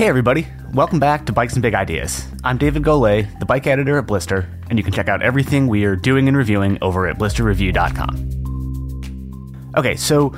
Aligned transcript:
Hey, 0.00 0.08
everybody. 0.08 0.48
Welcome 0.72 0.98
back 0.98 1.26
to 1.26 1.32
Bikes 1.34 1.52
and 1.52 1.60
Big 1.60 1.74
Ideas. 1.74 2.26
I'm 2.42 2.56
David 2.56 2.82
Golay, 2.82 3.38
the 3.38 3.44
bike 3.44 3.66
editor 3.66 3.98
at 3.98 4.06
Blister, 4.06 4.48
and 4.70 4.78
you 4.78 4.82
can 4.82 4.94
check 4.94 5.08
out 5.08 5.20
everything 5.20 5.66
we 5.66 5.84
are 5.84 5.94
doing 5.94 6.26
and 6.26 6.34
reviewing 6.34 6.78
over 6.80 7.06
at 7.06 7.18
blisterreview.com. 7.18 9.72
Okay, 9.76 9.96
so 9.96 10.34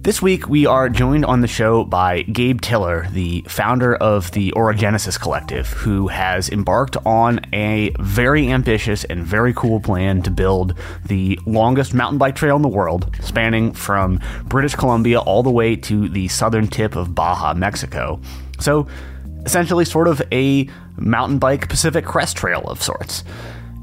this 0.00 0.22
week 0.22 0.48
we 0.48 0.64
are 0.64 0.88
joined 0.88 1.26
on 1.26 1.42
the 1.42 1.46
show 1.46 1.84
by 1.84 2.22
Gabe 2.22 2.62
Tiller, 2.62 3.06
the 3.10 3.44
founder 3.46 3.96
of 3.96 4.30
the 4.30 4.50
Orogenesis 4.52 5.20
Collective, 5.20 5.66
who 5.66 6.08
has 6.08 6.48
embarked 6.48 6.96
on 7.04 7.40
a 7.52 7.94
very 8.00 8.50
ambitious 8.50 9.04
and 9.04 9.26
very 9.26 9.52
cool 9.52 9.78
plan 9.78 10.22
to 10.22 10.30
build 10.30 10.72
the 11.04 11.38
longest 11.44 11.92
mountain 11.92 12.16
bike 12.16 12.34
trail 12.34 12.56
in 12.56 12.62
the 12.62 12.68
world, 12.68 13.14
spanning 13.20 13.74
from 13.74 14.20
British 14.44 14.74
Columbia 14.74 15.20
all 15.20 15.42
the 15.42 15.50
way 15.50 15.76
to 15.76 16.08
the 16.08 16.28
southern 16.28 16.66
tip 16.66 16.96
of 16.96 17.14
Baja, 17.14 17.52
Mexico. 17.52 18.22
So, 18.58 18.86
essentially, 19.44 19.84
sort 19.84 20.08
of 20.08 20.22
a 20.32 20.68
mountain 20.96 21.38
bike 21.38 21.68
Pacific 21.68 22.04
Crest 22.04 22.36
Trail 22.36 22.62
of 22.66 22.82
sorts. 22.82 23.24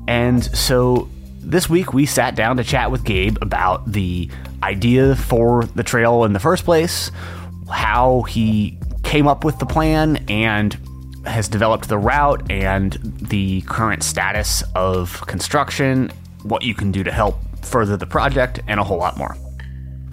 And 0.07 0.43
so, 0.43 1.09
this 1.39 1.69
week 1.69 1.93
we 1.93 2.05
sat 2.05 2.35
down 2.35 2.57
to 2.57 2.63
chat 2.63 2.91
with 2.91 3.03
Gabe 3.03 3.37
about 3.41 3.91
the 3.91 4.29
idea 4.61 5.15
for 5.15 5.65
the 5.65 5.83
trail 5.83 6.23
in 6.23 6.33
the 6.33 6.39
first 6.39 6.63
place, 6.63 7.11
how 7.69 8.21
he 8.23 8.77
came 9.03 9.27
up 9.27 9.43
with 9.43 9.59
the 9.59 9.65
plan, 9.65 10.23
and 10.29 10.77
has 11.25 11.47
developed 11.47 11.87
the 11.87 11.97
route 11.97 12.49
and 12.49 12.93
the 13.03 13.61
current 13.61 14.03
status 14.03 14.63
of 14.75 15.25
construction, 15.27 16.11
what 16.43 16.63
you 16.63 16.73
can 16.73 16.91
do 16.91 17.03
to 17.03 17.11
help 17.11 17.37
further 17.61 17.95
the 17.97 18.05
project, 18.05 18.59
and 18.67 18.79
a 18.79 18.83
whole 18.83 18.97
lot 18.97 19.17
more. 19.17 19.35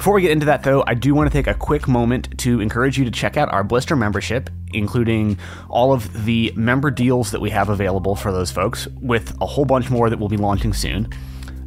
Before 0.00 0.14
we 0.14 0.22
get 0.22 0.30
into 0.30 0.46
that, 0.46 0.62
though, 0.62 0.82
I 0.86 0.94
do 0.94 1.14
want 1.14 1.30
to 1.30 1.38
take 1.38 1.46
a 1.46 1.52
quick 1.52 1.86
moment 1.86 2.38
to 2.38 2.62
encourage 2.62 2.96
you 2.96 3.04
to 3.04 3.10
check 3.10 3.36
out 3.36 3.52
our 3.52 3.62
Blister 3.62 3.94
membership, 3.94 4.48
including 4.72 5.38
all 5.68 5.92
of 5.92 6.24
the 6.24 6.54
member 6.56 6.90
deals 6.90 7.32
that 7.32 7.40
we 7.42 7.50
have 7.50 7.68
available 7.68 8.16
for 8.16 8.32
those 8.32 8.50
folks, 8.50 8.88
with 9.02 9.36
a 9.42 9.46
whole 9.46 9.66
bunch 9.66 9.90
more 9.90 10.08
that 10.08 10.18
we'll 10.18 10.30
be 10.30 10.38
launching 10.38 10.72
soon. 10.72 11.06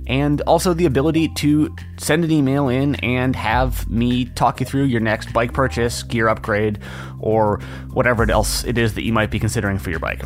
And 0.07 0.41
also 0.47 0.73
the 0.73 0.87
ability 0.87 1.27
to 1.35 1.75
send 1.97 2.25
an 2.25 2.31
email 2.31 2.69
in 2.69 2.95
and 2.95 3.35
have 3.35 3.87
me 3.87 4.25
talk 4.25 4.61
you 4.61 4.65
through 4.65 4.85
your 4.85 4.99
next 4.99 5.31
bike 5.31 5.53
purchase, 5.53 6.01
gear 6.01 6.27
upgrade, 6.27 6.79
or 7.19 7.59
whatever 7.91 8.27
else 8.31 8.63
it 8.63 8.79
is 8.79 8.95
that 8.95 9.03
you 9.03 9.13
might 9.13 9.29
be 9.29 9.37
considering 9.37 9.77
for 9.77 9.91
your 9.91 9.99
bike. 9.99 10.23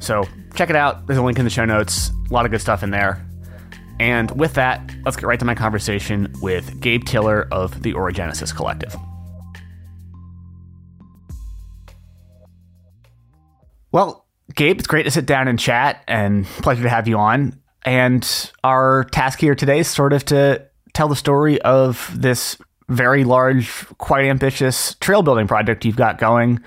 So 0.00 0.26
check 0.56 0.68
it 0.68 0.74
out. 0.74 1.06
There's 1.06 1.20
a 1.20 1.22
link 1.22 1.38
in 1.38 1.44
the 1.44 1.50
show 1.52 1.64
notes. 1.64 2.10
A 2.28 2.34
lot 2.34 2.44
of 2.44 2.50
good 2.50 2.60
stuff 2.60 2.82
in 2.82 2.90
there. 2.90 3.24
And 3.98 4.30
with 4.32 4.54
that, 4.54 4.94
let's 5.04 5.16
get 5.16 5.26
right 5.26 5.38
to 5.38 5.44
my 5.44 5.54
conversation 5.54 6.32
with 6.42 6.80
Gabe 6.80 7.04
Tiller 7.04 7.48
of 7.50 7.82
the 7.82 7.94
Orogenesis 7.94 8.54
Collective. 8.54 8.94
Well, 13.92 14.26
Gabe, 14.54 14.78
it's 14.78 14.86
great 14.86 15.04
to 15.04 15.10
sit 15.10 15.26
down 15.26 15.48
and 15.48 15.58
chat 15.58 16.02
and 16.06 16.44
pleasure 16.44 16.82
to 16.82 16.88
have 16.88 17.08
you 17.08 17.18
on. 17.18 17.58
And 17.84 18.52
our 18.62 19.04
task 19.04 19.38
here 19.38 19.54
today 19.54 19.78
is 19.78 19.88
sort 19.88 20.12
of 20.12 20.24
to 20.26 20.66
tell 20.92 21.08
the 21.08 21.16
story 21.16 21.60
of 21.62 22.10
this 22.14 22.58
very 22.88 23.24
large, 23.24 23.86
quite 23.98 24.26
ambitious 24.26 24.94
trail 24.96 25.22
building 25.22 25.46
project 25.46 25.84
you've 25.84 25.96
got 25.96 26.18
going, 26.18 26.60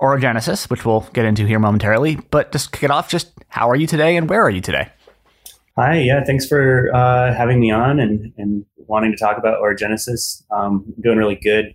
Orogenesis, 0.00 0.70
which 0.70 0.84
we'll 0.84 1.00
get 1.12 1.24
into 1.24 1.46
here 1.46 1.58
momentarily. 1.58 2.16
But 2.30 2.52
just 2.52 2.72
kick 2.72 2.84
it 2.84 2.90
off, 2.90 3.08
just 3.08 3.32
how 3.48 3.70
are 3.70 3.76
you 3.76 3.86
today 3.86 4.16
and 4.16 4.28
where 4.28 4.42
are 4.42 4.50
you 4.50 4.60
today? 4.60 4.90
Hi, 5.78 5.98
yeah, 5.98 6.24
thanks 6.24 6.46
for 6.46 6.90
uh, 6.94 7.34
having 7.34 7.60
me 7.60 7.70
on 7.70 8.00
and, 8.00 8.32
and 8.38 8.64
wanting 8.78 9.12
to 9.12 9.18
talk 9.18 9.36
about 9.36 9.60
Orogenesis. 9.60 10.42
Um, 10.50 10.94
doing 11.02 11.18
really 11.18 11.34
good. 11.34 11.74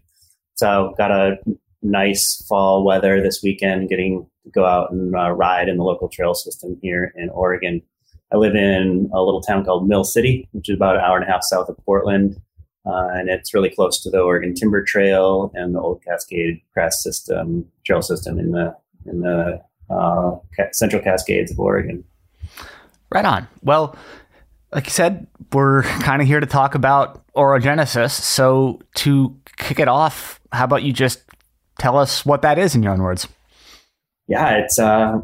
So 0.56 0.96
got 0.98 1.12
a 1.12 1.38
nice 1.84 2.44
fall 2.50 2.84
weather 2.84 3.22
this 3.22 3.42
weekend, 3.44 3.90
getting 3.90 4.26
to 4.44 4.50
go 4.50 4.66
out 4.66 4.92
and 4.92 5.16
uh, 5.16 5.30
ride 5.30 5.70
in 5.70 5.78
the 5.78 5.84
local 5.84 6.10
trail 6.10 6.34
system 6.34 6.80
here 6.82 7.14
in 7.16 7.30
Oregon. 7.30 7.84
I 8.34 8.38
live 8.38 8.56
in 8.56 9.08
a 9.14 9.22
little 9.22 9.42
town 9.42 9.66
called 9.66 9.88
Mill 9.88 10.04
City, 10.04 10.50
which 10.52 10.68
is 10.68 10.78
about 10.78 10.96
an 10.96 11.04
hour 11.04 11.18
and 11.18 11.30
a 11.30 11.32
half 11.32 11.44
south 11.44 11.70
of 11.70 11.78
Portland. 11.86 12.42
Uh, 12.88 13.10
and 13.14 13.30
it's 13.30 13.54
really 13.54 13.70
close 13.70 14.02
to 14.02 14.10
the 14.10 14.20
Oregon 14.20 14.56
Timber 14.56 14.84
Trail 14.84 15.52
and 15.54 15.76
the 15.76 15.80
Old 15.80 16.04
Cascade 16.04 16.60
Crest 16.74 17.04
System 17.04 17.68
trail 17.86 18.02
system 18.02 18.40
in 18.40 18.50
the 18.50 18.76
in 19.06 19.20
the 19.20 19.62
uh, 19.92 20.38
Central 20.72 21.04
Cascades 21.04 21.52
of 21.52 21.60
Oregon. 21.60 22.04
Right 23.12 23.26
on. 23.26 23.48
Well, 23.62 23.96
like 24.72 24.86
you 24.86 24.92
said, 24.92 25.28
we're 25.52 25.84
kind 25.84 26.22
of 26.22 26.28
here 26.28 26.40
to 26.40 26.46
talk 26.46 26.76
about 26.76 27.22
orogenesis. 27.34 28.12
So 28.12 28.82
to 28.96 29.38
kick 29.58 29.80
it 29.80 29.88
off, 29.88 30.40
how 30.52 30.66
about 30.66 30.84
you 30.84 30.94
just 30.94 31.22
tell 31.78 31.98
us 31.98 32.26
what 32.26 32.42
that 32.42 32.58
is 32.58 32.76
in 32.76 32.84
your 32.84 32.94
own 32.94 33.02
words? 33.02 33.28
Yeah, 34.28 34.58
it's 34.58 34.80
uh, 34.80 35.20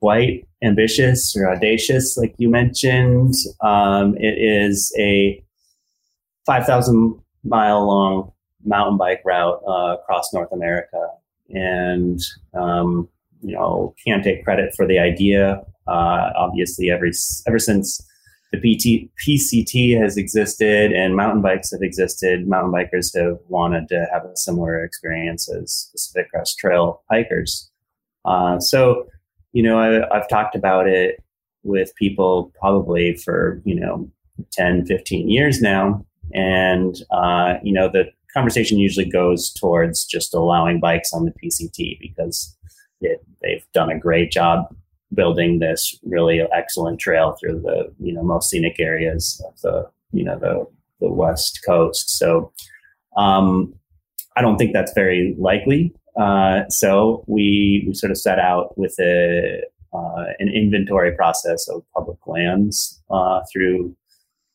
quite 0.00 0.46
ambitious 0.62 1.34
or 1.36 1.50
audacious, 1.50 2.16
like 2.16 2.34
you 2.36 2.50
mentioned. 2.50 3.34
Um, 3.62 4.14
it 4.18 4.38
is 4.38 4.94
a 4.98 5.42
5,000 6.44 7.18
mile 7.44 7.86
long 7.86 8.32
mountain 8.64 8.98
bike 8.98 9.22
route 9.24 9.62
uh, 9.66 9.96
across 9.98 10.32
North 10.34 10.52
America. 10.52 11.08
And, 11.48 12.20
um, 12.54 13.08
you 13.42 13.54
know, 13.54 13.94
can't 14.04 14.22
take 14.22 14.44
credit 14.44 14.74
for 14.74 14.86
the 14.86 14.98
idea 14.98 15.64
uh, 15.86 16.30
obviously, 16.36 16.90
every 16.90 17.12
ever 17.46 17.58
since 17.58 18.00
the 18.52 18.58
PT, 18.58 19.10
PCT 19.26 19.98
has 19.98 20.16
existed 20.16 20.92
and 20.92 21.16
mountain 21.16 21.40
bikes 21.40 21.70
have 21.72 21.80
existed, 21.82 22.46
mountain 22.46 22.70
bikers 22.70 23.16
have 23.16 23.38
wanted 23.48 23.88
to 23.88 24.06
have 24.12 24.24
a 24.24 24.36
similar 24.36 24.84
experience 24.84 25.50
as 25.50 25.88
the 25.88 25.96
Pacific 25.96 26.30
Crest 26.30 26.58
Trail 26.58 27.02
hikers. 27.10 27.70
Uh, 28.24 28.60
so, 28.60 29.06
you 29.52 29.62
know, 29.62 29.78
I, 29.78 30.14
I've 30.14 30.28
talked 30.28 30.54
about 30.54 30.86
it 30.86 31.22
with 31.62 31.94
people 31.96 32.52
probably 32.60 33.16
for, 33.16 33.62
you 33.64 33.74
know, 33.74 34.10
10, 34.52 34.84
15 34.84 35.30
years 35.30 35.62
now. 35.62 36.04
And, 36.34 36.96
uh, 37.10 37.54
you 37.62 37.72
know, 37.72 37.88
the 37.88 38.04
conversation 38.34 38.78
usually 38.78 39.08
goes 39.08 39.50
towards 39.52 40.04
just 40.04 40.34
allowing 40.34 40.78
bikes 40.78 41.12
on 41.12 41.24
the 41.24 41.32
PCT 41.32 41.98
because 42.00 42.56
it, 43.00 43.24
they've 43.40 43.64
done 43.72 43.90
a 43.90 43.98
great 43.98 44.30
job 44.30 44.66
building 45.14 45.58
this 45.58 45.98
really 46.04 46.40
excellent 46.54 46.98
trail 46.98 47.36
through 47.38 47.60
the 47.60 47.92
you 47.98 48.12
know 48.12 48.22
most 48.22 48.50
scenic 48.50 48.76
areas 48.78 49.42
of 49.46 49.60
the 49.60 49.88
you 50.12 50.24
know 50.24 50.38
the 50.38 50.66
the 51.00 51.12
west 51.12 51.60
coast. 51.66 52.18
So 52.18 52.52
um, 53.16 53.74
I 54.36 54.42
don't 54.42 54.56
think 54.56 54.72
that's 54.72 54.92
very 54.94 55.34
likely. 55.38 55.94
Uh, 56.18 56.68
so 56.68 57.24
we 57.26 57.84
we 57.86 57.94
sort 57.94 58.10
of 58.10 58.18
set 58.18 58.38
out 58.38 58.76
with 58.78 58.94
a 59.00 59.62
uh, 59.92 60.24
an 60.38 60.48
inventory 60.48 61.12
process 61.12 61.68
of 61.68 61.82
public 61.94 62.18
lands 62.26 63.02
uh, 63.10 63.42
through 63.52 63.94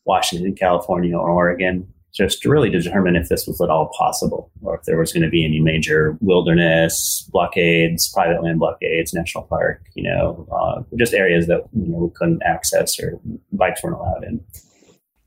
Washington, 0.06 0.56
California, 0.56 1.16
or 1.16 1.29
Oregon, 1.29 1.88
just 2.13 2.41
to 2.41 2.50
really 2.50 2.69
determine 2.69 3.16
if 3.16 3.29
this 3.29 3.45
was 3.45 3.62
at 3.62 3.69
all 3.69 3.91
possible 3.97 4.51
or 4.62 4.75
if 4.75 4.84
there 4.84 4.97
was 4.97 5.13
going 5.13 5.23
to 5.23 5.29
be 5.29 5.45
any 5.45 5.59
major 5.59 6.18
wilderness 6.19 7.29
blockades, 7.31 8.12
private 8.12 8.41
land 8.44 8.59
blockades, 8.59 9.13
national 9.13 9.44
park, 9.44 9.84
you 9.95 10.03
know, 10.03 10.47
uh, 10.51 10.81
just 10.97 11.13
areas 11.13 11.47
that 11.47 11.63
you 11.73 11.88
know 11.88 11.97
we 11.97 12.09
couldn't 12.16 12.41
access 12.44 13.00
or 13.00 13.19
bikes 13.51 13.84
weren't 13.84 13.95
allowed 13.95 14.23
in. 14.23 14.44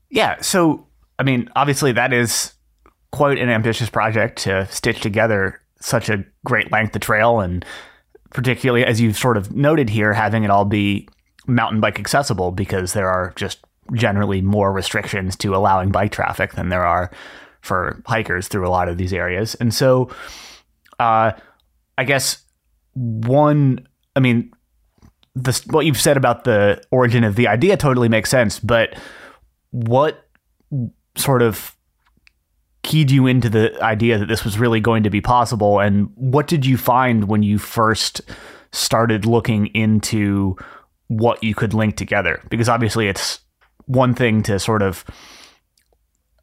Yeah. 0.09 0.41
So, 0.41 0.85
I 1.17 1.23
mean, 1.23 1.49
obviously, 1.55 1.93
that 1.93 2.11
is 2.11 2.53
quite 3.11 3.37
an 3.37 3.49
ambitious 3.49 3.89
project 3.89 4.39
to 4.43 4.65
stitch 4.67 5.01
together 5.01 5.61
such 5.79 6.09
a 6.09 6.23
great 6.45 6.71
length 6.71 6.95
of 6.95 7.01
trail 7.01 7.39
and 7.39 7.65
particularly 8.29 8.85
as 8.85 9.01
you've 9.01 9.17
sort 9.17 9.35
of 9.35 9.53
noted 9.53 9.89
here 9.89 10.13
having 10.13 10.43
it 10.43 10.49
all 10.49 10.63
be 10.63 11.07
mountain 11.47 11.81
bike 11.81 11.99
accessible 11.99 12.51
because 12.51 12.93
there 12.93 13.09
are 13.09 13.33
just 13.35 13.65
generally 13.93 14.41
more 14.41 14.71
restrictions 14.71 15.35
to 15.37 15.55
allowing 15.55 15.91
bike 15.91 16.11
traffic 16.11 16.53
than 16.53 16.69
there 16.69 16.85
are 16.85 17.11
for 17.61 18.01
hikers 18.05 18.47
through 18.47 18.67
a 18.67 18.69
lot 18.69 18.89
of 18.89 18.97
these 18.97 19.13
areas. 19.13 19.55
And 19.55 19.73
so, 19.73 20.09
uh, 20.99 21.31
I 21.97 22.03
guess 22.03 22.43
one, 22.93 23.87
I 24.15 24.19
mean, 24.19 24.51
what 25.69 25.85
you've 25.85 25.99
said 25.99 26.17
about 26.17 26.43
the 26.43 26.81
origin 26.91 27.23
of 27.23 27.35
the 27.35 27.47
idea 27.47 27.77
totally 27.77 28.09
makes 28.09 28.29
sense, 28.29 28.59
but 28.59 28.95
what 29.71 30.27
sort 31.15 31.41
of 31.41 31.75
keyed 32.83 33.11
you 33.11 33.27
into 33.27 33.49
the 33.49 33.81
idea 33.81 34.17
that 34.17 34.27
this 34.27 34.43
was 34.43 34.59
really 34.59 34.79
going 34.79 35.03
to 35.03 35.09
be 35.09 35.21
possible? 35.21 35.79
And 35.79 36.09
what 36.15 36.47
did 36.47 36.65
you 36.65 36.77
find 36.77 37.27
when 37.27 37.43
you 37.43 37.57
first 37.57 38.21
started 38.71 39.25
looking 39.25 39.67
into 39.67 40.57
what 41.07 41.43
you 41.43 41.55
could 41.55 41.73
link 41.73 41.95
together? 41.95 42.41
Because 42.49 42.67
obviously 42.67 43.07
it's 43.07 43.39
one 43.85 44.13
thing 44.13 44.43
to 44.43 44.59
sort 44.59 44.81
of 44.81 45.05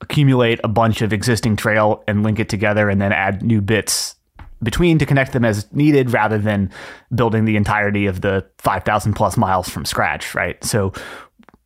accumulate 0.01 0.61
a 0.63 0.69
bunch 0.69 1.03
of 1.03 1.13
existing 1.13 1.57
trail 1.57 2.03
and 2.07 2.23
link 2.23 2.39
it 2.39 2.49
together 2.49 2.89
and 2.89 3.01
then 3.01 3.13
add 3.13 3.43
new 3.43 3.61
bits 3.61 4.15
between 4.63 4.99
to 4.99 5.07
connect 5.07 5.33
them 5.33 5.45
as 5.45 5.73
needed 5.73 6.13
rather 6.13 6.39
than 6.39 6.71
building 7.15 7.45
the 7.45 7.57
entirety 7.57 8.07
of 8.07 8.21
the 8.21 8.45
5000 8.59 9.15
plus 9.15 9.37
miles 9.37 9.69
from 9.69 9.85
scratch 9.85 10.35
right? 10.35 10.63
So 10.65 10.93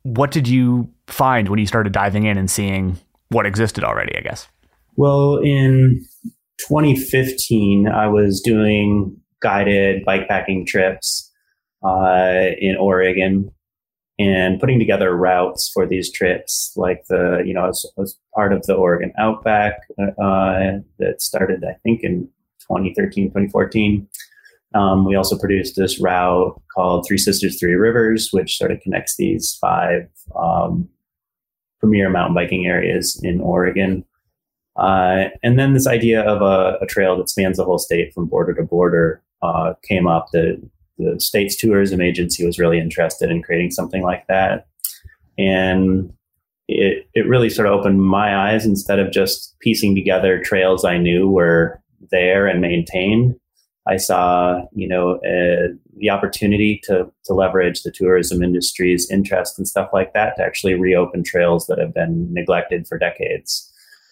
what 0.03 0.31
did 0.31 0.49
you 0.49 0.91
find 1.07 1.49
when 1.49 1.59
you 1.59 1.67
started 1.67 1.93
diving 1.93 2.25
in 2.25 2.39
and 2.39 2.51
seeing 2.51 2.99
what 3.29 3.47
existed 3.47 3.85
already 3.85 4.17
i 4.17 4.21
guess? 4.21 4.49
Well 4.97 5.39
in 5.39 6.05
2015 6.69 7.89
i 7.89 8.07
was 8.07 8.41
doing 8.41 9.17
guided 9.43 10.05
bikepacking 10.07 10.67
trips 10.67 11.31
uh, 11.85 12.51
in 12.59 12.77
Oregon 12.77 13.51
and 14.23 14.61
putting 14.61 14.79
together 14.79 15.17
routes 15.17 15.69
for 15.73 15.85
these 15.85 16.11
trips, 16.13 16.73
like 16.77 17.05
the, 17.09 17.43
you 17.45 17.53
know, 17.53 17.69
as, 17.69 17.85
as 18.01 18.17
part 18.35 18.53
of 18.53 18.63
the 18.67 18.75
Oregon 18.75 19.13
Outback 19.19 19.81
uh, 19.99 20.79
that 20.99 21.17
started, 21.19 21.65
I 21.65 21.75
think, 21.83 22.03
in 22.03 22.29
2013, 22.61 23.29
2014. 23.29 24.07
Um, 24.75 25.05
we 25.05 25.17
also 25.17 25.37
produced 25.37 25.75
this 25.77 26.01
route 26.01 26.61
called 26.73 27.05
Three 27.07 27.19
Sisters, 27.19 27.59
Three 27.59 27.75
Rivers, 27.75 28.29
which 28.31 28.57
sort 28.57 28.71
of 28.71 28.81
connects 28.81 29.17
these 29.17 29.59
five 29.61 30.09
um, 30.37 30.89
premier 31.81 32.09
mountain 32.09 32.35
biking 32.35 32.67
areas 32.67 33.21
in 33.25 33.41
Oregon. 33.41 34.05
Uh, 34.77 35.25
and 35.43 35.59
then 35.59 35.75
this 35.75 35.89
idea 35.89 36.23
of 36.23 36.41
a, 36.43 36.79
a, 36.81 36.87
trail 36.87 37.19
that 37.19 37.29
spans 37.29 37.59
the 37.59 37.65
whole 37.65 37.79
state 37.79 38.15
from 38.15 38.25
border 38.25 38.55
to 38.55 38.63
border 38.63 39.23
uh, 39.43 39.75
came 39.83 40.07
up. 40.07 40.29
The, 40.33 40.63
the 40.99 41.19
state's 41.21 41.57
tourism 41.57 42.01
agency 42.01 42.45
was 42.45 42.59
really 42.59 42.79
interested 42.79 43.31
in 43.31 43.43
creating 43.43 43.71
something 43.71 44.03
like 44.03 44.27
that. 44.29 44.67
And 45.39 46.13
it, 46.69 47.07
it 47.15 47.27
really 47.27 47.51
sort 47.51 47.67
of 47.67 47.75
opened 47.75 48.03
my 48.03 48.51
eyes 48.51 48.65
instead 48.65 48.99
of 48.99 49.13
just 49.13 49.59
piecing 49.61 49.95
together 49.95 50.43
trails 50.43 50.85
I 50.85 50.99
knew 50.99 51.29
were 51.29 51.81
there 52.11 52.47
and 52.47 52.61
maintained. 52.61 53.37
I 53.89 53.97
saw, 53.97 54.63
you 54.73 54.87
know, 54.87 55.17
uh, 55.17 55.75
the 55.97 56.11
opportunity 56.11 56.81
to 56.85 57.11
to 57.25 57.35
leverage 57.35 57.83
the 57.83 57.91
tourism 57.91 58.43
industry's 58.43 59.11
interest 59.11 59.59
and 59.59 59.67
stuff 59.67 59.91
like 59.93 60.13
that 60.13 60.37
to 60.37 60.45
actually 60.45 60.75
reopen 60.75 61.25
trails 61.25 61.67
that 61.67 61.79
have 61.79 61.93
been 61.93 62.33
neglected 62.33 62.87
for 62.87 62.97
decades. 62.99 63.69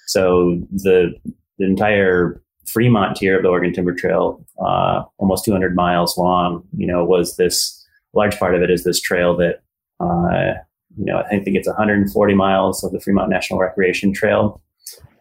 So 0.06 0.60
the 0.72 1.12
the 1.58 1.66
entire 1.66 2.42
Fremont 2.72 3.16
tier 3.16 3.36
of 3.36 3.42
the 3.42 3.48
Oregon 3.48 3.72
Timber 3.72 3.94
Trail, 3.94 4.44
uh, 4.64 5.02
almost 5.18 5.44
200 5.44 5.74
miles 5.74 6.16
long, 6.16 6.62
you 6.76 6.86
know, 6.86 7.04
was 7.04 7.36
this 7.36 7.86
large 8.12 8.38
part 8.38 8.54
of 8.54 8.62
it 8.62 8.70
is 8.70 8.84
this 8.84 9.00
trail 9.00 9.36
that, 9.36 9.62
uh, 10.00 10.58
you 10.96 11.04
know, 11.04 11.22
I 11.30 11.38
think 11.38 11.56
it's 11.56 11.68
140 11.68 12.34
miles 12.34 12.82
of 12.82 12.92
the 12.92 13.00
Fremont 13.00 13.30
National 13.30 13.60
Recreation 13.60 14.12
Trail. 14.12 14.60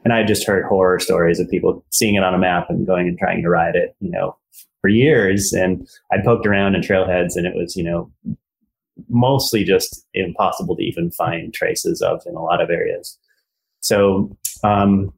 And 0.04 0.14
I 0.14 0.24
just 0.24 0.48
heard 0.48 0.66
horror 0.66 1.00
stories 1.00 1.40
of 1.40 1.50
people 1.50 1.84
seeing 1.92 2.16
it 2.16 2.24
on 2.24 2.34
a 2.34 2.40
map 2.40 2.70
and 2.70 2.88
going 2.88 3.08
and 3.08 3.18
trying 3.18 3.42
to 3.44 3.50
ride 3.50 3.76
it, 3.76 3.96
you 4.00 4.10
know, 4.10 4.38
for 4.82 4.90
years. 4.90 5.54
And 5.54 5.88
I 6.12 6.18
poked 6.24 6.48
around 6.48 6.76
in 6.76 6.82
trailheads 6.82 7.36
and 7.36 7.46
it 7.46 7.54
was, 7.56 7.76
you 7.76 7.84
know, 7.84 8.12
mostly 9.10 9.64
just 9.64 10.06
impossible 10.14 10.76
to 10.76 10.84
even 10.84 11.12
find 11.12 11.54
traces 11.54 12.02
of 12.02 12.22
in 12.26 12.36
a 12.36 12.42
lot 12.42 12.62
of 12.62 12.70
areas. 12.70 13.18
So, 13.82 14.36
um, 14.64 15.14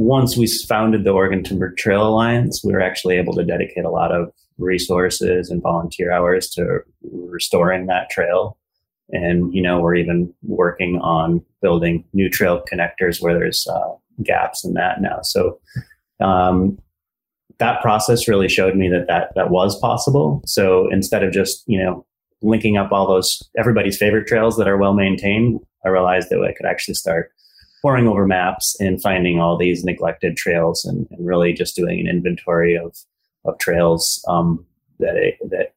once 0.00 0.34
we 0.34 0.46
founded 0.66 1.04
the 1.04 1.10
Oregon 1.10 1.44
Timber 1.44 1.72
Trail 1.72 2.06
Alliance, 2.06 2.64
we 2.64 2.72
were 2.72 2.80
actually 2.80 3.18
able 3.18 3.34
to 3.34 3.44
dedicate 3.44 3.84
a 3.84 3.90
lot 3.90 4.12
of 4.12 4.32
resources 4.56 5.50
and 5.50 5.60
volunteer 5.60 6.10
hours 6.10 6.48
to 6.50 6.78
restoring 7.02 7.84
that 7.86 8.08
trail. 8.08 8.56
And, 9.10 9.52
you 9.52 9.60
know, 9.60 9.78
we're 9.78 9.96
even 9.96 10.32
working 10.42 10.98
on 11.02 11.44
building 11.60 12.04
new 12.14 12.30
trail 12.30 12.64
connectors 12.72 13.20
where 13.20 13.34
there's 13.34 13.66
uh, 13.66 13.92
gaps 14.22 14.64
in 14.64 14.72
that 14.72 15.02
now. 15.02 15.20
So, 15.22 15.60
um, 16.18 16.78
that 17.58 17.82
process 17.82 18.26
really 18.26 18.48
showed 18.48 18.76
me 18.76 18.88
that, 18.88 19.06
that 19.08 19.32
that 19.34 19.50
was 19.50 19.78
possible. 19.80 20.40
So 20.46 20.90
instead 20.90 21.22
of 21.22 21.30
just, 21.30 21.62
you 21.66 21.78
know, 21.78 22.06
linking 22.40 22.78
up 22.78 22.90
all 22.90 23.06
those 23.06 23.42
everybody's 23.58 23.98
favorite 23.98 24.26
trails 24.26 24.56
that 24.56 24.66
are 24.66 24.78
well 24.78 24.94
maintained, 24.94 25.60
I 25.84 25.90
realized 25.90 26.30
that 26.30 26.40
I 26.40 26.54
could 26.54 26.64
actually 26.64 26.94
start 26.94 27.32
poring 27.82 28.08
over 28.08 28.26
maps 28.26 28.76
and 28.80 29.00
finding 29.00 29.40
all 29.40 29.56
these 29.56 29.84
neglected 29.84 30.36
trails 30.36 30.84
and, 30.84 31.06
and 31.10 31.26
really 31.26 31.52
just 31.52 31.76
doing 31.76 32.00
an 32.00 32.06
inventory 32.06 32.76
of 32.76 32.96
of 33.44 33.58
trails 33.58 34.22
um, 34.28 34.64
that 34.98 35.16
it, 35.16 35.38
that 35.50 35.72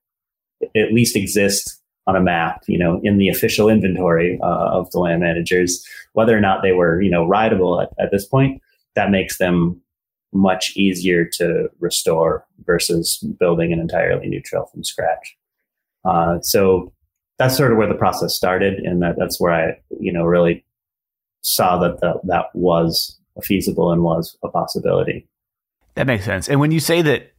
at 0.75 0.93
least 0.93 1.15
exist 1.15 1.79
on 2.05 2.15
a 2.15 2.21
map, 2.21 2.63
you 2.67 2.77
know, 2.77 2.99
in 3.03 3.17
the 3.17 3.29
official 3.29 3.69
inventory 3.69 4.37
uh, 4.43 4.69
of 4.71 4.91
the 4.91 4.99
land 4.99 5.21
managers, 5.21 5.85
whether 6.13 6.37
or 6.37 6.41
not 6.41 6.61
they 6.61 6.73
were, 6.73 7.01
you 7.01 7.09
know, 7.09 7.25
rideable 7.25 7.79
at, 7.79 7.89
at 7.97 8.11
this 8.11 8.25
point, 8.25 8.61
that 8.95 9.09
makes 9.09 9.37
them 9.37 9.79
much 10.33 10.75
easier 10.75 11.23
to 11.23 11.69
restore 11.79 12.45
versus 12.65 13.23
building 13.39 13.71
an 13.71 13.79
entirely 13.79 14.27
new 14.27 14.41
trail 14.41 14.65
from 14.65 14.83
scratch. 14.83 15.37
Uh, 16.03 16.39
so 16.41 16.91
that's 17.37 17.55
sort 17.55 17.71
of 17.71 17.77
where 17.77 17.87
the 17.87 17.95
process 17.95 18.35
started, 18.35 18.79
and 18.79 19.01
that, 19.01 19.15
that's 19.17 19.39
where 19.39 19.53
I, 19.53 19.77
you 19.99 20.11
know, 20.11 20.25
really 20.25 20.65
saw 21.43 21.77
that 21.77 21.99
the, 21.99 22.19
that 22.23 22.45
was 22.53 23.19
feasible 23.41 23.91
and 23.91 24.01
was 24.01 24.37
a 24.43 24.49
possibility. 24.49 25.27
That 25.95 26.07
makes 26.07 26.25
sense. 26.25 26.49
And 26.49 26.59
when 26.59 26.71
you 26.71 26.79
say 26.79 27.01
that 27.03 27.33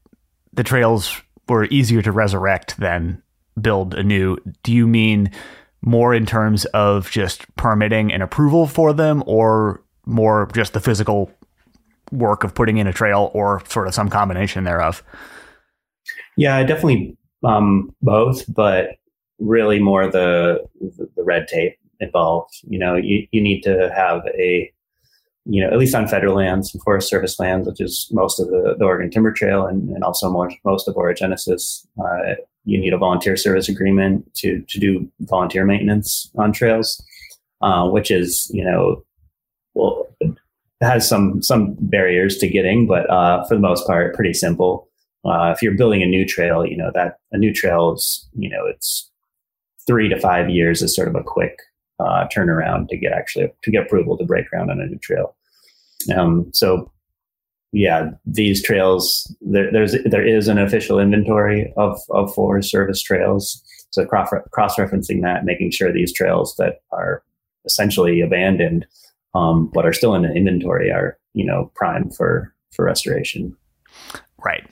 the 0.53 0.63
trails 0.63 1.21
were 1.49 1.65
easier 1.65 2.03
to 2.03 2.13
resurrect 2.13 2.79
than 2.79 3.23
build 3.61 3.95
anew, 3.95 4.37
do 4.63 4.73
you 4.73 4.87
mean 4.87 5.31
more 5.83 6.15
in 6.15 6.27
terms 6.27 6.65
of 6.67 7.11
just 7.11 7.45
permitting 7.57 8.13
and 8.13 8.23
approval 8.23 8.67
for 8.67 8.93
them, 8.93 9.23
or 9.27 9.83
more 10.07 10.49
just 10.55 10.73
the 10.73 10.81
physical 10.81 11.31
work 12.13 12.45
of 12.45 12.55
putting 12.55 12.79
in 12.79 12.87
a 12.87 12.93
trail, 12.93 13.31
or 13.35 13.63
sort 13.67 13.87
of 13.87 13.95
some 13.95 14.09
combination 14.09 14.65
thereof? 14.65 15.03
Yeah, 16.37 16.63
definitely 16.63 17.17
um, 17.43 17.95
both, 18.01 18.45
but 18.53 18.97
really 19.39 19.79
more 19.79 20.11
the 20.11 20.65
the 20.81 21.23
red 21.23 21.47
tape 21.49 21.77
involved. 22.01 22.55
You 22.69 22.79
know, 22.79 22.97
you, 22.97 23.27
you 23.31 23.41
need 23.41 23.63
to 23.63 23.93
have 23.95 24.23
a, 24.27 24.73
you 25.47 25.63
know, 25.63 25.71
at 25.71 25.79
least 25.79 25.95
on 25.95 26.09
federal 26.09 26.37
lands 26.37 26.73
and 26.73 26.83
Forest 26.83 27.09
Service 27.09 27.39
lands, 27.39 27.67
which 27.67 27.81
is 27.81 28.09
most 28.13 28.41
of 28.41 28.49
the, 28.49 28.77
the 28.79 28.85
Oregon 28.85 29.11
Timber 29.11 29.33
Trail 29.33 29.67
and, 29.67 29.91
and 29.91 30.03
also 30.03 30.31
more, 30.31 30.51
most 30.65 30.89
of 30.89 30.95
Orogenesis, 30.95 31.87
uh, 32.03 32.35
you 32.65 32.81
need 32.81 32.95
a 32.95 32.99
volunteer 32.99 33.37
service 33.37 33.69
agreement 33.69 34.33
to, 34.37 34.65
to 34.69 34.81
do 34.81 35.11
volunteer 35.21 35.67
maintenance 35.67 36.31
on 36.37 36.53
trails, 36.53 37.03
uh, 37.61 37.87
which 37.89 38.11
is, 38.11 38.51
you 38.55 38.65
know, 38.65 39.05
well, 39.75 40.07
has 40.81 41.07
some, 41.07 41.43
some 41.43 41.77
barriers 41.79 42.39
to 42.39 42.49
getting, 42.49 42.87
but 42.87 43.09
uh, 43.11 43.45
for 43.45 43.55
the 43.55 43.61
most 43.61 43.87
part, 43.87 44.15
pretty 44.15 44.33
simple. 44.33 44.89
Uh, 45.25 45.53
if 45.55 45.63
you're 45.63 45.77
building 45.77 46.03
a 46.03 46.07
new 46.07 46.27
trail, 46.27 46.67
you 46.67 46.77
know, 46.77 46.91
that 46.95 47.19
a 47.33 47.39
new 47.39 47.53
trail 47.53 47.93
is, 47.93 48.29
you 48.35 48.49
know, 48.49 48.67
it's 48.67 49.11
three 49.87 50.09
to 50.09 50.19
five 50.19 50.49
years 50.51 50.83
is 50.83 50.95
sort 50.95 51.09
of 51.09 51.15
a 51.15 51.23
quick 51.23 51.57
uh, 52.05 52.27
turnaround 52.35 52.89
to 52.89 52.97
get 52.97 53.13
actually 53.13 53.49
to 53.63 53.71
get 53.71 53.87
approval 53.87 54.17
to 54.19 54.25
break 54.25 54.49
ground 54.49 54.71
on 54.71 54.81
a 54.81 54.87
new 54.87 54.99
trail. 54.99 55.35
Um, 56.15 56.51
so 56.53 56.91
yeah, 57.73 58.11
these 58.25 58.63
trails 58.63 59.35
there, 59.41 59.71
there's 59.73 59.97
there 60.05 60.27
is 60.27 60.49
an 60.49 60.59
official 60.59 60.99
inventory 61.01 61.73
of 61.77 62.01
of 62.11 62.33
Forest 62.35 62.71
Service 62.71 63.03
trails. 63.03 63.63
So 63.91 64.05
cross 64.05 64.77
referencing 64.77 65.23
that, 65.23 65.45
making 65.45 65.71
sure 65.71 65.93
these 65.93 66.13
trails 66.13 66.57
that 66.59 66.81
are 66.91 67.23
essentially 67.65 68.21
abandoned 68.21 68.87
um, 69.35 69.71
but 69.73 69.87
are 69.87 69.93
still 69.93 70.15
in 70.15 70.23
the 70.23 70.33
inventory 70.33 70.91
are 70.91 71.19
you 71.33 71.45
know 71.45 71.71
prime 71.75 72.11
for 72.11 72.55
for 72.73 72.85
restoration. 72.85 73.57
Right, 74.45 74.69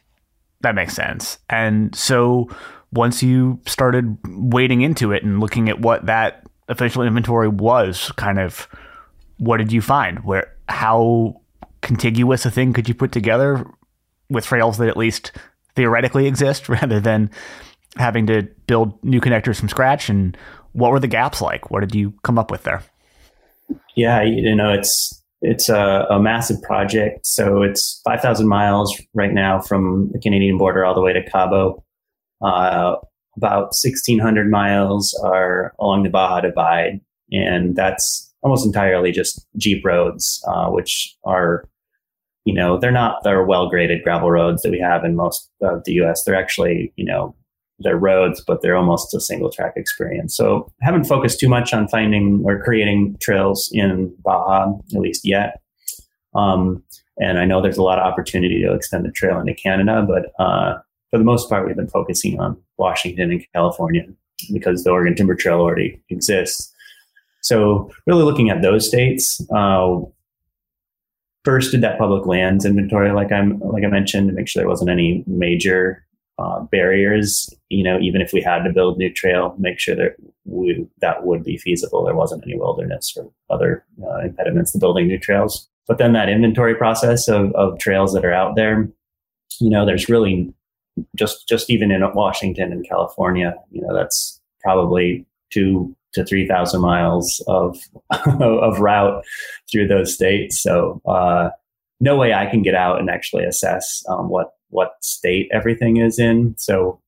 that 0.61 0.75
makes 0.75 0.95
sense. 0.95 1.39
And 1.49 1.95
so 1.95 2.49
once 2.93 3.23
you 3.23 3.61
started 3.67 4.19
wading 4.29 4.83
into 4.83 5.13
it 5.13 5.23
and 5.23 5.41
looking 5.41 5.69
at 5.69 5.81
what 5.81 6.07
that 6.07 6.45
official 6.73 7.03
inventory 7.03 7.49
was 7.49 8.11
kind 8.17 8.41
of 8.41 8.67
what 9.39 9.59
did 9.59 9.73
you 9.73 9.81
find? 9.81 10.25
Where 10.25 10.55
how 10.69 11.41
contiguous 11.83 12.47
a 12.47 12.51
thing 12.51 12.73
could 12.73 12.89
you 12.89 12.95
put 12.95 13.13
together 13.13 13.65
with 14.29 14.45
trails 14.45 14.79
that 14.79 14.89
at 14.89 14.97
least 14.97 15.33
theoretically 15.77 16.27
exist 16.27 16.69
rather 16.69 17.01
than 17.01 17.31
having 17.97 18.27
to 18.27 18.43
build 18.67 19.03
new 19.05 19.21
connectors 19.21 19.61
from 19.61 19.69
scratch 19.69 20.09
and 20.09 20.37
what 20.73 20.91
were 20.91 21.01
the 21.01 21.07
gaps 21.07 21.43
like? 21.43 21.71
What 21.71 21.81
did 21.81 21.95
you 21.95 22.15
come 22.23 22.39
up 22.39 22.51
with 22.51 22.63
there? 22.63 22.83
Yeah, 23.95 24.23
you 24.23 24.55
know, 24.55 24.73
it's 24.73 25.23
it's 25.43 25.69
a, 25.69 26.07
a 26.09 26.21
massive 26.21 26.63
project. 26.63 27.27
So 27.27 27.63
it's 27.63 28.01
5,000 28.05 28.47
miles 28.47 28.97
right 29.13 29.33
now 29.33 29.61
from 29.61 30.11
the 30.13 30.21
Canadian 30.21 30.57
border 30.57 30.85
all 30.85 30.95
the 30.95 31.01
way 31.01 31.13
to 31.13 31.23
Cabo. 31.31 31.85
Uh, 32.41 32.95
about 33.37 33.75
1,600 33.83 34.51
miles 34.51 35.19
are 35.25 35.75
along 35.79 36.03
the 36.03 36.11
Baja 36.11 36.41
Divide, 36.41 37.01
and 37.31 37.75
that's 37.75 38.33
almost 38.43 38.67
entirely 38.67 39.13
just 39.13 39.47
Jeep 39.57 39.85
roads, 39.85 40.43
uh, 40.49 40.69
which 40.69 41.17
are, 41.25 41.69
you 42.45 42.53
know, 42.53 42.79
they're 42.79 42.91
not 42.91 43.23
the 43.23 43.43
well 43.43 43.69
graded 43.69 44.03
gravel 44.03 44.31
roads 44.31 44.63
that 44.63 44.73
we 44.73 44.81
have 44.81 45.05
in 45.05 45.17
most 45.17 45.49
of 45.63 45.85
the 45.85 45.93
U.S. 45.95 46.25
They're 46.25 46.35
actually, 46.35 46.93
you 46.97 47.05
know, 47.05 47.35
they're 47.79 47.97
roads, 47.97 48.43
but 48.47 48.63
they're 48.63 48.77
almost 48.77 49.15
a 49.15 49.21
single 49.21 49.51
track 49.51 49.75
experience. 49.77 50.37
So 50.37 50.71
I 50.83 50.85
haven't 50.85 51.05
focused 51.05 51.41
too 51.41 51.49
much 51.49 51.73
on 51.73 51.89
finding 51.89 52.43
or 52.45 52.63
creating 52.63 53.17
trails 53.21 53.71
in 53.73 54.15
Baja, 54.23 54.73
at 54.95 55.01
least 55.01 55.25
yet. 55.25 55.61
Um, 56.35 56.83
and 57.19 57.39
I 57.39 57.45
know 57.45 57.61
there's 57.61 57.79
a 57.79 57.83
lot 57.83 57.99
of 57.99 58.11
opportunity 58.11 58.61
to 58.63 58.73
extend 58.73 59.05
the 59.05 59.11
trail 59.11 59.39
into 59.39 59.55
Canada, 59.55 60.07
but 60.07 60.33
uh, 60.43 60.79
for 61.11 61.19
the 61.19 61.25
most 61.25 61.49
part, 61.49 61.67
we've 61.67 61.77
been 61.77 61.89
focusing 61.89 62.41
on 62.41 62.57
Washington 62.83 63.31
and 63.31 63.47
California 63.55 64.05
because 64.53 64.83
the 64.83 64.91
Oregon 64.91 65.15
Timber 65.15 65.37
Trail 65.37 65.61
already 65.61 66.01
exists. 66.11 66.73
So, 67.43 67.91
really 68.07 68.25
looking 68.25 68.51
at 68.51 68.63
those 68.63 68.87
states. 68.87 69.41
Uh, 69.55 70.01
first, 71.45 71.71
did 71.71 71.81
that 71.83 71.99
public 71.99 72.27
lands 72.27 72.65
inventory, 72.65 73.13
like 73.13 73.33
I'm 73.33 73.59
like 73.61 73.85
I 73.85 73.89
mentioned, 73.89 74.29
to 74.29 74.35
make 74.35 74.49
sure 74.49 74.61
there 74.61 74.69
wasn't 74.69 74.91
any 74.91 75.25
major 75.27 76.05
uh, 76.39 76.61
barriers. 76.61 77.49
You 77.69 77.85
know, 77.85 77.99
even 78.01 78.21
if 78.21 78.33
we 78.33 78.41
had 78.41 78.63
to 78.65 78.73
build 78.73 78.99
new 78.99 79.13
trail, 79.13 79.55
make 79.59 79.79
sure 79.79 79.97
that 79.97 80.17
we, 80.45 80.87
that 81.01 81.25
would 81.25 81.45
be 81.45 81.57
feasible. 81.57 82.05
There 82.05 82.15
wasn't 82.15 82.45
any 82.45 82.57
wilderness 82.57 83.15
or 83.17 83.31
other 83.51 83.85
uh, 84.05 84.19
impediments 84.21 84.73
to 84.73 84.79
building 84.79 85.07
new 85.09 85.19
trails. 85.19 85.69
But 85.89 85.99
then 85.99 86.13
that 86.13 86.29
inventory 86.29 86.75
process 86.75 87.29
of, 87.29 87.53
of 87.55 87.79
trails 87.79 88.13
that 88.15 88.25
are 88.25 88.33
out 88.33 88.55
there, 88.57 88.89
you 89.61 89.71
know, 89.71 89.85
there's 89.85 90.09
really 90.09 90.53
just 91.17 91.49
just 91.49 91.71
even 91.71 91.91
in 91.91 92.03
Washington 92.15 92.73
and 92.73 92.87
California, 92.89 93.55
you 93.71 93.81
know, 93.83 93.95
that's 93.95 94.41
probably 94.63 95.27
two 95.51 95.95
to 96.15 96.25
three 96.25 96.47
thousand 96.47 96.81
miles 96.81 97.43
of 97.47 97.79
of 98.27 98.81
route 98.81 99.25
through 99.71 99.89
those 99.89 100.15
states. 100.15 100.63
So 100.63 101.01
uh, 101.07 101.51
no 102.01 102.17
way 102.17 102.35
I 102.35 102.47
can 102.47 102.63
get 102.63 102.75
out 102.75 103.01
and 103.01 103.09
actually 103.09 103.45
assess 103.45 104.05
um, 104.09 104.29
what 104.29 104.55
what 104.69 104.93
state 105.01 105.49
everything 105.53 105.99
is 105.99 106.19
in. 106.19 106.55
So 106.59 107.01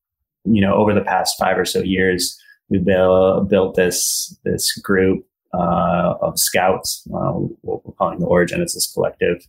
you 0.44 0.60
know, 0.60 0.74
over 0.74 0.94
the 0.94 1.00
past 1.00 1.36
five 1.38 1.58
or 1.58 1.64
so 1.64 1.80
years, 1.80 2.38
we've 2.68 2.84
built 2.84 3.48
built 3.48 3.76
this 3.76 4.36
this 4.44 4.76
group 4.78 5.26
uh, 5.52 6.14
of 6.20 6.38
scouts, 6.38 7.06
uh, 7.14 7.32
what 7.62 7.84
we're 7.86 7.94
calling 7.94 8.18
the 8.18 8.26
Orogenesis 8.26 8.92
Collective, 8.92 9.46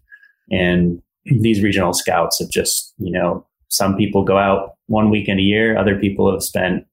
and 0.51 1.01
these 1.25 1.63
regional 1.63 1.93
scouts 1.93 2.39
have 2.39 2.49
just 2.49 2.93
you 2.97 3.11
know 3.11 3.45
some 3.75 3.95
people 3.95 4.23
go 4.23 4.37
out 4.37 4.75
one 4.87 5.09
weekend 5.09 5.39
a 5.39 5.43
year, 5.43 5.77
other 5.77 5.97
people 5.97 6.31
have 6.31 6.41
spent 6.41 6.85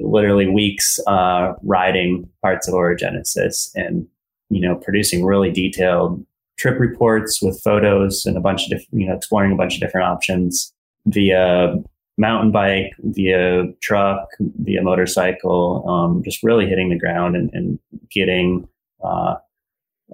literally 0.00 0.46
weeks 0.48 0.98
uh, 1.06 1.52
riding 1.62 2.28
parts 2.42 2.66
of 2.66 2.74
orogenesis 2.74 3.70
and 3.74 4.06
you 4.48 4.60
know 4.60 4.76
producing 4.76 5.24
really 5.24 5.50
detailed 5.50 6.24
trip 6.58 6.80
reports 6.80 7.42
with 7.42 7.60
photos 7.62 8.24
and 8.24 8.36
a 8.36 8.40
bunch 8.40 8.64
of 8.64 8.70
different 8.70 8.88
you 8.92 9.06
know 9.06 9.14
exploring 9.14 9.52
a 9.52 9.56
bunch 9.56 9.74
of 9.74 9.80
different 9.80 10.06
options 10.06 10.72
via 11.06 11.74
mountain 12.16 12.50
bike 12.50 12.90
via 13.00 13.64
truck 13.82 14.28
via 14.40 14.82
motorcycle 14.82 15.86
um, 15.86 16.22
just 16.24 16.42
really 16.42 16.66
hitting 16.66 16.88
the 16.88 16.98
ground 16.98 17.36
and, 17.36 17.50
and 17.52 17.78
getting 18.10 18.66
uh, 19.04 19.34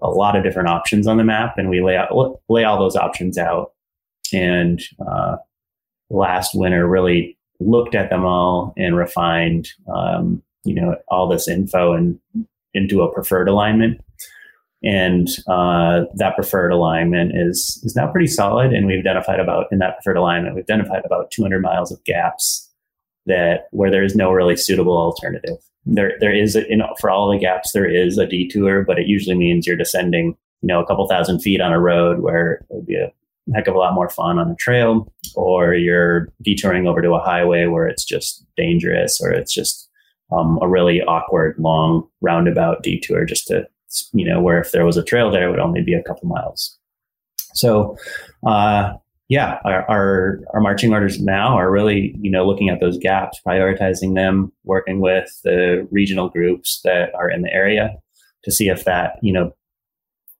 a 0.00 0.08
lot 0.08 0.36
of 0.36 0.42
different 0.42 0.68
options 0.68 1.06
on 1.06 1.16
the 1.16 1.24
map. 1.24 1.58
And 1.58 1.68
we 1.68 1.82
lay 1.82 1.96
out 1.96 2.40
lay 2.48 2.64
all 2.64 2.78
those 2.78 2.96
options 2.96 3.36
out 3.36 3.72
and 4.32 4.80
uh, 5.06 5.36
last 6.12 6.52
winter 6.54 6.86
really 6.86 7.36
looked 7.60 7.94
at 7.94 8.10
them 8.10 8.24
all 8.24 8.72
and 8.76 8.96
refined, 8.96 9.68
um, 9.92 10.42
you 10.64 10.74
know, 10.74 10.96
all 11.08 11.28
this 11.28 11.48
info 11.48 11.92
and 11.92 12.18
into 12.74 13.02
a 13.02 13.12
preferred 13.12 13.48
alignment. 13.48 14.00
And 14.84 15.28
uh, 15.46 16.02
that 16.16 16.34
preferred 16.34 16.72
alignment 16.72 17.32
is 17.34 17.80
is 17.84 17.94
now 17.94 18.10
pretty 18.10 18.26
solid. 18.26 18.72
And 18.72 18.86
we've 18.86 18.98
identified 18.98 19.38
about 19.38 19.66
in 19.70 19.78
that 19.78 19.96
preferred 19.96 20.16
alignment, 20.16 20.56
we've 20.56 20.64
identified 20.64 21.04
about 21.04 21.30
200 21.30 21.60
miles 21.60 21.92
of 21.92 22.02
gaps 22.04 22.68
that 23.26 23.68
where 23.70 23.90
there 23.90 24.02
is 24.02 24.16
no 24.16 24.32
really 24.32 24.56
suitable 24.56 24.96
alternative. 24.96 25.58
There 25.86 26.14
there 26.18 26.34
is 26.34 26.56
you 26.68 26.76
know 26.76 26.94
for 27.00 27.10
all 27.10 27.30
the 27.30 27.38
gaps 27.38 27.72
there 27.72 27.88
is 27.88 28.18
a 28.18 28.26
detour, 28.26 28.84
but 28.84 28.98
it 28.98 29.06
usually 29.06 29.36
means 29.36 29.66
you're 29.66 29.76
descending 29.76 30.36
you 30.62 30.66
know 30.66 30.82
a 30.82 30.86
couple 30.86 31.06
thousand 31.08 31.40
feet 31.40 31.60
on 31.60 31.72
a 31.72 31.80
road 31.80 32.20
where 32.20 32.54
it 32.54 32.66
would 32.70 32.86
be 32.86 32.96
a 32.96 33.12
heck 33.54 33.66
of 33.66 33.74
a 33.74 33.78
lot 33.78 33.94
more 33.94 34.08
fun 34.08 34.38
on 34.38 34.50
a 34.50 34.56
trail, 34.56 35.12
or 35.34 35.74
you're 35.74 36.32
detouring 36.42 36.86
over 36.86 37.02
to 37.02 37.14
a 37.14 37.20
highway 37.22 37.66
where 37.66 37.86
it's 37.86 38.04
just 38.04 38.44
dangerous, 38.56 39.20
or 39.20 39.30
it's 39.30 39.52
just 39.52 39.88
um, 40.30 40.58
a 40.62 40.68
really 40.68 41.02
awkward, 41.02 41.56
long 41.58 42.06
roundabout 42.20 42.82
detour 42.82 43.24
just 43.24 43.46
to, 43.48 43.66
you 44.12 44.24
know, 44.24 44.40
where 44.40 44.60
if 44.60 44.72
there 44.72 44.86
was 44.86 44.96
a 44.96 45.04
trail 45.04 45.30
there, 45.30 45.48
it 45.48 45.50
would 45.50 45.58
only 45.58 45.82
be 45.82 45.94
a 45.94 46.02
couple 46.02 46.28
miles. 46.28 46.78
So, 47.54 47.96
uh, 48.46 48.94
yeah, 49.28 49.58
our, 49.64 49.88
our, 49.90 50.40
our 50.52 50.60
marching 50.60 50.92
orders 50.92 51.20
now 51.20 51.56
are 51.56 51.70
really, 51.70 52.14
you 52.20 52.30
know, 52.30 52.46
looking 52.46 52.68
at 52.68 52.80
those 52.80 52.98
gaps, 52.98 53.40
prioritizing 53.46 54.14
them, 54.14 54.52
working 54.64 55.00
with 55.00 55.28
the 55.42 55.86
regional 55.90 56.28
groups 56.28 56.80
that 56.84 57.14
are 57.14 57.30
in 57.30 57.42
the 57.42 57.52
area 57.52 57.96
to 58.44 58.52
see 58.52 58.68
if 58.68 58.84
that, 58.84 59.18
you 59.22 59.32
know, 59.32 59.52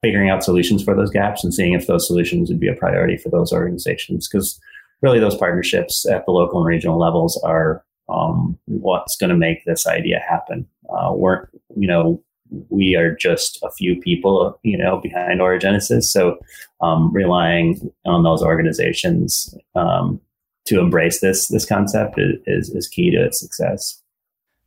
figuring 0.02 0.30
out 0.30 0.44
solutions 0.44 0.82
for 0.82 0.94
those 0.94 1.10
gaps 1.10 1.44
and 1.44 1.54
seeing 1.54 1.72
if 1.72 1.86
those 1.86 2.06
solutions 2.06 2.50
would 2.50 2.60
be 2.60 2.68
a 2.68 2.74
priority 2.74 3.16
for 3.16 3.30
those 3.30 3.52
organizations. 3.52 4.28
Because 4.28 4.60
really, 5.00 5.20
those 5.20 5.36
partnerships 5.36 6.06
at 6.06 6.26
the 6.26 6.32
local 6.32 6.58
and 6.58 6.66
regional 6.66 6.98
levels 6.98 7.40
are 7.44 7.84
um, 8.08 8.58
what's 8.66 9.16
going 9.16 9.30
to 9.30 9.36
make 9.36 9.64
this 9.64 9.86
idea 9.86 10.20
happen. 10.28 10.66
Uh, 10.90 11.12
we're, 11.14 11.48
you 11.76 11.86
know, 11.86 12.22
we 12.68 12.96
are 12.96 13.14
just 13.14 13.58
a 13.62 13.70
few 13.70 13.98
people, 14.00 14.58
you 14.62 14.76
know, 14.76 15.00
behind 15.00 15.40
Orogenesis. 15.40 16.04
So 16.04 16.38
um, 16.80 17.12
relying 17.12 17.90
on 18.04 18.24
those 18.24 18.42
organizations 18.42 19.54
um, 19.74 20.20
to 20.66 20.78
embrace 20.78 21.20
this 21.20 21.48
this 21.48 21.64
concept 21.64 22.18
is, 22.46 22.70
is 22.70 22.88
key 22.88 23.10
to 23.10 23.24
its 23.24 23.40
success. 23.40 24.00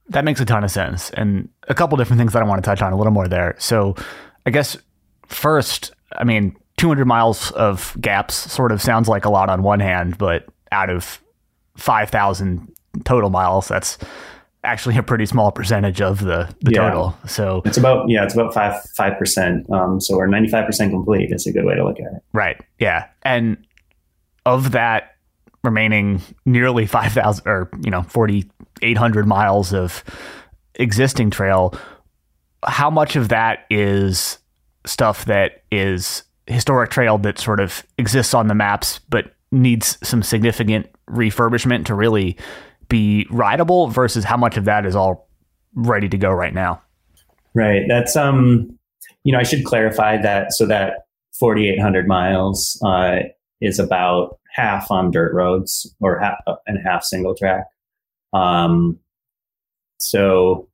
That 0.09 0.23
makes 0.23 0.39
a 0.39 0.45
ton 0.45 0.63
of 0.63 0.69
sense, 0.69 1.09
and 1.11 1.49
a 1.67 1.73
couple 1.73 1.97
different 1.97 2.19
things 2.19 2.33
that 2.33 2.43
I 2.43 2.45
want 2.45 2.63
to 2.63 2.67
touch 2.67 2.81
on 2.81 2.93
a 2.93 2.97
little 2.97 3.13
more 3.13 3.27
there. 3.27 3.55
So, 3.57 3.95
I 4.45 4.51
guess 4.51 4.77
first, 5.27 5.91
I 6.17 6.23
mean, 6.23 6.55
200 6.77 7.05
miles 7.05 7.51
of 7.51 7.95
gaps 7.99 8.35
sort 8.35 8.71
of 8.71 8.81
sounds 8.81 9.07
like 9.07 9.25
a 9.25 9.29
lot 9.29 9.49
on 9.49 9.63
one 9.63 9.79
hand, 9.79 10.17
but 10.17 10.45
out 10.71 10.89
of 10.89 11.21
5,000 11.77 12.73
total 13.03 13.29
miles, 13.29 13.67
that's 13.67 13.97
actually 14.63 14.97
a 14.97 15.03
pretty 15.03 15.25
small 15.25 15.51
percentage 15.51 16.01
of 16.01 16.19
the, 16.19 16.53
the 16.61 16.71
yeah. 16.71 16.81
total. 16.81 17.17
So 17.27 17.61
it's 17.65 17.77
about, 17.77 18.09
yeah, 18.09 18.23
it's 18.23 18.33
about 18.33 18.53
five, 18.53 18.83
5%. 18.97 19.69
Um, 19.71 20.01
so 20.01 20.17
we're 20.17 20.27
95% 20.27 20.89
complete. 20.89 21.31
It's 21.31 21.45
a 21.45 21.53
good 21.53 21.65
way 21.65 21.75
to 21.75 21.83
look 21.83 21.99
at 21.99 22.13
it. 22.13 22.23
Right. 22.33 22.59
Yeah. 22.79 23.07
And 23.21 23.57
of 24.45 24.71
that 24.71 25.15
remaining 25.63 26.21
nearly 26.45 26.85
5,000 26.85 27.47
or, 27.47 27.69
you 27.83 27.91
know, 27.91 28.03
4,800 28.03 29.27
miles 29.27 29.73
of 29.73 30.03
existing 30.75 31.29
trail, 31.29 31.73
how 32.65 32.89
much 32.89 33.15
of 33.15 33.29
that 33.29 33.65
is 33.69 34.39
stuff 34.85 35.25
that 35.25 35.63
is 35.71 36.23
historic 36.47 36.91
trail 36.91 37.17
that 37.17 37.39
sort 37.39 37.59
of 37.59 37.83
exists 37.97 38.33
on 38.33 38.47
the 38.47 38.55
maps 38.55 38.99
but 39.09 39.33
needs 39.51 39.97
some 40.03 40.21
significant 40.21 40.87
refurbishment 41.09 41.85
to 41.85 41.95
really 41.95 42.37
be 42.89 43.25
rideable 43.31 43.87
versus 43.87 44.23
how 44.23 44.37
much 44.37 44.57
of 44.57 44.65
that 44.65 44.85
is 44.85 44.95
all 44.95 45.27
ready 45.73 46.07
to 46.09 46.17
go 46.17 46.31
right 46.31 46.53
now. 46.53 46.81
Right. 47.53 47.83
That's 47.87 48.15
um 48.15 48.77
you 49.23 49.31
know, 49.31 49.39
I 49.39 49.43
should 49.43 49.65
clarify 49.65 50.21
that 50.21 50.53
so 50.53 50.67
that 50.67 51.05
4800 51.39 52.07
miles 52.07 52.79
uh, 52.85 53.17
is 53.59 53.79
about 53.79 54.37
half 54.53 54.91
on 54.91 55.09
dirt 55.09 55.33
roads 55.33 55.93
or 55.99 56.19
half 56.19 56.37
and 56.67 56.77
half 56.85 57.03
single 57.03 57.35
track. 57.35 57.65
Um 58.33 58.99
so 59.97 60.67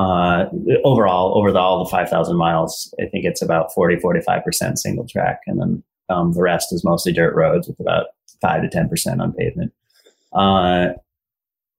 uh, 0.00 0.48
overall, 0.82 1.36
over 1.36 1.52
the, 1.52 1.58
all 1.58 1.84
the 1.84 1.90
5,000 1.90 2.34
miles, 2.36 2.94
I 2.98 3.04
think 3.06 3.26
it's 3.26 3.42
about 3.42 3.72
40, 3.74 3.96
45% 3.96 4.78
single 4.78 5.06
track. 5.06 5.40
And 5.46 5.60
then 5.60 5.82
um, 6.08 6.32
the 6.32 6.40
rest 6.40 6.72
is 6.72 6.82
mostly 6.84 7.12
dirt 7.12 7.34
roads 7.34 7.68
with 7.68 7.78
about 7.80 8.06
5 8.40 8.62
to 8.62 8.68
10% 8.68 9.20
on 9.20 9.32
pavement. 9.34 9.72
Uh, 10.32 10.92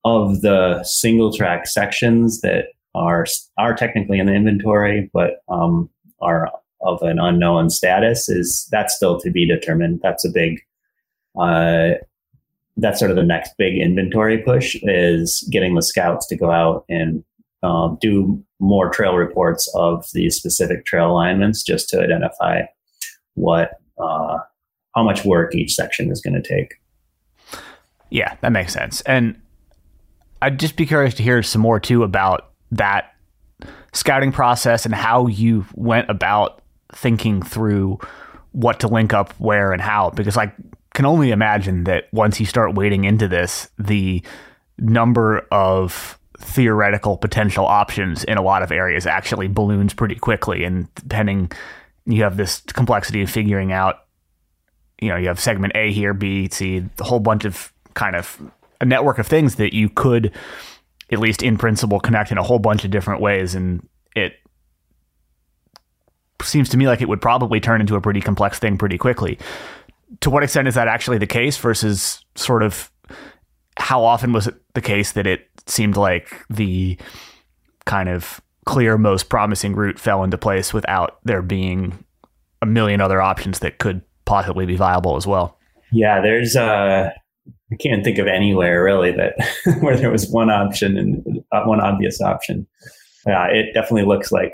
of 0.05 0.41
the 0.41 0.83
single 0.83 1.33
track 1.33 1.65
sections 1.67 2.41
that 2.41 2.65
are 2.93 3.25
are 3.57 3.73
technically 3.73 4.19
in 4.19 4.25
the 4.27 4.33
inventory, 4.33 5.09
but 5.13 5.43
um, 5.49 5.89
are 6.21 6.51
of 6.81 7.01
an 7.03 7.19
unknown 7.19 7.69
status, 7.69 8.27
is 8.29 8.67
that's 8.71 8.95
still 8.95 9.19
to 9.19 9.31
be 9.31 9.47
determined. 9.47 9.99
That's 10.03 10.25
a 10.25 10.29
big, 10.29 10.59
uh, 11.39 11.91
that's 12.77 12.99
sort 12.99 13.11
of 13.11 13.17
the 13.17 13.23
next 13.23 13.53
big 13.57 13.77
inventory 13.77 14.39
push 14.39 14.75
is 14.83 15.47
getting 15.51 15.75
the 15.75 15.83
scouts 15.83 16.27
to 16.27 16.35
go 16.35 16.51
out 16.51 16.83
and 16.89 17.23
um, 17.63 17.97
do 18.01 18.43
more 18.59 18.89
trail 18.89 19.15
reports 19.15 19.71
of 19.75 20.05
these 20.13 20.35
specific 20.35 20.85
trail 20.85 21.11
alignments 21.11 21.63
just 21.63 21.89
to 21.89 22.01
identify 22.01 22.61
what 23.35 23.71
uh, 24.01 24.37
how 24.95 25.03
much 25.03 25.23
work 25.23 25.55
each 25.55 25.73
section 25.73 26.11
is 26.11 26.21
going 26.21 26.41
to 26.41 26.47
take. 26.47 26.75
Yeah, 28.09 28.35
that 28.41 28.51
makes 28.51 28.73
sense. 28.73 29.01
And 29.01 29.39
I'd 30.41 30.59
just 30.59 30.75
be 30.75 30.85
curious 30.85 31.13
to 31.15 31.23
hear 31.23 31.41
some 31.43 31.61
more 31.61 31.79
too 31.79 32.03
about 32.03 32.51
that 32.71 33.13
scouting 33.93 34.31
process 34.31 34.85
and 34.85 34.93
how 34.93 35.27
you 35.27 35.65
went 35.75 36.09
about 36.09 36.61
thinking 36.93 37.41
through 37.41 37.99
what 38.51 38.79
to 38.81 38.87
link 38.87 39.13
up 39.13 39.33
where 39.33 39.71
and 39.71 39.81
how 39.81 40.09
because 40.09 40.37
I 40.37 40.51
can 40.93 41.05
only 41.05 41.31
imagine 41.31 41.85
that 41.85 42.05
once 42.11 42.39
you 42.39 42.45
start 42.45 42.75
wading 42.75 43.05
into 43.05 43.27
this 43.27 43.69
the 43.77 44.21
number 44.77 45.47
of 45.51 46.19
theoretical 46.41 47.17
potential 47.17 47.65
options 47.65 48.23
in 48.23 48.37
a 48.37 48.41
lot 48.41 48.63
of 48.63 48.71
areas 48.71 49.05
actually 49.05 49.47
balloons 49.47 49.93
pretty 49.93 50.15
quickly. 50.15 50.63
And 50.63 50.93
depending, 50.95 51.51
you 52.05 52.23
have 52.23 52.37
this 52.37 52.61
complexity 52.61 53.21
of 53.21 53.29
figuring 53.29 53.71
out, 53.71 54.05
you 54.99 55.09
know, 55.09 55.15
you 55.15 55.27
have 55.27 55.39
segment 55.39 55.73
A 55.75 55.91
here, 55.91 56.13
B, 56.13 56.49
C, 56.49 56.83
a 56.99 57.03
whole 57.03 57.19
bunch 57.19 57.45
of 57.45 57.71
kind 57.93 58.15
of 58.15 58.41
a 58.79 58.85
network 58.85 59.19
of 59.19 59.27
things 59.27 59.55
that 59.55 59.73
you 59.73 59.89
could, 59.89 60.33
at 61.11 61.19
least 61.19 61.43
in 61.43 61.57
principle, 61.57 61.99
connect 61.99 62.31
in 62.31 62.37
a 62.37 62.43
whole 62.43 62.59
bunch 62.59 62.83
of 62.83 62.91
different 62.91 63.21
ways. 63.21 63.55
And 63.55 63.87
it 64.15 64.33
seems 66.41 66.69
to 66.69 66.77
me 66.77 66.87
like 66.87 67.01
it 67.01 67.09
would 67.09 67.21
probably 67.21 67.59
turn 67.59 67.81
into 67.81 67.95
a 67.95 68.01
pretty 68.01 68.21
complex 68.21 68.59
thing 68.59 68.77
pretty 68.77 68.97
quickly. 68.97 69.37
To 70.21 70.29
what 70.29 70.43
extent 70.43 70.67
is 70.67 70.75
that 70.75 70.87
actually 70.87 71.19
the 71.19 71.27
case 71.27 71.57
versus 71.57 72.25
sort 72.35 72.63
of 72.63 72.91
how 73.77 74.03
often 74.03 74.33
was 74.33 74.47
it 74.47 74.55
the 74.73 74.81
case 74.81 75.13
that 75.13 75.27
it 75.27 75.47
seemed 75.65 75.97
like 75.97 76.45
the 76.49 76.97
kind 77.85 78.09
of 78.09 78.41
clear, 78.65 78.97
most 78.97 79.29
promising 79.29 79.75
route 79.75 79.99
fell 79.99 80.23
into 80.23 80.37
place 80.37 80.73
without 80.73 81.19
there 81.23 81.41
being 81.41 82.03
a 82.61 82.65
million 82.65 83.01
other 83.01 83.21
options 83.21 83.59
that 83.59 83.79
could 83.79 84.01
possibly 84.25 84.65
be 84.65 84.75
viable 84.75 85.15
as 85.17 85.25
well? 85.25 85.57
Yeah, 85.91 86.21
there's 86.21 86.55
uh 86.55 87.09
I 87.71 87.75
can't 87.77 88.03
think 88.03 88.17
of 88.17 88.27
anywhere 88.27 88.83
really 88.83 89.11
that 89.11 89.35
where 89.81 89.97
there 89.97 90.11
was 90.11 90.29
one 90.29 90.49
option 90.49 90.97
and 90.97 91.43
uh, 91.51 91.63
one 91.63 91.79
obvious 91.79 92.21
option. 92.21 92.67
Yeah, 93.25 93.47
it 93.47 93.73
definitely 93.73 94.05
looks 94.05 94.31
like 94.31 94.51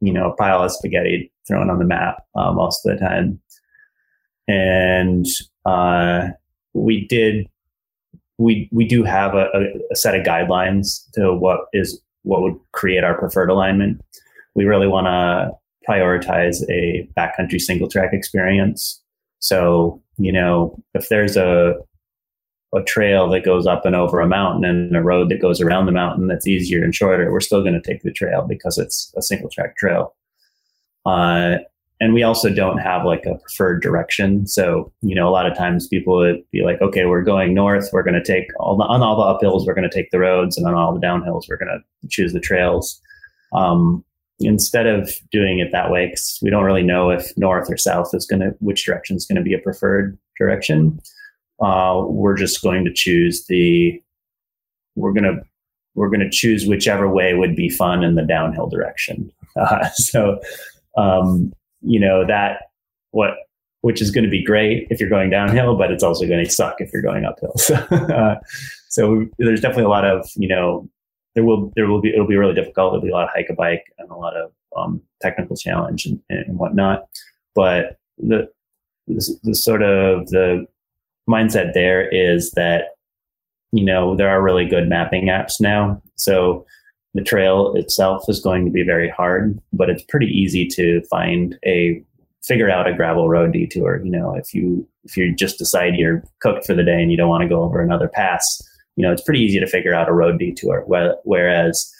you 0.00 0.12
know 0.12 0.30
a 0.30 0.36
pile 0.36 0.62
of 0.62 0.72
spaghetti 0.72 1.32
thrown 1.46 1.70
on 1.70 1.78
the 1.78 1.84
map 1.84 2.24
uh, 2.34 2.52
most 2.52 2.84
of 2.86 2.92
the 2.92 3.04
time. 3.04 3.40
And 4.48 5.26
uh, 5.64 6.28
we 6.74 7.06
did 7.06 7.46
we 8.38 8.68
we 8.72 8.86
do 8.86 9.04
have 9.04 9.34
a, 9.34 9.48
a, 9.90 9.96
set 9.96 10.14
of 10.14 10.24
guidelines 10.24 11.10
to 11.12 11.34
what 11.34 11.60
is 11.72 12.00
what 12.22 12.42
would 12.42 12.56
create 12.72 13.04
our 13.04 13.16
preferred 13.18 13.50
alignment. 13.50 14.00
We 14.54 14.64
really 14.64 14.88
want 14.88 15.06
to 15.06 15.50
prioritize 15.88 16.62
a 16.70 17.08
backcountry 17.16 17.60
single 17.60 17.88
track 17.88 18.12
experience. 18.12 19.00
So 19.38 20.02
you 20.18 20.32
know 20.32 20.78
if 20.94 21.08
there's 21.08 21.36
a 21.36 21.74
a 22.74 22.82
trail 22.82 23.28
that 23.28 23.44
goes 23.44 23.66
up 23.66 23.84
and 23.84 23.94
over 23.94 24.20
a 24.20 24.26
mountain 24.26 24.64
and 24.64 24.96
a 24.96 25.02
road 25.02 25.28
that 25.28 25.42
goes 25.42 25.60
around 25.60 25.86
the 25.86 25.92
mountain 25.92 26.26
that's 26.26 26.46
easier 26.46 26.82
and 26.82 26.94
shorter, 26.94 27.30
we're 27.30 27.40
still 27.40 27.62
going 27.62 27.74
to 27.74 27.82
take 27.82 28.02
the 28.02 28.12
trail 28.12 28.46
because 28.48 28.78
it's 28.78 29.12
a 29.14 29.20
single 29.20 29.50
track 29.50 29.76
trail. 29.76 30.14
Uh, 31.04 31.58
and 32.02 32.14
we 32.14 32.24
also 32.24 32.52
don't 32.52 32.78
have 32.78 33.04
like 33.04 33.26
a 33.26 33.36
preferred 33.36 33.80
direction. 33.80 34.44
So, 34.44 34.92
you 35.02 35.14
know, 35.14 35.28
a 35.28 35.30
lot 35.30 35.46
of 35.46 35.56
times 35.56 35.86
people 35.86 36.16
would 36.16 36.42
be 36.50 36.64
like, 36.64 36.82
okay, 36.82 37.04
we're 37.04 37.22
going 37.22 37.54
north. 37.54 37.90
We're 37.92 38.02
going 38.02 38.20
to 38.20 38.24
take 38.24 38.48
all 38.58 38.76
the, 38.76 38.82
on 38.82 39.02
all 39.02 39.14
the 39.14 39.46
uphills, 39.46 39.64
we're 39.64 39.74
going 39.74 39.88
to 39.88 39.96
take 39.96 40.10
the 40.10 40.18
roads 40.18 40.58
and 40.58 40.66
on 40.66 40.74
all 40.74 40.92
the 40.92 41.00
downhills, 41.00 41.44
we're 41.48 41.58
going 41.58 41.68
to 41.68 42.08
choose 42.08 42.32
the 42.32 42.40
trails. 42.40 43.00
Um, 43.52 44.04
instead 44.40 44.88
of 44.88 45.12
doing 45.30 45.60
it 45.60 45.70
that 45.70 45.92
way, 45.92 46.06
because 46.06 46.40
we 46.42 46.50
don't 46.50 46.64
really 46.64 46.82
know 46.82 47.10
if 47.10 47.32
north 47.36 47.70
or 47.70 47.76
south 47.76 48.12
is 48.14 48.26
going 48.26 48.40
to, 48.40 48.50
which 48.58 48.84
direction 48.84 49.14
is 49.14 49.24
going 49.24 49.36
to 49.36 49.42
be 49.42 49.54
a 49.54 49.60
preferred 49.60 50.18
direction. 50.36 50.98
Uh, 51.62 52.02
we're 52.04 52.36
just 52.36 52.62
going 52.62 52.84
to 52.84 52.92
choose 52.92 53.46
the, 53.46 54.02
we're 54.96 55.12
going 55.12 55.22
to, 55.22 55.40
we're 55.94 56.10
going 56.10 56.18
to 56.18 56.30
choose 56.30 56.66
whichever 56.66 57.08
way 57.08 57.34
would 57.34 57.54
be 57.54 57.68
fun 57.68 58.02
in 58.02 58.16
the 58.16 58.26
downhill 58.26 58.68
direction. 58.68 59.30
Uh, 59.54 59.86
so, 59.90 60.40
um, 60.96 61.52
you 61.82 62.00
know 62.00 62.26
that 62.26 62.62
what 63.10 63.34
which 63.82 64.00
is 64.00 64.10
going 64.10 64.24
to 64.24 64.30
be 64.30 64.42
great 64.42 64.86
if 64.90 65.00
you're 65.00 65.10
going 65.10 65.28
downhill, 65.28 65.76
but 65.76 65.90
it's 65.90 66.04
also 66.04 66.26
going 66.26 66.44
to 66.44 66.50
suck 66.50 66.76
if 66.78 66.92
you're 66.92 67.02
going 67.02 67.24
uphill. 67.24 67.54
So, 67.58 67.74
uh, 67.74 68.38
so 68.88 69.26
there's 69.38 69.60
definitely 69.60 69.84
a 69.84 69.88
lot 69.88 70.04
of 70.04 70.28
you 70.36 70.48
know 70.48 70.88
there 71.34 71.44
will 71.44 71.72
there 71.76 71.86
will 71.86 72.00
be 72.00 72.10
it'll 72.10 72.26
be 72.26 72.36
really 72.36 72.54
difficult. 72.54 72.92
There'll 72.92 73.04
be 73.04 73.10
a 73.10 73.14
lot 73.14 73.24
of 73.24 73.30
hike 73.34 73.48
a 73.50 73.54
bike 73.54 73.84
and 73.98 74.10
a 74.10 74.16
lot 74.16 74.36
of 74.36 74.52
um, 74.76 75.02
technical 75.20 75.56
challenge 75.56 76.06
and, 76.06 76.20
and 76.30 76.58
whatnot. 76.58 77.06
But 77.54 77.98
the, 78.18 78.48
the 79.06 79.38
the 79.42 79.54
sort 79.54 79.82
of 79.82 80.28
the 80.28 80.66
mindset 81.28 81.72
there 81.74 82.08
is 82.08 82.52
that 82.52 82.96
you 83.72 83.84
know 83.84 84.16
there 84.16 84.28
are 84.28 84.42
really 84.42 84.66
good 84.66 84.88
mapping 84.88 85.26
apps 85.26 85.60
now. 85.60 86.02
So 86.16 86.66
the 87.14 87.22
trail 87.22 87.72
itself 87.74 88.24
is 88.28 88.40
going 88.40 88.64
to 88.64 88.70
be 88.70 88.82
very 88.82 89.08
hard, 89.08 89.60
but 89.72 89.90
it's 89.90 90.02
pretty 90.02 90.26
easy 90.26 90.66
to 90.68 91.02
find 91.10 91.58
a 91.64 92.02
figure 92.42 92.70
out 92.70 92.88
a 92.88 92.94
gravel 92.94 93.28
road 93.28 93.52
detour. 93.52 94.00
You 94.02 94.10
know, 94.10 94.34
if 94.34 94.54
you 94.54 94.86
if 95.04 95.16
you 95.16 95.34
just 95.34 95.58
decide 95.58 95.96
you're 95.96 96.22
cooked 96.40 96.66
for 96.66 96.74
the 96.74 96.84
day 96.84 97.02
and 97.02 97.10
you 97.10 97.16
don't 97.16 97.28
want 97.28 97.42
to 97.42 97.48
go 97.48 97.62
over 97.62 97.80
another 97.80 98.08
pass, 98.08 98.62
you 98.96 99.04
know, 99.04 99.12
it's 99.12 99.22
pretty 99.22 99.40
easy 99.40 99.58
to 99.58 99.66
figure 99.66 99.94
out 99.94 100.08
a 100.08 100.12
road 100.12 100.38
detour. 100.38 100.84
Whereas 101.24 101.92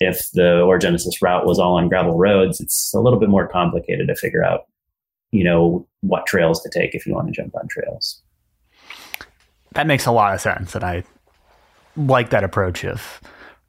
if 0.00 0.30
the 0.32 0.62
Orogenesis 0.62 1.20
route 1.22 1.46
was 1.46 1.58
all 1.58 1.76
on 1.76 1.88
gravel 1.88 2.16
roads, 2.16 2.60
it's 2.60 2.92
a 2.94 3.00
little 3.00 3.18
bit 3.18 3.28
more 3.28 3.48
complicated 3.48 4.08
to 4.08 4.14
figure 4.14 4.44
out, 4.44 4.66
you 5.32 5.44
know, 5.44 5.86
what 6.00 6.26
trails 6.26 6.62
to 6.62 6.70
take 6.70 6.94
if 6.94 7.06
you 7.06 7.14
want 7.14 7.26
to 7.26 7.32
jump 7.32 7.54
on 7.56 7.66
trails. 7.68 8.22
That 9.72 9.86
makes 9.86 10.06
a 10.06 10.12
lot 10.12 10.34
of 10.34 10.40
sense, 10.40 10.74
and 10.74 10.84
I 10.84 11.04
like 11.96 12.30
that 12.30 12.44
approach 12.44 12.84
of 12.84 13.20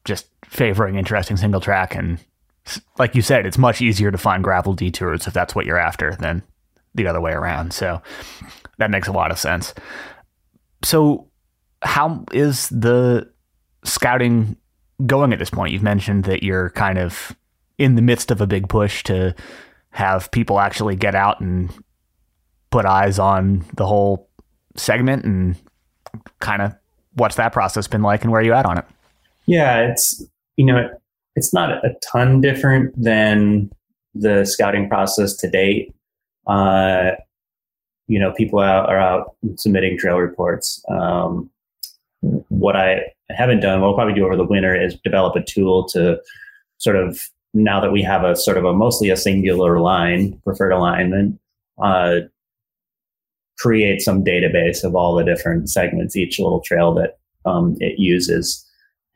just 0.05 0.27
favoring 0.49 0.95
interesting 0.95 1.37
single 1.37 1.61
track 1.61 1.95
and 1.95 2.19
like 2.99 3.15
you 3.15 3.21
said, 3.21 3.45
it's 3.45 3.57
much 3.57 3.81
easier 3.81 4.11
to 4.11 4.17
find 4.17 4.43
gravel 4.43 4.73
detours 4.73 5.25
if 5.25 5.33
that's 5.33 5.55
what 5.55 5.65
you're 5.65 5.77
after 5.77 6.15
than 6.19 6.43
the 6.93 7.07
other 7.07 7.21
way 7.21 7.31
around. 7.31 7.73
So 7.73 8.01
that 8.77 8.91
makes 8.91 9.07
a 9.07 9.11
lot 9.11 9.31
of 9.31 9.39
sense. 9.39 9.73
So 10.83 11.27
how 11.81 12.25
is 12.31 12.69
the 12.69 13.29
scouting 13.83 14.55
going 15.05 15.33
at 15.33 15.39
this 15.39 15.49
point? 15.49 15.73
You've 15.73 15.83
mentioned 15.83 16.25
that 16.25 16.43
you're 16.43 16.69
kind 16.71 16.97
of 16.97 17.35
in 17.77 17.95
the 17.95 18.01
midst 18.01 18.31
of 18.31 18.41
a 18.41 18.47
big 18.47 18.67
push 18.69 19.03
to 19.05 19.33
have 19.91 20.29
people 20.31 20.59
actually 20.59 20.95
get 20.95 21.15
out 21.15 21.39
and 21.39 21.73
put 22.69 22.85
eyes 22.85 23.17
on 23.17 23.65
the 23.75 23.85
whole 23.85 24.29
segment 24.75 25.25
and 25.25 25.55
kind 26.39 26.61
of 26.61 26.75
what's 27.13 27.35
that 27.35 27.51
process 27.51 27.87
been 27.87 28.01
like 28.01 28.21
and 28.21 28.31
where 28.31 28.41
are 28.41 28.43
you 28.43 28.53
at 28.53 28.65
on 28.65 28.77
it? 28.77 28.85
Yeah, 29.45 29.89
it's 29.89 30.23
you 30.59 30.65
know 30.65 30.89
it's 31.37 31.53
not 31.53 31.71
a 31.85 31.95
ton 32.03 32.41
different 32.41 32.93
than 33.01 33.71
the 34.13 34.43
scouting 34.43 34.89
process 34.89 35.33
to 35.37 35.49
date. 35.49 35.95
Uh, 36.47 37.11
you 38.07 38.19
know, 38.19 38.33
people 38.33 38.59
out, 38.59 38.89
are 38.89 38.99
out 38.99 39.35
submitting 39.55 39.97
trail 39.97 40.17
reports. 40.17 40.83
Um, 40.89 41.49
what 42.49 42.75
I 42.75 43.13
haven't 43.29 43.61
done, 43.61 43.79
what 43.79 43.87
I'll 43.87 43.93
probably 43.93 44.15
do 44.15 44.25
over 44.25 44.35
the 44.35 44.43
winter, 44.43 44.75
is 44.75 44.99
develop 45.01 45.37
a 45.37 45.43
tool 45.43 45.87
to 45.89 46.19
sort 46.77 46.97
of 46.97 47.21
now 47.53 47.79
that 47.79 47.93
we 47.93 48.01
have 48.01 48.25
a 48.25 48.35
sort 48.35 48.57
of 48.57 48.65
a 48.65 48.73
mostly 48.73 49.09
a 49.09 49.15
singular 49.15 49.79
line 49.79 50.41
preferred 50.43 50.73
alignment, 50.73 51.39
uh, 51.81 52.15
create 53.59 54.01
some 54.01 54.25
database 54.25 54.83
of 54.83 54.93
all 54.93 55.15
the 55.15 55.23
different 55.23 55.69
segments, 55.69 56.17
each 56.17 56.37
little 56.37 56.59
trail 56.59 56.93
that 56.95 57.17
um, 57.45 57.77
it 57.79 57.97
uses 57.97 58.65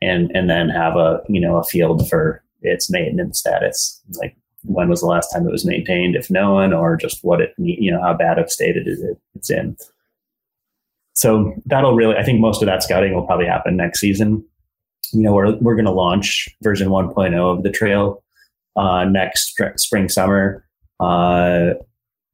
and 0.04 0.30
and 0.34 0.50
then 0.50 0.68
have 0.68 0.96
a 0.96 1.20
you 1.28 1.40
know 1.40 1.56
a 1.56 1.64
field 1.64 2.08
for 2.08 2.42
its 2.62 2.90
maintenance 2.90 3.38
status. 3.38 4.00
Like 4.20 4.36
when 4.62 4.88
was 4.88 5.00
the 5.00 5.06
last 5.06 5.30
time 5.30 5.46
it 5.46 5.52
was 5.52 5.66
maintained 5.66 6.16
if 6.16 6.30
known 6.30 6.72
or 6.72 6.96
just 6.96 7.22
what 7.22 7.40
it 7.40 7.54
you 7.58 7.90
know 7.90 8.00
how 8.00 8.14
bad 8.14 8.38
of 8.38 8.50
state 8.50 8.76
it 8.76 8.86
is 8.86 9.02
it's 9.34 9.50
in. 9.50 9.76
So 11.14 11.54
that'll 11.66 11.94
really 11.94 12.16
i 12.16 12.24
think 12.24 12.40
most 12.40 12.62
of 12.62 12.66
that 12.66 12.82
scouting 12.82 13.14
will 13.14 13.26
probably 13.26 13.46
happen 13.46 13.76
next 13.76 14.00
season. 14.00 14.44
You 15.12 15.22
know 15.22 15.32
we're, 15.32 15.56
we're 15.56 15.76
going 15.76 15.84
to 15.86 15.92
launch 15.92 16.48
version 16.62 16.88
1.0 16.88 17.34
of 17.56 17.62
the 17.62 17.70
trail 17.70 18.22
uh, 18.76 19.04
next 19.04 19.56
spring 19.76 20.08
summer. 20.08 20.66
Uh, 21.00 21.74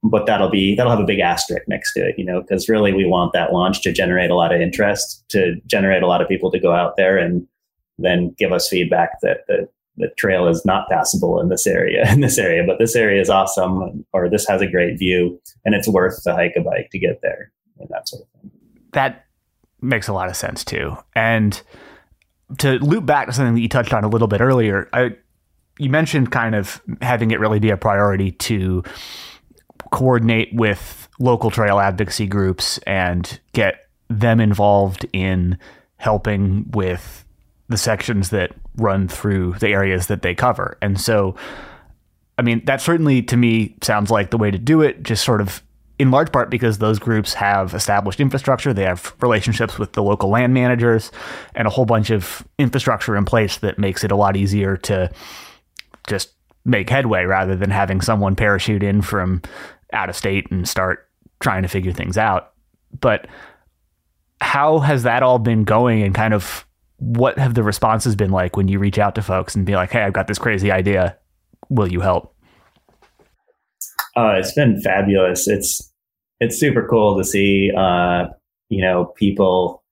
but 0.03 0.25
that'll 0.25 0.49
be 0.49 0.75
that'll 0.75 0.91
have 0.91 1.01
a 1.01 1.05
big 1.05 1.19
asterisk 1.19 1.63
next 1.67 1.93
to 1.93 1.99
it 1.99 2.15
you 2.17 2.25
know 2.25 2.41
because 2.41 2.67
really 2.67 2.91
we 2.93 3.05
want 3.05 3.33
that 3.33 3.53
launch 3.53 3.81
to 3.81 3.91
generate 3.91 4.31
a 4.31 4.35
lot 4.35 4.53
of 4.53 4.59
interest 4.59 5.23
to 5.29 5.55
generate 5.67 6.01
a 6.01 6.07
lot 6.07 6.21
of 6.21 6.27
people 6.27 6.49
to 6.49 6.59
go 6.59 6.73
out 6.73 6.97
there 6.97 7.17
and 7.17 7.47
then 8.01 8.35
give 8.37 8.51
us 8.51 8.67
feedback 8.67 9.21
that 9.21 9.45
the, 9.47 9.67
the 9.97 10.09
trail 10.17 10.47
is 10.47 10.65
not 10.65 10.89
passable 10.89 11.39
in 11.39 11.49
this 11.49 11.67
area, 11.67 12.03
in 12.11 12.21
this 12.21 12.37
area, 12.37 12.63
but 12.65 12.79
this 12.79 12.95
area 12.95 13.21
is 13.21 13.29
awesome, 13.29 14.05
or 14.13 14.29
this 14.29 14.47
has 14.47 14.61
a 14.61 14.67
great 14.67 14.97
view, 14.97 15.41
and 15.65 15.75
it's 15.75 15.87
worth 15.87 16.23
the 16.23 16.33
hike 16.33 16.53
a 16.57 16.61
bike 16.61 16.89
to 16.91 16.99
get 16.99 17.21
there, 17.21 17.51
and 17.79 17.89
that 17.89 18.07
sort 18.07 18.23
of 18.23 18.41
thing. 18.41 18.51
That 18.93 19.25
makes 19.81 20.07
a 20.07 20.13
lot 20.13 20.29
of 20.29 20.35
sense 20.35 20.63
too. 20.63 20.95
And 21.15 21.59
to 22.59 22.73
loop 22.79 23.05
back 23.05 23.27
to 23.27 23.33
something 23.33 23.55
that 23.55 23.61
you 23.61 23.69
touched 23.69 23.93
on 23.93 24.03
a 24.03 24.09
little 24.09 24.27
bit 24.27 24.41
earlier, 24.41 24.89
I, 24.93 25.15
you 25.79 25.89
mentioned 25.89 26.31
kind 26.31 26.55
of 26.55 26.81
having 27.01 27.31
it 27.31 27.39
really 27.39 27.59
be 27.59 27.69
a 27.69 27.77
priority 27.77 28.31
to 28.31 28.83
coordinate 29.91 30.49
with 30.53 31.07
local 31.19 31.49
trail 31.49 31.79
advocacy 31.79 32.27
groups 32.27 32.77
and 32.79 33.39
get 33.53 33.87
them 34.09 34.39
involved 34.39 35.05
in 35.13 35.57
helping 35.97 36.69
with 36.71 37.25
the 37.71 37.77
sections 37.77 38.29
that 38.29 38.51
run 38.77 39.07
through 39.07 39.53
the 39.59 39.69
areas 39.69 40.07
that 40.07 40.21
they 40.21 40.35
cover. 40.35 40.77
And 40.81 40.99
so, 40.99 41.35
I 42.37 42.41
mean, 42.43 42.63
that 42.65 42.81
certainly 42.81 43.21
to 43.23 43.37
me 43.37 43.75
sounds 43.81 44.11
like 44.11 44.29
the 44.29 44.37
way 44.37 44.51
to 44.51 44.57
do 44.57 44.81
it, 44.81 45.03
just 45.03 45.23
sort 45.23 45.41
of 45.41 45.63
in 45.99 46.09
large 46.09 46.31
part 46.31 46.49
because 46.49 46.79
those 46.79 46.97
groups 46.97 47.33
have 47.35 47.75
established 47.75 48.19
infrastructure, 48.19 48.73
they 48.73 48.83
have 48.83 49.13
relationships 49.21 49.77
with 49.77 49.93
the 49.93 50.01
local 50.01 50.29
land 50.29 50.53
managers, 50.53 51.11
and 51.53 51.67
a 51.67 51.69
whole 51.69 51.85
bunch 51.85 52.09
of 52.09 52.43
infrastructure 52.57 53.15
in 53.15 53.23
place 53.23 53.57
that 53.57 53.77
makes 53.77 54.03
it 54.03 54.11
a 54.11 54.15
lot 54.15 54.35
easier 54.35 54.77
to 54.77 55.11
just 56.07 56.31
make 56.65 56.89
headway 56.89 57.23
rather 57.25 57.55
than 57.55 57.69
having 57.69 58.01
someone 58.01 58.35
parachute 58.35 58.81
in 58.81 59.01
from 59.01 59.41
out 59.93 60.09
of 60.09 60.15
state 60.15 60.49
and 60.51 60.67
start 60.67 61.07
trying 61.39 61.61
to 61.61 61.67
figure 61.67 61.91
things 61.91 62.17
out. 62.17 62.53
But 62.99 63.27
how 64.41 64.79
has 64.79 65.03
that 65.03 65.21
all 65.21 65.37
been 65.37 65.63
going 65.63 66.01
and 66.01 66.15
kind 66.15 66.33
of 66.33 66.65
what 67.01 67.39
have 67.39 67.55
the 67.55 67.63
responses 67.63 68.15
been 68.15 68.29
like 68.29 68.55
when 68.55 68.67
you 68.67 68.77
reach 68.77 68.99
out 68.99 69.15
to 69.15 69.23
folks 69.23 69.55
and 69.55 69.65
be 69.65 69.75
like, 69.75 69.91
"Hey, 69.91 70.03
I've 70.03 70.13
got 70.13 70.27
this 70.27 70.37
crazy 70.37 70.71
idea. 70.71 71.17
Will 71.69 71.91
you 71.91 71.99
help?" 71.99 72.35
Uh, 74.15 74.35
it's 74.37 74.53
been 74.53 74.79
fabulous. 74.81 75.47
It's 75.47 75.91
it's 76.39 76.59
super 76.59 76.87
cool 76.87 77.17
to 77.17 77.23
see, 77.23 77.71
uh, 77.75 78.25
you 78.69 78.81
know, 78.81 79.05
people 79.15 79.83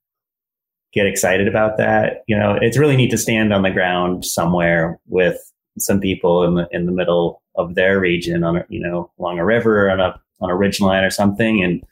get 0.93 1.07
excited 1.07 1.47
about 1.47 1.77
that. 1.77 2.23
You 2.27 2.37
know, 2.37 2.57
it's 2.61 2.77
really 2.77 2.95
neat 2.95 3.11
to 3.11 3.17
stand 3.17 3.53
on 3.53 3.63
the 3.63 3.71
ground 3.71 4.23
somewhere 4.23 4.99
with 5.07 5.37
some 5.79 5.99
people 5.99 6.43
in 6.43 6.53
the 6.53 6.67
in 6.71 6.85
the 6.85 6.91
middle 6.91 7.41
of 7.55 7.73
their 7.73 7.99
region 7.99 8.43
on 8.43 8.57
a, 8.57 8.65
you 8.69 8.79
know 8.79 9.11
along 9.19 9.39
a 9.39 9.45
river 9.45 9.87
or 9.87 9.89
on 9.89 9.99
a 9.99 10.19
on 10.41 10.51
a 10.51 10.55
ridge 10.55 10.79
line 10.79 11.03
or 11.03 11.09
something, 11.09 11.63
and 11.63 11.83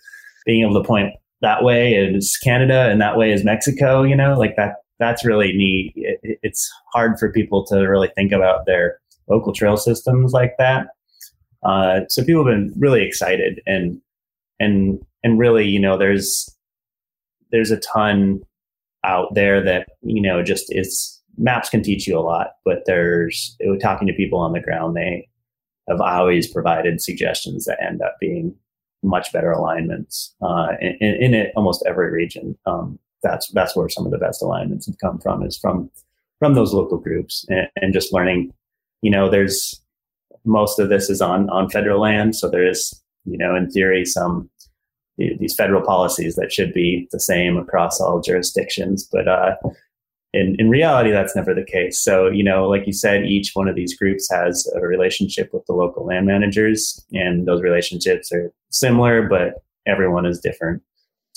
being 0.46 0.64
able 0.64 0.80
to 0.80 0.88
point 0.88 1.14
that 1.42 1.64
way 1.64 1.94
is 1.94 2.38
Canada 2.38 2.90
and 2.90 3.02
that 3.02 3.18
way 3.18 3.32
is 3.32 3.44
Mexico. 3.44 4.04
You 4.04 4.16
know, 4.16 4.38
like 4.38 4.56
that. 4.58 4.76
That's 5.00 5.26
really 5.26 5.54
neat. 5.54 5.94
It, 5.96 6.40
it's 6.44 6.70
hard 6.94 7.20
for 7.20 7.32
people 7.32 7.66
to 7.68 7.82
really 7.82 8.10
think 8.16 8.32
about 8.32 8.66
their 8.66 9.00
local 9.30 9.54
trail 9.54 9.78
systems 9.78 10.34
like 10.34 10.56
that. 10.58 10.88
Uh, 11.64 12.02
so 12.10 12.24
people 12.24 12.46
have 12.46 12.54
been 12.54 12.74
really 12.78 13.04
excited 13.04 13.62
and 13.66 14.00
and 14.60 15.00
and 15.24 15.40
really, 15.40 15.68
you 15.68 15.80
know, 15.80 15.98
there's 15.98 16.50
there's 17.52 17.72
a 17.72 17.80
ton 17.80 18.42
out 19.04 19.34
there 19.34 19.64
that 19.64 19.90
you 20.02 20.22
know 20.22 20.44
just 20.44 20.66
is 20.70 21.22
maps 21.38 21.70
can 21.70 21.84
teach 21.84 22.08
you 22.08 22.18
a 22.18 22.22
lot, 22.22 22.52
but 22.66 22.84
there's 22.86 23.56
talking 23.80 24.08
to 24.08 24.14
people 24.14 24.40
on 24.40 24.54
the 24.54 24.60
ground, 24.60 24.96
they 24.96 25.28
have 25.88 26.02
always 26.02 26.52
provided 26.52 27.02
suggestions 27.02 27.66
that 27.66 27.82
end 27.82 28.02
up 28.02 28.18
being 28.20 28.56
much 29.04 29.32
better 29.32 29.52
alignments 29.52 30.36
uh, 30.42 30.70
in, 30.82 30.98
in, 31.00 31.34
in 31.34 31.52
almost 31.56 31.84
every 31.88 32.12
region. 32.12 32.58
Um, 32.66 33.00
that's 33.24 33.50
that's 33.52 33.76
where 33.76 33.90
some 33.90 34.06
of 34.06 34.12
the 34.12 34.18
best 34.18 34.42
alignments 34.42 34.86
have 34.86 34.98
come 35.00 35.20
from 35.20 35.44
is 35.44 35.58
from 35.58 35.90
from 36.40 36.54
those 36.54 36.74
local 36.74 36.98
groups 36.98 37.46
and, 37.50 37.68
and 37.78 37.94
just 37.94 38.14
learning. 38.14 38.54
You 39.02 39.12
know, 39.12 39.30
there's 39.30 39.82
most 40.46 40.80
of 40.80 40.90
this 40.90 41.10
is 41.10 41.22
on 41.22 41.50
on 41.50 41.70
federal 41.70 42.02
land, 42.02 42.36
so 42.36 42.50
there 42.50 42.68
is 42.68 43.02
you 43.26 43.38
know 43.38 43.56
in 43.56 43.70
theory 43.70 44.06
some 44.06 44.50
these 45.18 45.56
federal 45.56 45.82
policies 45.82 46.36
that 46.36 46.52
should 46.52 46.74
be 46.74 47.08
the 47.12 47.20
same 47.20 47.58
across 47.58 48.00
all 48.00 48.22
jurisdictions. 48.22 49.08
But 49.12 49.28
uh, 49.28 49.56
in, 50.34 50.56
in 50.60 50.70
reality, 50.70 51.12
that's 51.12 51.36
never 51.36 51.54
the 51.54 51.64
case. 51.64 52.00
So, 52.00 52.28
you 52.28 52.44
know, 52.44 52.68
like 52.68 52.86
you 52.86 52.94
said, 52.94 53.26
each 53.26 53.52
one 53.54 53.68
of 53.68 53.76
these 53.76 53.98
groups 53.98 54.30
has 54.32 54.72
a 54.76 54.82
relationship 54.82 55.50
with 55.54 55.66
the 55.66 55.74
local 55.74 56.06
land 56.06 56.28
managers, 56.28 57.04
and 57.14 57.48
those 57.48 57.62
relationships 57.62 58.32
are 58.32 58.52
similar, 58.70 59.28
but 59.28 59.64
everyone 59.88 60.26
is 60.26 60.40
different. 60.40 60.84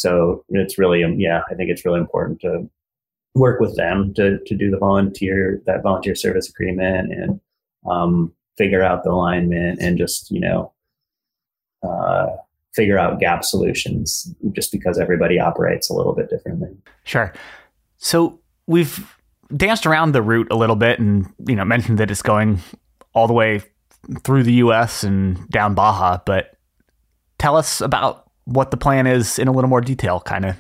So 0.01 0.45
it's 0.49 0.79
really, 0.79 1.05
um, 1.05 1.21
yeah, 1.21 1.43
I 1.51 1.55
think 1.55 1.71
it's 1.71 1.85
really 1.85 2.01
important 2.01 2.41
to 2.41 2.69
work 3.35 3.61
with 3.61 3.77
them 3.77 4.15
to, 4.15 4.39
to 4.47 4.57
do 4.57 4.71
the 4.71 4.79
volunteer, 4.79 5.63
that 5.67 5.83
volunteer 5.83 6.15
service 6.15 6.49
agreement 6.49 7.13
and 7.13 7.41
um, 7.89 8.33
figure 8.57 8.83
out 8.83 9.05
the 9.05 9.11
alignment 9.11 9.79
and 9.81 9.99
just, 9.99 10.31
you 10.31 10.41
know, 10.41 10.73
uh, 11.83 12.29
figure 12.73 12.99
out 12.99 13.21
gap 13.21 13.45
solutions 13.45 14.33
just 14.53 14.73
because 14.73 14.99
everybody 14.99 15.39
operates 15.39 15.91
a 15.91 15.95
little 15.95 16.15
bit 16.15 16.31
differently. 16.31 16.71
Sure. 17.05 17.33
So 17.99 18.41
we've 18.67 19.15
danced 19.55 19.85
around 19.85 20.13
the 20.13 20.23
route 20.23 20.49
a 20.51 20.57
little 20.57 20.77
bit 20.77 20.99
and 20.99 21.27
you 21.47 21.57
know 21.57 21.65
mentioned 21.65 21.99
that 21.99 22.11
it's 22.11 22.23
going 22.23 22.61
all 23.13 23.27
the 23.27 23.33
way 23.33 23.61
through 24.23 24.45
the 24.45 24.55
US 24.55 25.03
and 25.03 25.49
down 25.51 25.75
Baja, 25.75 26.19
but 26.25 26.57
tell 27.39 27.57
us 27.57 27.81
about 27.81 28.30
what 28.51 28.71
the 28.71 28.77
plan 28.77 29.07
is 29.07 29.39
in 29.39 29.49
a 29.49 29.53
little 29.53 29.71
more 29.71 29.81
detail, 29.81 30.21
kind 30.21 30.45
of 30.45 30.57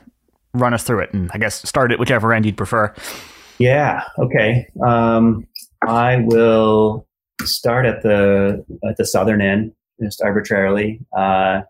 run 0.55 0.75
us 0.75 0.83
through 0.83 1.01
it 1.01 1.13
and 1.13 1.31
I 1.33 1.39
guess 1.39 1.67
start 1.69 1.93
at 1.93 1.99
whichever 1.99 2.33
end 2.33 2.47
you'd 2.47 2.57
prefer. 2.57 2.95
Yeah, 3.59 4.05
okay. 4.19 4.67
Um, 4.85 5.47
I 5.87 6.23
will 6.25 7.07
start 7.45 7.87
at 7.87 8.03
the 8.03 8.65
at 8.89 8.97
the 8.97 9.05
southern 9.05 9.41
end 9.41 9.73
just 10.03 10.23
arbitrarily. 10.23 11.01
Uh, 11.17 11.63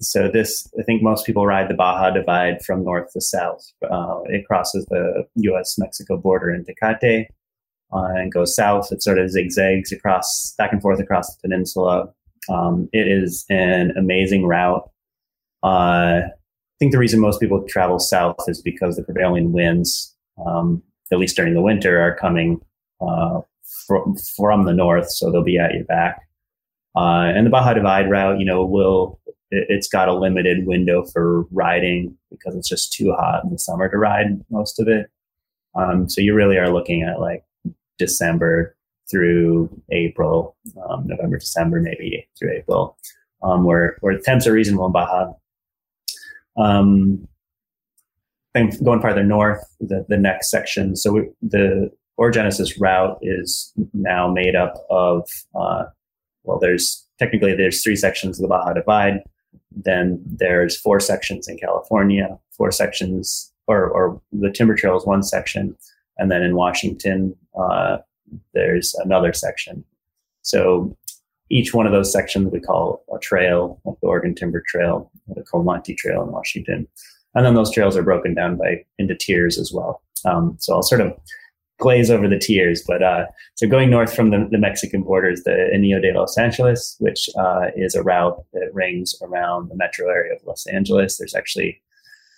so 0.00 0.30
this, 0.30 0.68
I 0.78 0.82
think 0.82 1.02
most 1.02 1.24
people 1.24 1.46
ride 1.46 1.68
the 1.70 1.74
Baja 1.74 2.10
Divide 2.10 2.62
from 2.62 2.84
north 2.84 3.12
to 3.12 3.20
south. 3.20 3.64
Uh, 3.82 4.20
it 4.26 4.46
crosses 4.46 4.84
the 4.86 5.26
U.S.-Mexico 5.36 6.20
border 6.20 6.54
in 6.54 6.64
Tecate 6.64 7.26
uh, 7.92 8.08
and 8.14 8.30
goes 8.30 8.54
south. 8.54 8.92
It 8.92 9.02
sort 9.02 9.18
of 9.18 9.30
zigzags 9.30 9.92
across, 9.92 10.54
back 10.58 10.72
and 10.72 10.82
forth 10.82 11.00
across 11.00 11.34
the 11.34 11.40
peninsula. 11.40 12.12
Um, 12.50 12.88
it 12.92 13.08
is 13.08 13.46
an 13.48 13.92
amazing 13.96 14.44
route. 14.44 14.88
Uh, 15.62 16.22
I 16.28 16.78
think 16.78 16.92
the 16.92 16.98
reason 16.98 17.20
most 17.20 17.40
people 17.40 17.64
travel 17.68 17.98
south 17.98 18.36
is 18.48 18.60
because 18.60 18.96
the 18.96 19.04
prevailing 19.04 19.52
winds, 19.52 20.14
um, 20.44 20.82
at 21.10 21.18
least 21.18 21.36
during 21.36 21.54
the 21.54 21.62
winter, 21.62 22.00
are 22.00 22.14
coming 22.14 22.60
uh, 23.00 23.40
from, 23.86 24.16
from 24.36 24.64
the 24.64 24.74
north, 24.74 25.10
so 25.10 25.30
they'll 25.30 25.42
be 25.42 25.58
at 25.58 25.74
your 25.74 25.84
back. 25.84 26.20
Uh, 26.96 27.32
and 27.34 27.46
the 27.46 27.50
Baja 27.50 27.74
Divide 27.74 28.10
route, 28.10 28.38
you 28.38 28.46
know, 28.46 28.64
will 28.64 29.20
it's 29.50 29.88
got 29.88 30.08
a 30.08 30.14
limited 30.14 30.66
window 30.66 31.04
for 31.04 31.42
riding 31.52 32.16
because 32.30 32.56
it's 32.56 32.68
just 32.68 32.92
too 32.92 33.12
hot 33.12 33.44
in 33.44 33.50
the 33.50 33.58
summer 33.58 33.88
to 33.88 33.96
ride 33.96 34.44
most 34.50 34.80
of 34.80 34.88
it. 34.88 35.06
Um, 35.74 36.08
so 36.08 36.20
you 36.20 36.34
really 36.34 36.56
are 36.56 36.72
looking 36.72 37.02
at 37.02 37.20
like 37.20 37.44
December 37.98 38.76
through 39.10 39.70
April, 39.90 40.56
um, 40.88 41.06
November, 41.06 41.38
December, 41.38 41.80
maybe 41.80 42.28
through 42.36 42.52
April, 42.52 42.96
um, 43.42 43.64
where 43.64 43.98
where 44.00 44.18
temps 44.18 44.46
are 44.46 44.52
reasonable 44.52 44.86
in 44.86 44.92
Baja. 44.92 45.32
Um, 46.56 47.28
going 48.82 49.00
farther 49.00 49.22
north, 49.22 49.62
the, 49.80 50.06
the 50.08 50.16
next 50.16 50.50
section. 50.50 50.96
So 50.96 51.12
we, 51.12 51.22
the 51.42 51.90
Orogenesis 52.18 52.80
route 52.80 53.18
is 53.20 53.72
now 53.92 54.32
made 54.32 54.56
up 54.56 54.74
of, 54.88 55.28
uh, 55.54 55.84
well, 56.44 56.58
there's 56.58 57.06
technically 57.18 57.54
there's 57.54 57.82
three 57.82 57.96
sections 57.96 58.38
of 58.38 58.42
the 58.42 58.48
Baja 58.48 58.72
Divide. 58.72 59.22
Then 59.70 60.22
there's 60.24 60.78
four 60.80 61.00
sections 61.00 61.48
in 61.48 61.58
California, 61.58 62.38
four 62.50 62.70
sections, 62.70 63.52
or, 63.66 63.90
or 63.90 64.20
the 64.32 64.50
Timber 64.50 64.74
Trail 64.74 64.96
is 64.96 65.04
one 65.04 65.22
section. 65.22 65.76
And 66.16 66.30
then 66.30 66.42
in 66.42 66.56
Washington, 66.56 67.36
uh, 67.60 67.98
there's 68.54 68.94
another 69.04 69.34
section. 69.34 69.84
So 70.42 70.96
each 71.50 71.74
one 71.74 71.86
of 71.86 71.92
those 71.92 72.12
sections 72.12 72.50
we 72.52 72.60
call 72.60 73.04
a 73.14 73.18
trail, 73.18 73.80
like 73.84 73.96
the 74.00 74.06
Oregon 74.06 74.34
Timber 74.34 74.62
Trail, 74.66 75.10
the 75.28 75.42
Comandante 75.42 75.96
Trail 75.96 76.22
in 76.22 76.32
Washington. 76.32 76.86
And 77.34 77.44
then 77.44 77.54
those 77.54 77.70
trails 77.70 77.96
are 77.96 78.02
broken 78.02 78.34
down 78.34 78.56
by 78.56 78.84
into 78.98 79.14
tiers 79.14 79.58
as 79.58 79.72
well. 79.72 80.02
Um, 80.24 80.56
so 80.58 80.74
I'll 80.74 80.82
sort 80.82 81.00
of 81.00 81.12
glaze 81.78 82.10
over 82.10 82.28
the 82.28 82.38
tiers. 82.38 82.82
But 82.86 83.02
uh, 83.02 83.26
so 83.54 83.68
going 83.68 83.90
north 83.90 84.14
from 84.14 84.30
the, 84.30 84.48
the, 84.50 84.58
Mexican 84.58 85.02
border 85.02 85.28
is 85.28 85.44
the 85.44 85.70
Anillo 85.74 86.00
de 86.00 86.18
Los 86.18 86.38
Angeles, 86.38 86.96
which 86.98 87.28
uh, 87.38 87.66
is 87.76 87.94
a 87.94 88.02
route 88.02 88.42
that 88.54 88.72
rings 88.72 89.14
around 89.22 89.68
the 89.68 89.76
metro 89.76 90.08
area 90.08 90.34
of 90.34 90.44
Los 90.46 90.66
Angeles. 90.66 91.18
There's 91.18 91.34
actually 91.34 91.80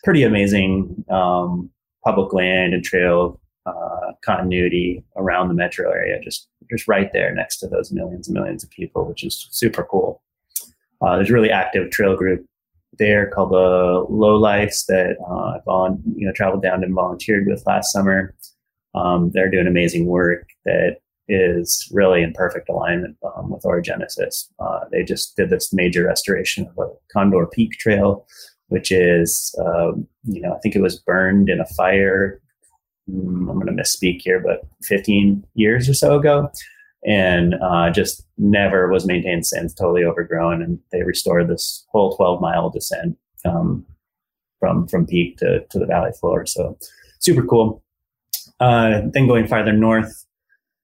pretty 0.04 0.22
amazing 0.24 1.04
um, 1.10 1.70
public 2.04 2.32
land 2.32 2.74
and 2.74 2.82
trail 2.82 3.40
uh, 3.68 4.12
continuity 4.24 5.04
around 5.16 5.48
the 5.48 5.54
metro 5.54 5.90
area, 5.90 6.20
just 6.22 6.48
just 6.70 6.88
right 6.88 7.12
there 7.12 7.34
next 7.34 7.58
to 7.58 7.68
those 7.68 7.92
millions 7.92 8.28
and 8.28 8.34
millions 8.34 8.62
of 8.64 8.70
people, 8.70 9.04
which 9.04 9.24
is 9.24 9.48
super 9.50 9.84
cool. 9.84 10.22
Uh, 11.00 11.16
there's 11.16 11.30
a 11.30 11.34
really 11.34 11.50
active 11.50 11.90
trail 11.90 12.16
group 12.16 12.44
there 12.98 13.30
called 13.30 13.50
the 13.50 14.06
Low 14.08 14.36
Lifes 14.36 14.86
that 14.86 15.16
uh, 15.28 15.70
I 15.70 15.88
you 16.16 16.26
know 16.26 16.32
traveled 16.32 16.62
down 16.62 16.82
and 16.82 16.94
volunteered 16.94 17.46
with 17.46 17.66
last 17.66 17.92
summer. 17.92 18.34
Um, 18.94 19.30
they're 19.32 19.50
doing 19.50 19.66
amazing 19.66 20.06
work 20.06 20.48
that 20.64 20.98
is 21.28 21.88
really 21.92 22.22
in 22.22 22.32
perfect 22.32 22.68
alignment 22.68 23.16
um, 23.22 23.50
with 23.50 23.62
Orogenesis. 23.62 24.48
Uh, 24.58 24.80
they 24.90 25.04
just 25.04 25.36
did 25.36 25.50
this 25.50 25.72
major 25.72 26.04
restoration 26.04 26.66
of 26.66 26.78
a 26.78 26.90
Condor 27.12 27.46
Peak 27.46 27.72
Trail, 27.72 28.26
which 28.68 28.90
is, 28.90 29.54
uh, 29.60 29.92
you 30.24 30.40
know, 30.40 30.54
I 30.54 30.58
think 30.60 30.74
it 30.74 30.82
was 30.82 30.98
burned 30.98 31.48
in 31.50 31.60
a 31.60 31.66
fire. 31.66 32.40
I'm 33.08 33.46
going 33.46 33.66
to 33.66 33.72
misspeak 33.82 34.20
here, 34.22 34.40
but 34.40 34.66
15 34.82 35.44
years 35.54 35.88
or 35.88 35.94
so 35.94 36.18
ago, 36.18 36.50
and 37.06 37.54
uh, 37.62 37.90
just 37.90 38.26
never 38.36 38.88
was 38.88 39.06
maintained 39.06 39.46
since. 39.46 39.72
Totally 39.74 40.04
overgrown, 40.04 40.62
and 40.62 40.78
they 40.92 41.02
restored 41.02 41.48
this 41.48 41.86
whole 41.90 42.14
12 42.16 42.40
mile 42.40 42.70
descent 42.70 43.16
um, 43.44 43.86
from 44.60 44.86
from 44.88 45.06
peak 45.06 45.38
to 45.38 45.64
to 45.70 45.78
the 45.78 45.86
valley 45.86 46.12
floor. 46.12 46.46
So 46.46 46.78
super 47.20 47.44
cool. 47.44 47.82
Uh, 48.60 49.02
then 49.12 49.26
going 49.26 49.46
farther 49.46 49.72
north, 49.72 50.24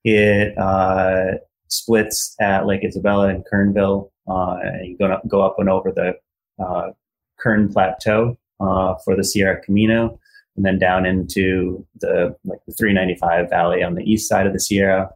it 0.04 0.56
uh, 0.56 1.38
splits 1.68 2.36
at 2.40 2.66
Lake 2.66 2.84
Isabella 2.84 3.28
and 3.28 3.44
Kernville. 3.44 4.10
Uh, 4.26 4.56
you 4.82 4.96
go 4.96 5.06
up, 5.06 5.26
go 5.28 5.42
up 5.42 5.56
and 5.58 5.68
over 5.68 5.92
the 5.92 6.14
uh, 6.62 6.90
Kern 7.38 7.72
Plateau 7.72 8.38
uh, 8.60 8.94
for 9.04 9.16
the 9.16 9.24
Sierra 9.24 9.60
Camino, 9.60 10.18
and 10.56 10.64
then 10.64 10.78
down 10.78 11.06
into 11.06 11.84
the 12.00 12.36
like 12.44 12.60
the 12.66 12.74
395 12.74 13.50
Valley 13.50 13.82
on 13.82 13.94
the 13.94 14.04
east 14.04 14.28
side 14.28 14.46
of 14.46 14.52
the 14.52 14.60
Sierra, 14.60 15.10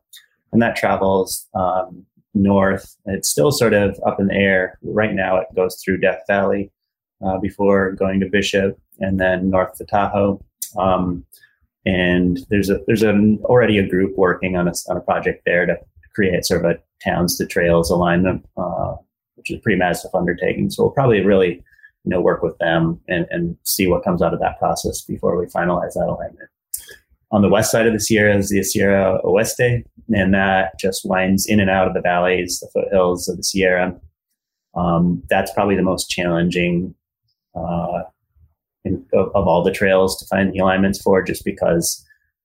and 0.53 0.61
that 0.63 0.77
travels 0.77 1.47
um, 1.55 2.05
north. 2.35 2.97
It's 3.07 3.29
still 3.29 3.53
sort 3.53 3.75
of 3.75 3.99
up 4.07 4.21
in 4.21 4.29
the 4.29 4.35
air 4.35 4.79
right 4.83 5.15
now. 5.15 5.37
It 5.37 5.47
goes 5.55 5.81
through 5.83 5.99
Death 5.99 6.23
Valley 6.27 6.71
uh, 7.25 7.39
before 7.39 7.93
going 7.93 8.21
to 8.21 8.29
Bishop, 8.29 8.79
and 8.99 9.21
then 9.21 9.51
north 9.51 9.77
to 9.79 9.85
Tahoe. 9.85 10.43
Um, 10.77 11.25
and 11.87 12.41
there's 12.51 12.71
a 12.71 12.81
there's 12.87 13.03
an 13.03 13.39
already 13.45 13.79
a 13.79 13.89
group 13.89 14.17
working 14.17 14.57
on 14.57 14.69
a 14.69 14.73
on 14.89 14.97
a 14.97 15.01
project 15.01 15.43
there 15.47 15.67
to 15.67 15.77
create 16.15 16.45
sort 16.45 16.65
of 16.65 16.71
a 16.71 16.79
towns 17.03 17.37
to 17.39 17.47
trails 17.47 17.91
alignment, 17.91 18.45
uh, 18.57 18.95
which 19.37 19.51
is 19.51 19.59
a 19.59 19.61
pretty 19.61 19.79
massive 19.79 20.11
undertaking. 20.15 20.69
So 20.71 20.83
we'll 20.83 20.93
probably 20.93 21.25
really 21.25 21.63
you 22.05 22.11
know, 22.11 22.21
work 22.21 22.43
with 22.43 22.57
them 22.59 23.01
and, 23.09 23.27
and 23.31 23.57
see 23.65 23.87
what 23.87 24.05
comes 24.05 24.23
out 24.23 24.35
of 24.35 24.41
that 24.41 24.59
process 24.59 25.03
before 25.03 25.39
we 25.39 25.47
finalize 25.47 25.95
that 25.95 26.09
alignment. 26.09 26.49
On 27.31 27.43
the 27.43 27.49
west 27.49 27.71
side 27.71 27.87
of 27.87 27.93
the 27.93 28.01
Sierra 28.01 28.37
is 28.37 28.49
the 28.49 28.63
Sierra 28.63 29.21
Oeste, 29.23 29.85
and 30.15 30.33
that 30.33 30.79
just 30.81 31.03
winds 31.05 31.47
in 31.47 31.61
and 31.61 31.69
out 31.69 31.87
of 31.87 31.93
the 31.93 32.01
valleys, 32.01 32.61
the 32.61 32.69
foothills 32.73 33.29
of 33.29 33.37
the 33.37 33.43
Sierra. 33.43 33.95
Um, 34.75 35.23
that's 35.29 35.53
probably 35.53 35.77
the 35.77 35.83
most 35.83 36.09
challenging 36.09 36.95
uh, 37.55 38.03
in, 38.85 39.05
of, 39.13 39.29
of, 39.35 39.47
all 39.47 39.63
the 39.63 39.73
trails 39.73 40.19
to 40.19 40.27
find 40.27 40.53
the 40.53 40.59
alignments 40.61 41.03
for, 41.03 41.23
just 41.23 41.45
because 41.45 42.05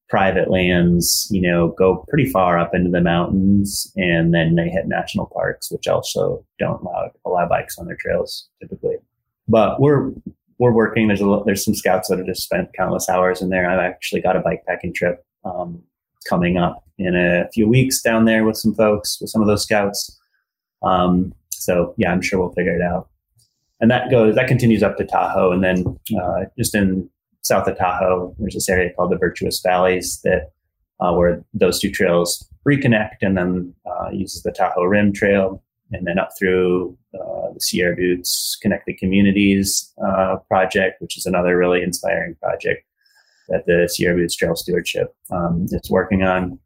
private 0.09 0.49
lands, 0.49 1.27
you 1.31 1.41
know, 1.41 1.69
go 1.77 2.05
pretty 2.09 2.29
far 2.29 2.57
up 2.57 2.75
into 2.75 2.89
the 2.89 3.01
mountains, 3.01 3.91
and 3.95 4.33
then 4.33 4.55
they 4.55 4.69
hit 4.69 4.87
national 4.87 5.27
parks, 5.27 5.71
which 5.71 5.87
also 5.87 6.45
don't 6.59 6.81
allow 6.81 7.09
allow 7.25 7.47
bikes 7.47 7.77
on 7.77 7.85
their 7.85 7.97
trails 7.97 8.49
typically. 8.61 8.95
But 9.47 9.79
we're 9.79 10.11
we're 10.59 10.71
working. 10.71 11.07
There's 11.07 11.21
a 11.21 11.41
there's 11.45 11.63
some 11.63 11.75
scouts 11.75 12.09
that 12.09 12.17
have 12.17 12.27
just 12.27 12.43
spent 12.43 12.73
countless 12.73 13.09
hours 13.09 13.41
in 13.41 13.49
there. 13.49 13.69
I've 13.69 13.79
actually 13.79 14.21
got 14.21 14.35
a 14.35 14.39
bike 14.39 14.63
packing 14.67 14.93
trip 14.93 15.25
um, 15.43 15.81
coming 16.29 16.57
up 16.57 16.83
in 16.97 17.15
a 17.15 17.49
few 17.53 17.67
weeks 17.67 18.01
down 18.01 18.25
there 18.25 18.45
with 18.45 18.57
some 18.57 18.73
folks 18.73 19.19
with 19.19 19.29
some 19.29 19.41
of 19.41 19.47
those 19.47 19.63
scouts. 19.63 20.19
Um, 20.81 21.33
so 21.51 21.93
yeah, 21.97 22.11
I'm 22.11 22.21
sure 22.21 22.39
we'll 22.39 22.53
figure 22.53 22.75
it 22.75 22.81
out. 22.81 23.09
And 23.79 23.89
that 23.91 24.09
goes 24.11 24.35
that 24.35 24.47
continues 24.47 24.83
up 24.83 24.97
to 24.97 25.05
Tahoe, 25.05 25.51
and 25.51 25.63
then 25.63 25.99
uh, 26.21 26.45
just 26.57 26.75
in 26.75 27.09
south 27.41 27.67
of 27.67 27.77
Tahoe, 27.77 28.35
there's 28.39 28.53
this 28.53 28.69
area 28.69 28.93
called 28.93 29.11
the 29.11 29.17
Virtuous 29.17 29.59
Valleys 29.61 30.21
that 30.23 30.51
uh, 30.99 31.13
where 31.13 31.43
those 31.53 31.79
two 31.79 31.91
trails 31.91 32.47
reconnect, 32.67 33.17
and 33.21 33.37
then 33.37 33.73
uh, 33.85 34.09
uses 34.11 34.43
the 34.43 34.51
Tahoe 34.51 34.83
Rim 34.83 35.11
Trail 35.11 35.61
and 35.93 36.07
then 36.07 36.19
up 36.19 36.29
through 36.37 36.97
uh, 37.13 37.53
the 37.53 37.59
Sierra 37.59 37.95
Buttes 37.95 38.57
Connected 38.61 38.97
Communities 38.97 39.93
uh, 40.05 40.37
project, 40.47 41.01
which 41.01 41.17
is 41.17 41.25
another 41.25 41.57
really 41.57 41.81
inspiring 41.81 42.35
project 42.35 42.85
that 43.49 43.65
the 43.65 43.87
Sierra 43.91 44.17
Buttes 44.17 44.35
Trail 44.35 44.55
Stewardship 44.55 45.15
um, 45.31 45.65
is 45.69 45.89
working 45.89 46.23
on. 46.23 46.59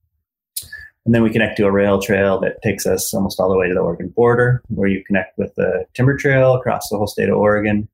And 1.06 1.16
then 1.16 1.24
we 1.24 1.30
connect 1.30 1.56
to 1.58 1.66
a 1.66 1.72
rail 1.72 2.02
trail 2.02 2.40
that 2.42 2.62
takes 2.62 2.86
us 2.86 3.14
almost 3.14 3.40
all 3.40 3.50
the 3.50 3.58
way 3.58 3.70
to 3.70 3.74
the 3.74 3.80
Oregon 3.80 4.10
border, 4.10 4.62
where 4.68 4.90
you 4.90 5.04
connect 5.06 5.38
with 5.38 5.56
the 5.56 5.86
Timber 5.94 6.18
Trail 6.18 6.54
across 6.54 6.90
the 6.90 6.98
whole 6.98 7.08
state 7.08 7.30
of 7.30 7.38
Oregon. 7.38 7.88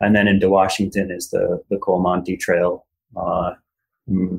And 0.00 0.16
then 0.16 0.26
into 0.26 0.48
Washington 0.48 1.10
is 1.10 1.28
the, 1.28 1.62
the 1.68 1.76
Cole 1.76 2.00
Monte 2.00 2.38
Trail 2.38 2.86
uh, 3.14 3.52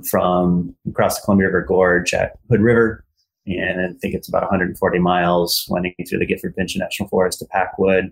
from 0.10 0.76
across 0.90 1.20
the 1.20 1.26
Columbia 1.26 1.48
River 1.48 1.62
Gorge 1.62 2.14
at 2.16 2.40
Hood 2.50 2.62
River 2.62 3.06
and 3.45 3.82
I 3.82 3.93
think 3.99 4.13
it's 4.13 4.30
about 4.30 4.43
140 4.43 4.99
miles 4.99 5.65
winding 5.69 5.93
through 6.08 6.19
the 6.19 6.25
Gifford 6.25 6.56
Pinchot 6.56 6.80
National 6.80 7.10
Forest 7.10 7.39
to 7.39 7.45
Packwood. 7.45 8.12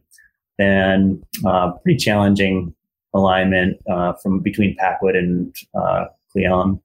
Then 0.57 1.23
uh, 1.45 1.71
pretty 1.83 1.97
challenging 1.97 2.73
alignment 3.13 3.77
uh, 3.89 4.13
from 4.21 4.39
between 4.39 4.75
Packwood 4.75 5.15
and 5.15 5.55
uh, 5.73 6.05
Cle 6.33 6.43
Elum. 6.43 6.81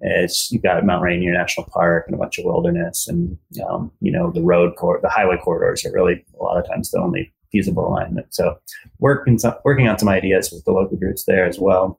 It's 0.00 0.50
you've 0.52 0.62
got 0.62 0.84
Mount 0.84 1.02
Rainier 1.02 1.32
National 1.32 1.66
Park 1.72 2.04
and 2.06 2.14
a 2.14 2.18
bunch 2.18 2.38
of 2.38 2.44
wilderness, 2.44 3.08
and 3.08 3.38
um, 3.66 3.90
you 4.00 4.12
know 4.12 4.30
the 4.30 4.42
road 4.42 4.76
cor- 4.76 5.00
the 5.00 5.08
highway 5.08 5.38
corridors 5.38 5.86
are 5.86 5.92
really 5.92 6.24
a 6.38 6.42
lot 6.42 6.58
of 6.58 6.68
times 6.68 6.90
the 6.90 7.00
only 7.00 7.32
feasible 7.50 7.88
alignment. 7.88 8.34
So 8.34 8.58
working 8.98 9.38
some, 9.38 9.54
working 9.64 9.88
on 9.88 9.98
some 9.98 10.08
ideas 10.08 10.50
with 10.52 10.64
the 10.64 10.72
local 10.72 10.98
groups 10.98 11.24
there 11.24 11.46
as 11.46 11.58
well. 11.58 11.98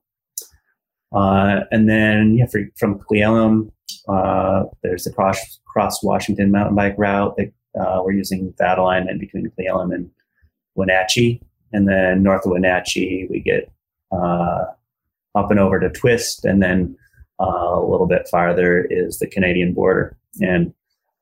Uh, 1.11 1.61
and 1.71 1.89
then 1.89 2.35
yeah, 2.35 2.45
for, 2.45 2.61
from 2.77 2.99
Cle 2.99 3.17
Elum, 3.17 3.71
uh, 4.07 4.63
there's 4.83 5.03
the 5.03 5.11
cross, 5.11 5.59
cross 5.65 6.03
Washington 6.03 6.51
mountain 6.51 6.75
bike 6.75 6.95
route 6.97 7.35
that 7.37 7.51
uh, 7.79 8.01
we're 8.03 8.13
using 8.13 8.53
that 8.57 8.79
alignment 8.79 9.19
between 9.19 9.51
Cle 9.57 9.81
and 9.81 10.09
Wenatchee. 10.75 11.41
And 11.73 11.87
then 11.87 12.23
north 12.23 12.45
of 12.45 12.51
Wenatchee, 12.51 13.27
we 13.29 13.39
get 13.39 13.71
uh, 14.11 14.65
up 15.35 15.51
and 15.51 15.59
over 15.59 15.79
to 15.79 15.89
Twisp. 15.89 16.45
And 16.45 16.61
then 16.61 16.97
uh, 17.39 17.45
a 17.45 17.85
little 17.85 18.07
bit 18.07 18.27
farther 18.29 18.85
is 18.89 19.19
the 19.19 19.27
Canadian 19.27 19.73
border. 19.73 20.17
And 20.41 20.73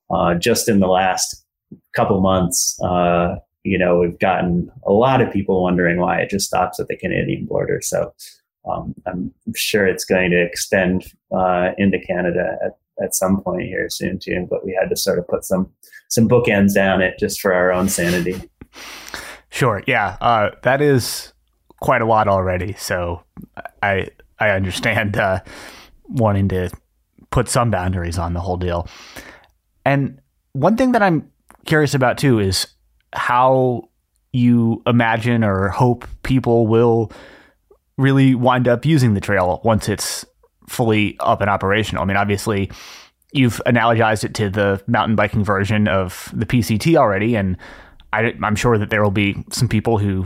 uh, 0.09 0.35
just 0.35 0.69
in 0.69 0.79
the 0.79 0.87
last 0.87 1.43
couple 1.95 2.21
months, 2.21 2.79
uh, 2.83 3.37
you 3.63 3.77
know, 3.79 3.97
we've 3.97 4.19
gotten 4.19 4.71
a 4.85 4.91
lot 4.91 5.21
of 5.21 5.33
people 5.33 5.63
wondering 5.63 5.99
why 5.99 6.19
it 6.19 6.29
just 6.29 6.45
stops 6.45 6.79
at 6.79 6.87
the 6.87 6.95
Canadian 6.95 7.45
border. 7.45 7.81
So 7.81 8.13
um, 8.69 8.95
I'm 9.05 9.33
sure 9.55 9.85
it's 9.85 10.05
going 10.05 10.31
to 10.31 10.41
extend 10.41 11.05
uh, 11.31 11.71
into 11.77 11.99
Canada 11.99 12.57
at, 12.63 12.77
at 13.03 13.15
some 13.15 13.41
point 13.41 13.63
here 13.63 13.89
soon 13.89 14.19
too. 14.19 14.47
But 14.49 14.65
we 14.65 14.77
had 14.79 14.89
to 14.89 14.95
sort 14.95 15.19
of 15.19 15.27
put 15.27 15.43
some 15.43 15.69
some 16.09 16.27
bookends 16.27 16.73
down 16.73 17.01
it 17.01 17.15
just 17.19 17.41
for 17.41 17.53
our 17.53 17.71
own 17.71 17.89
sanity. 17.89 18.41
Sure. 19.49 19.83
Yeah. 19.87 20.17
Uh, 20.19 20.49
that 20.63 20.81
is 20.81 21.33
quite 21.79 22.01
a 22.01 22.05
lot 22.05 22.27
already. 22.27 22.73
So 22.73 23.23
I 23.81 24.09
I 24.39 24.49
understand 24.49 25.17
uh, 25.17 25.41
wanting 26.07 26.49
to 26.49 26.69
put 27.31 27.47
some 27.49 27.71
boundaries 27.71 28.17
on 28.17 28.33
the 28.33 28.39
whole 28.39 28.57
deal. 28.57 28.87
And 29.85 30.19
one 30.53 30.77
thing 30.77 30.93
that 30.93 31.01
I'm 31.01 31.29
curious 31.65 31.93
about 31.93 32.17
too 32.17 32.39
is 32.39 32.67
how 33.13 33.89
you 34.31 34.81
imagine 34.85 35.43
or 35.43 35.69
hope 35.69 36.05
people 36.23 36.67
will 36.67 37.11
really 37.97 38.35
wind 38.35 38.67
up 38.67 38.85
using 38.85 39.13
the 39.13 39.21
trail 39.21 39.61
once 39.63 39.87
it's 39.87 40.25
fully 40.67 41.17
up 41.19 41.41
and 41.41 41.49
operational. 41.49 42.03
I 42.03 42.05
mean, 42.05 42.17
obviously, 42.17 42.71
you've 43.31 43.61
analogized 43.65 44.23
it 44.23 44.33
to 44.35 44.49
the 44.49 44.81
mountain 44.87 45.15
biking 45.15 45.43
version 45.43 45.87
of 45.87 46.31
the 46.33 46.45
PCT 46.45 46.95
already, 46.95 47.35
and 47.35 47.57
I, 48.13 48.33
am 48.41 48.55
sure 48.55 48.77
that 48.77 48.89
there 48.89 49.03
will 49.03 49.11
be 49.11 49.43
some 49.51 49.67
people 49.67 49.97
who 49.97 50.25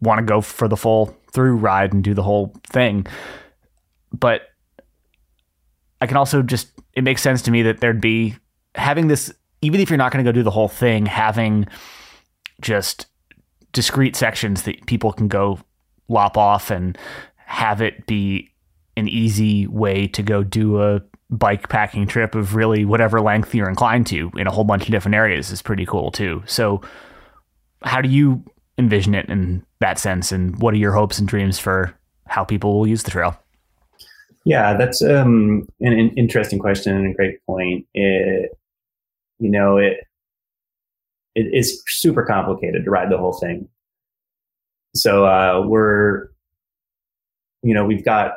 want 0.00 0.18
to 0.18 0.24
go 0.24 0.40
for 0.40 0.68
the 0.68 0.76
full 0.76 1.16
through 1.32 1.56
ride 1.56 1.92
and 1.92 2.02
do 2.02 2.14
the 2.14 2.22
whole 2.22 2.54
thing. 2.66 3.06
But 4.12 4.42
I 6.00 6.06
can 6.06 6.16
also 6.16 6.42
just, 6.42 6.68
it 6.94 7.04
makes 7.04 7.22
sense 7.22 7.42
to 7.42 7.50
me 7.50 7.62
that 7.62 7.80
there'd 7.80 8.00
be 8.00 8.36
having 8.74 9.08
this, 9.08 9.32
even 9.62 9.80
if 9.80 9.90
you're 9.90 9.98
not 9.98 10.12
going 10.12 10.24
to 10.24 10.28
go 10.28 10.32
do 10.32 10.42
the 10.42 10.50
whole 10.50 10.68
thing, 10.68 11.06
having 11.06 11.66
just 12.60 13.06
discrete 13.72 14.16
sections 14.16 14.62
that 14.62 14.86
people 14.86 15.12
can 15.12 15.28
go 15.28 15.60
lop 16.10 16.36
off 16.36 16.70
and 16.70 16.98
have 17.36 17.80
it 17.80 18.06
be 18.06 18.50
an 18.96 19.08
easy 19.08 19.66
way 19.66 20.06
to 20.08 20.22
go 20.22 20.42
do 20.42 20.82
a 20.82 21.00
bike 21.30 21.68
packing 21.68 22.06
trip 22.06 22.34
of 22.34 22.54
really 22.54 22.84
whatever 22.84 23.20
length 23.20 23.54
you're 23.54 23.68
inclined 23.68 24.06
to 24.08 24.30
in 24.36 24.46
a 24.46 24.50
whole 24.50 24.64
bunch 24.64 24.82
of 24.82 24.90
different 24.90 25.14
areas 25.14 25.50
is 25.50 25.62
pretty 25.62 25.86
cool 25.86 26.10
too. 26.10 26.42
So, 26.46 26.82
how 27.82 28.00
do 28.00 28.08
you 28.08 28.44
envision 28.76 29.14
it 29.14 29.28
in 29.28 29.64
that 29.78 29.98
sense, 29.98 30.32
and 30.32 30.60
what 30.60 30.74
are 30.74 30.78
your 30.78 30.92
hopes 30.92 31.18
and 31.18 31.26
dreams 31.26 31.58
for 31.58 31.96
how 32.26 32.44
people 32.44 32.78
will 32.78 32.86
use 32.86 33.04
the 33.04 33.10
trail? 33.10 33.38
Yeah, 34.44 34.76
that's 34.76 35.02
um, 35.02 35.66
an, 35.80 35.92
an 35.92 36.10
interesting 36.16 36.58
question 36.58 36.96
and 36.96 37.10
a 37.10 37.14
great 37.14 37.44
point. 37.46 37.86
It, 37.94 38.50
you 39.38 39.50
know, 39.50 39.76
it 39.78 39.98
it 41.34 41.46
is 41.52 41.82
super 41.86 42.24
complicated 42.24 42.84
to 42.84 42.90
ride 42.90 43.10
the 43.10 43.18
whole 43.18 43.34
thing. 43.34 43.68
So 44.94 45.24
uh, 45.24 45.64
we're, 45.66 46.28
you 47.62 47.74
know, 47.74 47.84
we've 47.84 48.04
got 48.04 48.32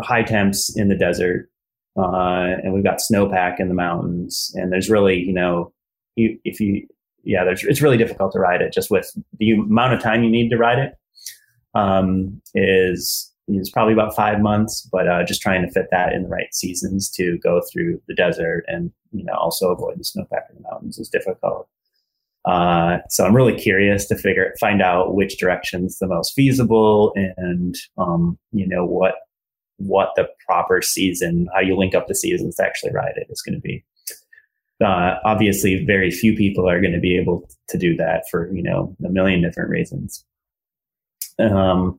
high 0.00 0.22
temps 0.22 0.76
in 0.76 0.88
the 0.88 0.96
desert, 0.96 1.50
uh, 1.98 2.56
and 2.62 2.72
we've 2.72 2.84
got 2.84 2.98
snowpack 2.98 3.60
in 3.60 3.68
the 3.68 3.74
mountains, 3.74 4.52
and 4.54 4.72
there's 4.72 4.88
really, 4.88 5.18
you 5.18 5.32
know, 5.32 5.72
you, 6.16 6.38
if 6.44 6.60
you, 6.60 6.86
yeah, 7.24 7.44
there's 7.44 7.64
it's 7.64 7.82
really 7.82 7.98
difficult 7.98 8.32
to 8.32 8.38
ride 8.38 8.62
it 8.62 8.72
just 8.72 8.90
with 8.90 9.10
the 9.38 9.52
amount 9.52 9.92
of 9.92 10.00
time 10.00 10.22
you 10.24 10.30
need 10.30 10.48
to 10.50 10.56
ride 10.56 10.78
it. 10.78 10.94
Um, 11.74 12.40
is 12.54 13.30
is 13.48 13.70
probably 13.70 13.92
about 13.92 14.14
five 14.14 14.40
months, 14.40 14.88
but 14.92 15.08
uh, 15.08 15.24
just 15.24 15.40
trying 15.40 15.62
to 15.62 15.70
fit 15.70 15.86
that 15.90 16.12
in 16.12 16.22
the 16.22 16.28
right 16.28 16.52
seasons 16.54 17.10
to 17.10 17.38
go 17.38 17.60
through 17.70 18.00
the 18.08 18.14
desert 18.14 18.64
and 18.68 18.90
you 19.12 19.24
know 19.24 19.34
also 19.34 19.70
avoid 19.70 19.98
the 19.98 20.04
snowpack 20.04 20.48
in 20.50 20.56
the 20.56 20.68
mountains 20.70 20.98
is 20.98 21.08
difficult. 21.08 21.68
Uh, 22.44 22.98
so 23.08 23.24
I'm 23.24 23.36
really 23.36 23.58
curious 23.58 24.06
to 24.06 24.16
figure 24.16 24.54
find 24.58 24.80
out 24.80 25.14
which 25.14 25.38
direction's 25.38 25.98
the 25.98 26.06
most 26.06 26.32
feasible 26.34 27.12
and 27.36 27.74
um, 27.98 28.38
you 28.52 28.66
know 28.66 28.86
what 28.86 29.14
what 29.76 30.10
the 30.14 30.28
proper 30.46 30.82
season, 30.82 31.48
how 31.54 31.60
you 31.60 31.76
link 31.76 31.94
up 31.94 32.06
the 32.06 32.14
seasons 32.14 32.56
to 32.56 32.64
actually 32.64 32.92
ride 32.92 33.14
it 33.16 33.26
is 33.30 33.42
going 33.42 33.54
to 33.54 33.60
be. 33.60 33.84
Uh, 34.82 35.16
obviously, 35.24 35.84
very 35.84 36.10
few 36.10 36.34
people 36.34 36.68
are 36.68 36.80
going 36.80 36.92
to 36.92 37.00
be 37.00 37.16
able 37.16 37.48
to 37.68 37.76
do 37.76 37.96
that 37.96 38.24
for 38.30 38.52
you 38.54 38.62
know 38.62 38.96
a 39.04 39.10
million 39.10 39.42
different 39.42 39.70
reasons. 39.70 40.24
Um, 41.38 41.98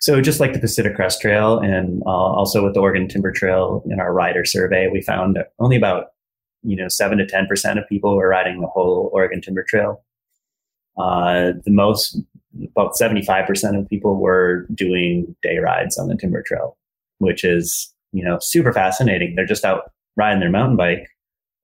so 0.00 0.20
just 0.20 0.40
like 0.40 0.52
the 0.52 0.58
Pacific 0.58 0.94
Crest 0.94 1.20
Trail 1.20 1.58
and 1.58 2.02
uh, 2.06 2.10
also 2.10 2.64
with 2.64 2.74
the 2.74 2.80
Oregon 2.80 3.06
Timber 3.06 3.32
Trail 3.32 3.82
in 3.90 4.00
our 4.00 4.12
rider 4.12 4.44
survey, 4.44 4.88
we 4.88 5.02
found 5.02 5.38
only 5.58 5.76
about 5.76 6.06
you 6.62 6.76
know, 6.76 6.88
seven 6.88 7.18
to 7.18 7.26
10% 7.26 7.78
of 7.78 7.88
people 7.88 8.16
were 8.16 8.28
riding 8.28 8.60
the 8.60 8.66
whole 8.66 9.10
Oregon 9.12 9.40
Timber 9.40 9.64
Trail. 9.66 10.02
Uh, 10.98 11.52
the 11.64 11.70
most, 11.70 12.18
about 12.76 12.92
75% 13.00 13.78
of 13.78 13.88
people 13.88 14.16
were 14.16 14.66
doing 14.74 15.34
day 15.42 15.58
rides 15.58 15.98
on 15.98 16.08
the 16.08 16.16
Timber 16.16 16.42
Trail, 16.42 16.76
which 17.18 17.44
is, 17.44 17.92
you 18.12 18.24
know, 18.24 18.38
super 18.40 18.72
fascinating. 18.72 19.34
They're 19.34 19.46
just 19.46 19.64
out 19.64 19.92
riding 20.16 20.40
their 20.40 20.50
mountain 20.50 20.76
bike 20.76 21.08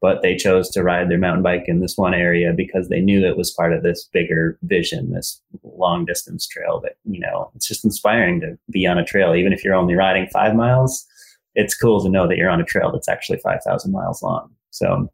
but 0.01 0.23
they 0.23 0.37
chose 0.37 0.69
to 0.71 0.83
ride 0.83 1.09
their 1.09 1.19
mountain 1.19 1.43
bike 1.43 1.65
in 1.67 1.81
this 1.81 1.97
one 1.97 2.15
area 2.15 2.53
because 2.55 2.89
they 2.89 3.01
knew 3.01 3.25
it 3.25 3.37
was 3.37 3.51
part 3.51 3.73
of 3.73 3.83
this 3.83 4.09
bigger 4.13 4.59
vision, 4.63 5.13
this 5.13 5.41
long 5.63 6.05
distance 6.05 6.47
trail 6.47 6.81
that, 6.81 6.97
you 7.05 7.19
know, 7.19 7.51
it's 7.55 7.67
just 7.67 7.85
inspiring 7.85 8.41
to 8.41 8.59
be 8.71 8.87
on 8.87 8.99
a 8.99 9.05
trail. 9.05 9.35
Even 9.35 9.53
if 9.53 9.65
you're 9.65 9.75
only 9.75 9.95
riding 9.95 10.29
five 10.29 10.55
miles, 10.55 11.07
it's 11.55 11.77
cool 11.77 12.03
to 12.03 12.11
know 12.11 12.29
that 12.29 12.37
you're 12.37 12.51
on 12.51 12.61
a 12.61 12.65
trail 12.65 12.93
that's 12.93 13.09
actually 13.09 13.39
5,000 13.39 13.91
miles 13.91 14.23
long. 14.23 14.51
So, 14.71 15.11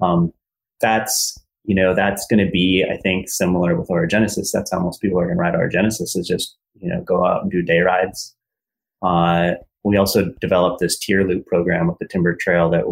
um, 0.00 0.32
that's, 0.80 1.38
you 1.64 1.74
know, 1.74 1.94
that's 1.94 2.26
going 2.28 2.44
to 2.44 2.50
be, 2.50 2.84
I 2.90 2.96
think, 2.96 3.28
similar 3.28 3.76
with 3.76 3.88
Orogenesis. 3.88 4.50
That's 4.52 4.70
how 4.72 4.80
most 4.80 5.00
people 5.00 5.20
are 5.20 5.26
going 5.26 5.36
to 5.36 5.40
ride 5.40 5.54
Orogenesis 5.54 6.16
is 6.16 6.26
just, 6.26 6.56
you 6.80 6.88
know, 6.88 7.02
go 7.02 7.24
out 7.26 7.42
and 7.42 7.50
do 7.50 7.62
day 7.62 7.80
rides. 7.80 8.34
Uh, 9.02 9.52
we 9.84 9.96
also 9.96 10.32
developed 10.40 10.80
this 10.80 10.98
tier 10.98 11.24
loop 11.24 11.46
program 11.46 11.86
with 11.86 11.98
the 11.98 12.08
Timber 12.08 12.34
Trail 12.34 12.70
that 12.70 12.84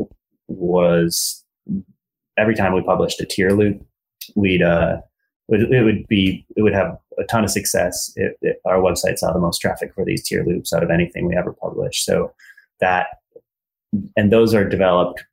was 0.49 1.45
every 2.39 2.55
time 2.55 2.73
we 2.73 2.83
published 2.83 3.21
a 3.21 3.27
tier 3.27 3.51
loop, 3.51 3.85
we'd 4.35 4.63
uh, 4.63 4.99
it 5.49 5.85
would 5.85 6.07
be 6.09 6.47
it 6.57 6.63
would 6.63 6.75
have 6.75 6.99
a 7.19 7.25
ton 7.25 7.45
of 7.45 7.51
success. 7.51 8.13
It, 8.17 8.39
it, 8.43 8.61
our 8.65 8.79
website 8.79 9.19
saw 9.19 9.33
the 9.33 9.41
most 9.41 9.59
traffic 9.59 9.95
for 9.95 10.05
these 10.05 10.27
tier 10.27 10.45
loops 10.45 10.73
out 10.73 10.83
of 10.83 10.91
anything 10.91 11.27
we 11.27 11.37
ever 11.37 11.53
published. 11.53 12.05
So 12.05 12.33
that 12.81 13.09
and 14.17 14.31
those 14.31 14.55
are 14.55 14.69
developed 14.69 15.25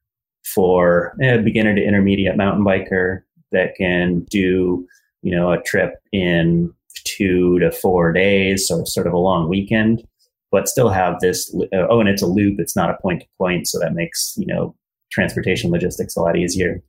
for 0.53 1.15
a 1.21 1.39
beginner 1.39 1.75
to 1.75 1.83
intermediate 1.83 2.37
mountain 2.37 2.63
biker 2.63 3.21
that 3.51 3.75
can 3.75 4.21
do 4.29 4.87
you 5.21 5.35
know 5.35 5.51
a 5.51 5.61
trip 5.61 5.95
in 6.11 6.71
two 7.05 7.59
to 7.59 7.71
four 7.71 8.11
days, 8.11 8.67
so 8.67 8.83
sort 8.83 9.07
of 9.07 9.13
a 9.13 9.17
long 9.17 9.49
weekend, 9.49 10.05
but 10.51 10.67
still 10.67 10.89
have 10.89 11.19
this. 11.19 11.53
Oh, 11.73 11.99
and 11.99 12.09
it's 12.09 12.21
a 12.21 12.27
loop; 12.27 12.59
it's 12.59 12.75
not 12.75 12.89
a 12.89 12.97
point 13.01 13.21
to 13.21 13.27
point, 13.37 13.67
so 13.67 13.79
that 13.79 13.93
makes 13.93 14.33
you 14.37 14.45
know 14.45 14.75
transportation 15.11 15.71
logistics 15.71 16.15
a 16.15 16.21
lot 16.21 16.37
easier. 16.37 16.81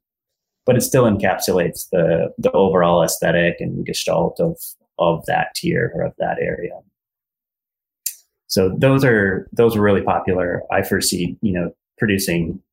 But 0.64 0.76
it 0.76 0.82
still 0.82 1.04
encapsulates 1.04 1.88
the 1.90 2.32
the 2.38 2.50
overall 2.52 3.02
aesthetic 3.02 3.56
and 3.60 3.86
gestalt 3.86 4.40
of 4.40 4.58
of 4.98 5.24
that 5.26 5.54
tier 5.54 5.92
or 5.94 6.02
of 6.02 6.12
that 6.18 6.38
area. 6.40 6.72
So 8.48 8.74
those 8.76 9.04
are 9.04 9.48
those 9.52 9.76
are 9.76 9.82
really 9.82 10.02
popular. 10.02 10.62
I 10.72 10.82
foresee 10.82 11.36
you 11.42 11.52
know 11.52 11.70
producing 11.98 12.60
uh, 12.60 12.65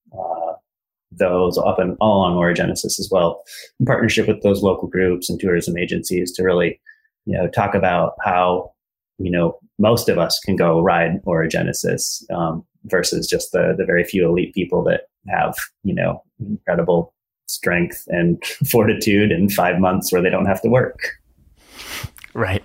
those 1.17 1.58
up 1.58 1.80
and 1.80 1.97
all 1.99 2.17
along 2.17 2.36
Orogenesis 2.36 2.99
as 2.99 3.10
well, 3.12 3.43
in 3.80 3.86
partnership 3.86 4.28
with 4.28 4.41
those 4.41 4.62
local 4.62 4.88
groups 4.88 5.30
and 5.30 5.39
tourism 5.39 5.78
agencies 5.78 6.32
to 6.34 6.43
really 6.43 6.80
you 7.26 7.38
know 7.38 7.47
talk 7.47 7.76
about 7.76 8.13
how 8.21 8.71
you 9.19 9.32
know 9.32 9.58
most 9.80 10.10
of 10.10 10.17
us 10.17 10.39
can 10.39 10.56
go 10.56 10.82
ride 10.82 11.21
Orogenesis 11.26 12.30
um, 12.32 12.65
versus 12.86 13.28
just 13.28 13.52
the 13.52 13.76
the 13.78 13.86
very 13.86 14.04
few 14.04 14.28
elite 14.28 14.54
people 14.54 14.84
that 14.84 15.02
have 15.28 15.56
you 15.84 15.93
know 15.93 16.23
incredible 16.39 17.13
strength 17.47 18.04
and 18.08 18.43
fortitude 18.71 19.32
in 19.32 19.49
five 19.49 19.80
months 19.80 20.12
where 20.12 20.21
they 20.21 20.30
don't 20.30 20.45
have 20.45 20.62
to 20.62 20.69
work. 20.69 20.99
Right. 22.34 22.63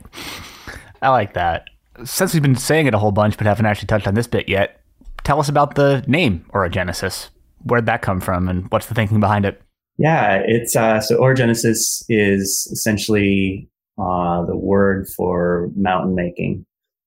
I 1.03 1.11
like 1.11 1.35
that. 1.35 1.69
Since 2.05 2.33
we've 2.33 2.43
been 2.43 2.57
saying 2.57 2.87
it 2.87 2.95
a 2.95 2.99
whole 2.99 3.13
bunch 3.13 3.37
but 3.37 3.47
haven't 3.47 3.67
actually 3.67 3.87
touched 3.87 4.07
on 4.07 4.15
this 4.15 4.27
bit 4.27 4.49
yet, 4.49 4.81
tell 5.25 5.41
us 5.41 5.49
about 5.49 5.75
the 5.75 6.05
name 6.07 6.45
Orogenesis. 6.53 7.29
Where'd 7.65 7.87
that 7.87 8.03
come 8.03 8.21
from 8.21 8.49
and 8.49 8.71
what's 8.71 8.87
the 8.87 8.95
thinking 8.95 9.21
behind 9.21 9.45
it? 9.45 9.61
Yeah, 9.97 10.43
it's 10.47 10.77
uh, 10.77 11.01
so 11.01 11.19
orogenesis 11.19 12.05
is 12.09 12.69
essentially 12.73 13.69
uh, 13.99 14.45
the 14.45 14.57
word 14.57 15.09
for 15.17 15.71
mountain 15.77 16.15
making. 16.15 16.65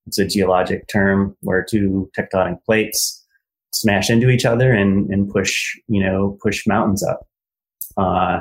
It's 0.07 0.19
a 0.19 0.25
geologic 0.25 0.87
term 0.87 1.37
where 1.41 1.63
two 1.63 2.11
tectonic 2.17 2.63
plates 2.65 3.25
smash 3.71 4.09
into 4.09 4.29
each 4.29 4.45
other 4.45 4.73
and, 4.73 5.09
and 5.09 5.29
push, 5.29 5.75
you 5.87 6.03
know, 6.03 6.37
push 6.41 6.67
mountains 6.67 7.03
up. 7.03 7.27
Uh, 7.95 8.39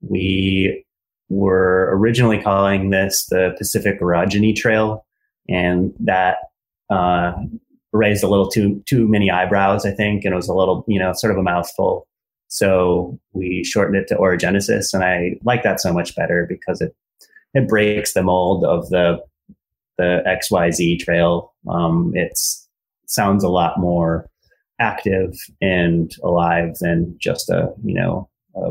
we 0.00 0.84
were 1.28 1.90
originally 1.92 2.40
calling 2.40 2.90
this 2.90 3.26
the 3.26 3.54
Pacific 3.58 4.00
Orogeny 4.00 4.54
Trail, 4.54 5.04
and 5.48 5.92
that 6.00 6.36
uh, 6.90 7.32
raised 7.92 8.22
a 8.22 8.28
little 8.28 8.48
too 8.48 8.82
too 8.86 9.08
many 9.08 9.30
eyebrows, 9.30 9.84
I 9.84 9.92
think, 9.92 10.24
and 10.24 10.32
it 10.32 10.36
was 10.36 10.48
a 10.48 10.54
little, 10.54 10.84
you 10.86 10.98
know, 10.98 11.12
sort 11.12 11.32
of 11.32 11.38
a 11.38 11.42
mouthful. 11.42 12.06
So 12.48 13.18
we 13.32 13.64
shortened 13.64 13.96
it 13.96 14.08
to 14.08 14.16
Orogenesis, 14.16 14.92
and 14.92 15.04
I 15.04 15.38
like 15.44 15.62
that 15.62 15.80
so 15.80 15.92
much 15.92 16.14
better 16.16 16.46
because 16.48 16.80
it 16.80 16.94
it 17.54 17.68
breaks 17.68 18.12
the 18.12 18.22
mold 18.22 18.64
of 18.64 18.88
the 18.90 19.22
the 19.98 20.22
XYZ 20.26 20.98
trail. 21.00 21.52
Um, 21.68 22.12
it's 22.14 22.68
sounds 23.06 23.42
a 23.42 23.48
lot 23.48 23.78
more 23.78 24.28
active 24.78 25.36
and 25.60 26.12
alive 26.22 26.74
than 26.80 27.14
just 27.18 27.50
a 27.50 27.72
you 27.84 27.94
know 27.94 28.28
a, 28.54 28.70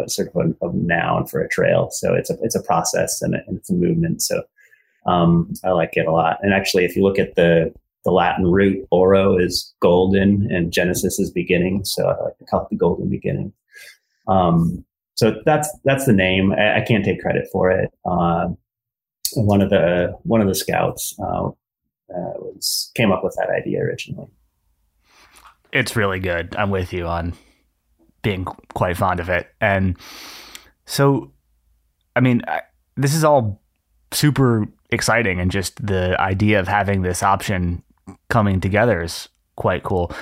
a 0.00 0.08
sort 0.08 0.28
of 0.28 0.36
a, 0.36 0.66
a, 0.66 0.72
noun 0.74 1.26
for 1.26 1.40
a 1.40 1.48
trail. 1.48 1.90
So 1.90 2.14
it's 2.14 2.30
a 2.30 2.36
it's 2.42 2.54
a 2.54 2.62
process 2.62 3.20
and, 3.22 3.34
a, 3.34 3.38
and 3.46 3.58
it's 3.58 3.70
a 3.70 3.74
movement. 3.74 4.22
So 4.22 4.42
um, 5.06 5.52
I 5.64 5.70
like 5.70 5.90
it 5.94 6.06
a 6.06 6.12
lot. 6.12 6.38
And 6.42 6.54
actually, 6.54 6.84
if 6.84 6.94
you 6.94 7.02
look 7.02 7.18
at 7.18 7.34
the 7.34 7.74
the 8.04 8.10
Latin 8.10 8.46
root 8.46 8.86
oro 8.90 9.36
is 9.36 9.72
golden 9.80 10.50
and 10.50 10.72
Genesis 10.72 11.18
is 11.18 11.30
beginning. 11.30 11.84
So 11.84 12.08
I 12.08 12.24
like 12.24 12.38
to 12.38 12.44
call 12.44 12.62
it 12.62 12.68
the 12.70 12.76
golden 12.76 13.08
beginning. 13.08 13.52
Um, 14.28 14.84
so 15.14 15.40
that's 15.44 15.68
that's 15.84 16.06
the 16.06 16.12
name. 16.12 16.52
I, 16.52 16.78
I, 16.78 16.80
can't 16.80 17.04
take 17.04 17.20
credit 17.20 17.48
for 17.52 17.70
it. 17.70 17.90
Uh, 18.04 18.48
one 19.34 19.60
of 19.60 19.70
the 19.70 20.16
one 20.22 20.40
of 20.40 20.48
the 20.48 20.54
scouts 20.54 21.14
uh, 21.20 21.48
uh, 21.48 21.52
was 22.08 22.90
came 22.94 23.12
up 23.12 23.22
with 23.22 23.34
that 23.36 23.50
idea 23.50 23.80
originally 23.80 24.28
it's 25.72 25.96
really 25.96 26.20
good. 26.20 26.54
I'm 26.56 26.70
with 26.70 26.92
you 26.92 27.06
on 27.06 27.34
being 28.22 28.44
quite 28.44 28.96
fond 28.96 29.18
of 29.20 29.28
it. 29.28 29.48
And 29.60 29.98
so, 30.86 31.32
I 32.14 32.20
mean, 32.20 32.42
I, 32.46 32.60
this 32.96 33.14
is 33.14 33.24
all 33.24 33.60
super 34.12 34.66
exciting, 34.90 35.40
and 35.40 35.50
just 35.50 35.84
the 35.84 36.20
idea 36.20 36.60
of 36.60 36.68
having 36.68 37.02
this 37.02 37.22
option 37.22 37.82
coming 38.28 38.60
together 38.60 39.02
is 39.02 39.28
quite 39.56 39.82
cool. 39.82 40.12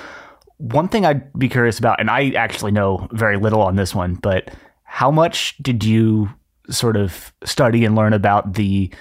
One 0.57 0.87
thing 0.87 1.05
I'd 1.05 1.33
be 1.33 1.49
curious 1.49 1.79
about, 1.79 1.99
and 1.99 2.09
I 2.09 2.29
actually 2.31 2.71
know 2.71 3.07
very 3.11 3.37
little 3.37 3.61
on 3.61 3.75
this 3.75 3.95
one, 3.95 4.15
but 4.15 4.49
how 4.83 5.09
much 5.09 5.57
did 5.61 5.83
you 5.83 6.29
sort 6.69 6.95
of 6.95 7.33
study 7.43 7.85
and 7.85 7.95
learn 7.95 8.13
about 8.13 8.53
the 8.53 8.93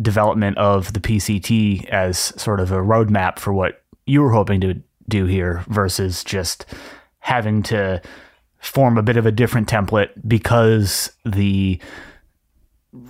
development 0.00 0.58
of 0.58 0.92
the 0.92 1.00
PCT 1.00 1.86
as 1.86 2.18
sort 2.18 2.60
of 2.60 2.70
a 2.70 2.76
roadmap 2.76 3.38
for 3.38 3.52
what 3.52 3.82
you 4.04 4.20
were 4.20 4.32
hoping 4.32 4.60
to 4.60 4.74
do 5.08 5.24
here 5.24 5.64
versus 5.68 6.22
just 6.22 6.66
having 7.20 7.62
to 7.62 8.00
form 8.58 8.98
a 8.98 9.02
bit 9.02 9.16
of 9.16 9.26
a 9.26 9.32
different 9.32 9.68
template 9.68 10.10
because 10.26 11.10
the 11.24 11.80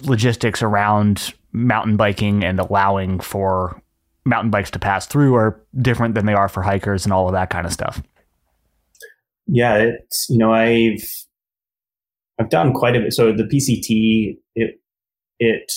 logistics 0.03 0.63
around 0.63 1.35
mountain 1.53 1.97
biking 1.97 2.45
and 2.45 2.61
allowing 2.61 3.19
for 3.21 3.81
mountain 4.27 4.51
bikes 4.51 4.71
to 4.73 4.79
pass 4.79 5.07
through 5.07 5.35
are 5.35 5.61
different 5.81 6.15
than 6.15 6.27
they 6.27 6.35
are 6.35 6.49
for 6.49 6.63
hikers 6.63 7.05
and 7.05 7.13
all 7.13 7.27
of 7.27 7.33
that 7.33 7.51
kind 7.51 7.67
of 7.67 7.73
stuff. 7.73 8.03
Yeah, 9.47 9.77
it's 9.77 10.27
you 10.29 10.39
know 10.39 10.53
I've 10.53 11.09
I've 12.39 12.51
done 12.51 12.75
quite 12.75 12.97
a 12.97 13.01
bit. 13.01 13.13
So 13.13 13.33
the 13.33 13.45
PCT 13.45 14.37
it 14.55 14.81
it 15.39 15.73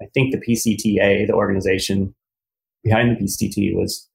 I 0.00 0.06
think 0.12 0.32
the 0.32 0.40
PCTA 0.40 1.26
the 1.26 1.32
organization 1.32 2.14
behind 2.82 3.16
the 3.16 3.24
PCT 3.24 3.74
was 3.76 4.08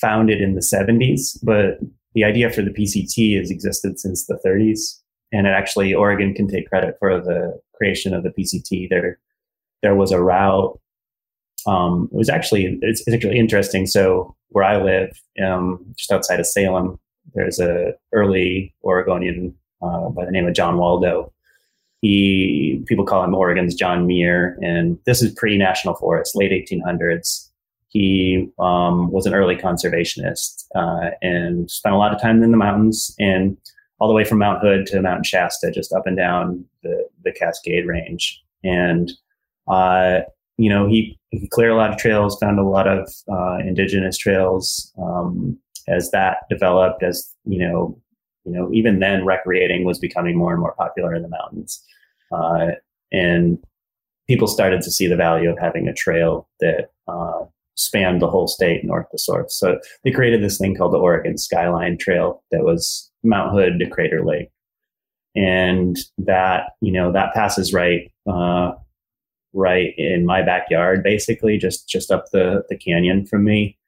founded 0.00 0.40
in 0.40 0.54
the 0.54 0.60
70s, 0.60 1.38
but 1.42 1.78
the 2.14 2.24
idea 2.24 2.50
for 2.50 2.62
the 2.62 2.70
PCT 2.70 3.38
has 3.38 3.50
existed 3.50 4.00
since 4.00 4.26
the 4.26 4.38
30s. 4.44 4.98
And 5.32 5.46
it 5.46 5.50
actually, 5.50 5.94
Oregon 5.94 6.34
can 6.34 6.48
take 6.48 6.68
credit 6.68 6.96
for 6.98 7.20
the 7.20 7.60
creation 7.74 8.14
of 8.14 8.24
the 8.24 8.30
PCT. 8.30 8.88
There, 8.88 9.18
there 9.82 9.94
was 9.94 10.10
a 10.10 10.20
route. 10.20 10.78
Um, 11.66 12.08
it 12.12 12.16
was 12.16 12.28
actually 12.28 12.78
it's, 12.82 13.02
it's, 13.06 13.14
actually 13.14 13.38
interesting. 13.38 13.86
So 13.86 14.34
where 14.48 14.64
I 14.64 14.82
live, 14.82 15.10
um, 15.44 15.84
just 15.96 16.12
outside 16.12 16.40
of 16.40 16.46
Salem, 16.46 16.98
there's 17.34 17.60
a 17.60 17.92
early 18.12 18.74
Oregonian 18.82 19.54
uh, 19.82 20.08
by 20.08 20.24
the 20.24 20.30
name 20.30 20.46
of 20.46 20.54
John 20.54 20.78
Waldo. 20.78 21.32
He 22.00 22.82
people 22.86 23.04
call 23.04 23.22
him 23.22 23.34
Oregon's 23.34 23.74
John 23.74 24.06
Muir, 24.06 24.58
and 24.62 24.98
this 25.04 25.22
is 25.22 25.32
pre-national 25.34 25.94
forest, 25.96 26.34
late 26.34 26.50
1800s. 26.50 27.50
He 27.88 28.48
um, 28.58 29.10
was 29.10 29.26
an 29.26 29.34
early 29.34 29.56
conservationist 29.56 30.64
uh, 30.74 31.10
and 31.20 31.70
spent 31.70 31.94
a 31.94 31.98
lot 31.98 32.14
of 32.14 32.22
time 32.22 32.42
in 32.42 32.52
the 32.52 32.56
mountains 32.56 33.14
and 33.18 33.56
all 34.00 34.08
the 34.08 34.14
way 34.14 34.24
from 34.24 34.38
Mount 34.38 34.62
Hood 34.62 34.86
to 34.86 35.02
Mount 35.02 35.26
Shasta, 35.26 35.70
just 35.70 35.92
up 35.92 36.06
and 36.06 36.16
down 36.16 36.64
the, 36.82 37.06
the 37.22 37.32
Cascade 37.32 37.86
Range. 37.86 38.42
And, 38.64 39.12
uh, 39.68 40.20
you 40.56 40.70
know, 40.70 40.88
he, 40.88 41.18
he 41.30 41.48
cleared 41.48 41.72
a 41.72 41.76
lot 41.76 41.90
of 41.90 41.98
trails, 41.98 42.38
found 42.38 42.58
a 42.58 42.64
lot 42.64 42.88
of 42.88 43.10
uh, 43.30 43.58
indigenous 43.58 44.16
trails. 44.16 44.92
Um, 45.00 45.58
as 45.88 46.10
that 46.10 46.38
developed, 46.48 47.02
as, 47.02 47.34
you 47.44 47.58
know, 47.58 47.98
you 48.44 48.52
know, 48.52 48.70
even 48.72 49.00
then 49.00 49.24
recreating 49.24 49.84
was 49.84 49.98
becoming 49.98 50.36
more 50.36 50.52
and 50.52 50.60
more 50.60 50.74
popular 50.74 51.14
in 51.14 51.22
the 51.22 51.28
mountains. 51.28 51.82
Uh, 52.32 52.72
and 53.12 53.58
people 54.28 54.46
started 54.46 54.82
to 54.82 54.90
see 54.90 55.06
the 55.06 55.16
value 55.16 55.50
of 55.50 55.58
having 55.58 55.88
a 55.88 55.94
trail 55.94 56.48
that 56.60 56.90
uh, 57.08 57.44
spanned 57.74 58.22
the 58.22 58.30
whole 58.30 58.46
state 58.46 58.84
north 58.84 59.10
to 59.10 59.18
south. 59.18 59.50
So 59.50 59.78
they 60.04 60.10
created 60.10 60.42
this 60.42 60.58
thing 60.58 60.76
called 60.76 60.92
the 60.92 60.98
Oregon 60.98 61.36
Skyline 61.36 61.98
Trail 61.98 62.42
that 62.50 62.62
was 62.62 63.10
Mount 63.24 63.52
Hood 63.52 63.78
to 63.80 63.90
Crater 63.90 64.24
Lake, 64.24 64.50
and 65.34 65.98
that 66.18 66.72
you 66.80 66.92
know 66.92 67.12
that 67.12 67.34
passes 67.34 67.72
right 67.72 68.12
uh, 68.30 68.72
right 69.52 69.92
in 69.96 70.24
my 70.26 70.42
backyard, 70.42 71.02
basically 71.02 71.58
just 71.58 71.88
just 71.88 72.10
up 72.10 72.26
the 72.32 72.62
the 72.68 72.76
canyon 72.76 73.26
from 73.26 73.44
me. 73.44 73.78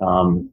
Um, 0.00 0.52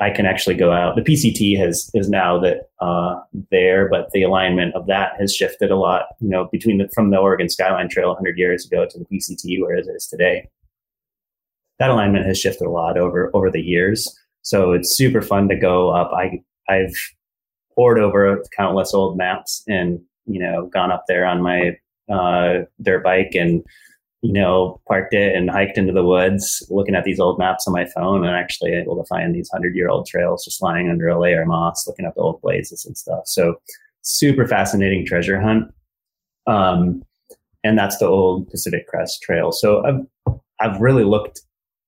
I 0.00 0.10
can 0.10 0.26
actually 0.26 0.56
go 0.56 0.72
out. 0.72 0.96
The 0.96 1.02
PCT 1.02 1.56
has 1.58 1.90
is 1.94 2.08
now 2.08 2.40
that 2.40 2.70
uh, 2.80 3.20
there, 3.50 3.88
but 3.88 4.10
the 4.10 4.22
alignment 4.22 4.74
of 4.74 4.86
that 4.86 5.12
has 5.20 5.34
shifted 5.34 5.70
a 5.70 5.76
lot. 5.76 6.06
You 6.20 6.28
know, 6.28 6.48
between 6.50 6.78
the 6.78 6.88
from 6.92 7.10
the 7.10 7.18
Oregon 7.18 7.48
Skyline 7.48 7.88
Trail 7.88 8.08
100 8.08 8.36
years 8.36 8.66
ago 8.66 8.86
to 8.88 8.98
the 8.98 9.04
PCT, 9.04 9.60
where 9.60 9.76
it 9.76 9.86
is 9.94 10.06
today. 10.06 10.48
That 11.78 11.90
alignment 11.90 12.26
has 12.26 12.38
shifted 12.38 12.66
a 12.66 12.70
lot 12.70 12.98
over 12.98 13.30
over 13.34 13.50
the 13.50 13.62
years. 13.62 14.08
So 14.42 14.72
it's 14.72 14.96
super 14.96 15.22
fun 15.22 15.48
to 15.48 15.56
go 15.56 15.90
up. 15.90 16.10
I 16.12 16.42
I've 16.68 16.94
pored 17.74 18.00
over 18.00 18.42
countless 18.56 18.92
old 18.92 19.16
maps 19.16 19.62
and 19.68 20.00
you 20.26 20.40
know 20.40 20.66
gone 20.66 20.90
up 20.90 21.04
there 21.06 21.24
on 21.24 21.42
my 21.42 21.76
uh, 22.12 22.64
dirt 22.82 23.04
bike 23.04 23.34
and 23.34 23.64
you 24.22 24.32
know, 24.32 24.80
parked 24.86 25.14
it 25.14 25.34
and 25.34 25.50
hiked 25.50 25.78
into 25.78 25.92
the 25.92 26.04
woods, 26.04 26.66
looking 26.68 26.94
at 26.94 27.04
these 27.04 27.20
old 27.20 27.38
maps 27.38 27.66
on 27.66 27.72
my 27.72 27.86
phone, 27.86 28.24
and 28.24 28.36
actually 28.36 28.74
able 28.74 28.96
to 28.96 29.06
find 29.06 29.34
these 29.34 29.50
hundred 29.50 29.74
year 29.74 29.88
old 29.88 30.06
trails 30.06 30.44
just 30.44 30.62
lying 30.62 30.90
under 30.90 31.08
a 31.08 31.18
layer 31.18 31.42
of 31.42 31.48
moss, 31.48 31.86
looking 31.86 32.04
up 32.04 32.14
the 32.14 32.20
old 32.20 32.40
blazes 32.42 32.84
and 32.84 32.96
stuff. 32.96 33.22
So, 33.26 33.60
super 34.02 34.46
fascinating 34.46 35.06
treasure 35.06 35.40
hunt. 35.40 35.72
Um, 36.46 37.02
and 37.64 37.78
that's 37.78 37.98
the 37.98 38.06
old 38.06 38.48
Pacific 38.50 38.86
Crest 38.86 39.22
Trail. 39.22 39.52
So 39.52 39.84
I've 39.84 40.36
I've 40.60 40.80
really 40.80 41.04
looked, 41.04 41.40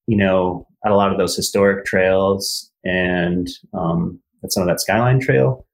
you 0.07 0.16
know, 0.16 0.66
at 0.85 0.93
a 0.93 0.97
lot 0.97 1.12
of 1.12 1.18
those 1.18 1.37
historic 1.37 1.85
trails 1.85 2.70
and 2.85 3.49
um, 3.74 4.20
at 4.43 4.53
some 4.53 4.62
of 4.62 4.68
that 4.68 4.80
Skyline 4.80 5.20
Trail 5.20 5.66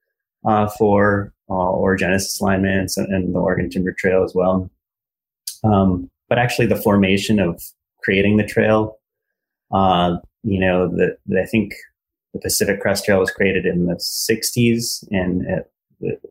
uh, 0.45 0.69
for 0.69 1.33
uh, 1.49 1.53
orogenesis 1.53 2.41
alignments 2.41 2.97
and, 2.97 3.13
and, 3.13 3.35
the 3.35 3.39
Oregon 3.39 3.71
Timber 3.71 3.93
Trail 3.93 4.23
as 4.23 4.35
well. 4.35 4.71
Um, 5.65 6.11
but 6.29 6.39
actually 6.39 6.67
the 6.67 6.77
formation 6.77 7.41
of 7.41 7.63
creating 8.03 8.37
the 8.37 8.47
trail. 8.47 8.99
Uh, 9.73 10.17
you 10.43 10.61
know, 10.61 10.89
the, 10.89 11.17
the, 11.27 11.43
I 11.43 11.47
think 11.47 11.75
the 12.33 12.41
Pacific 12.41 12.81
Crest 12.81 13.05
Trail 13.05 13.19
was 13.19 13.31
created 13.31 13.67
in 13.67 13.87
the 13.87 13.95
60s, 13.95 15.07
and 15.11 15.43
it, 16.01 16.23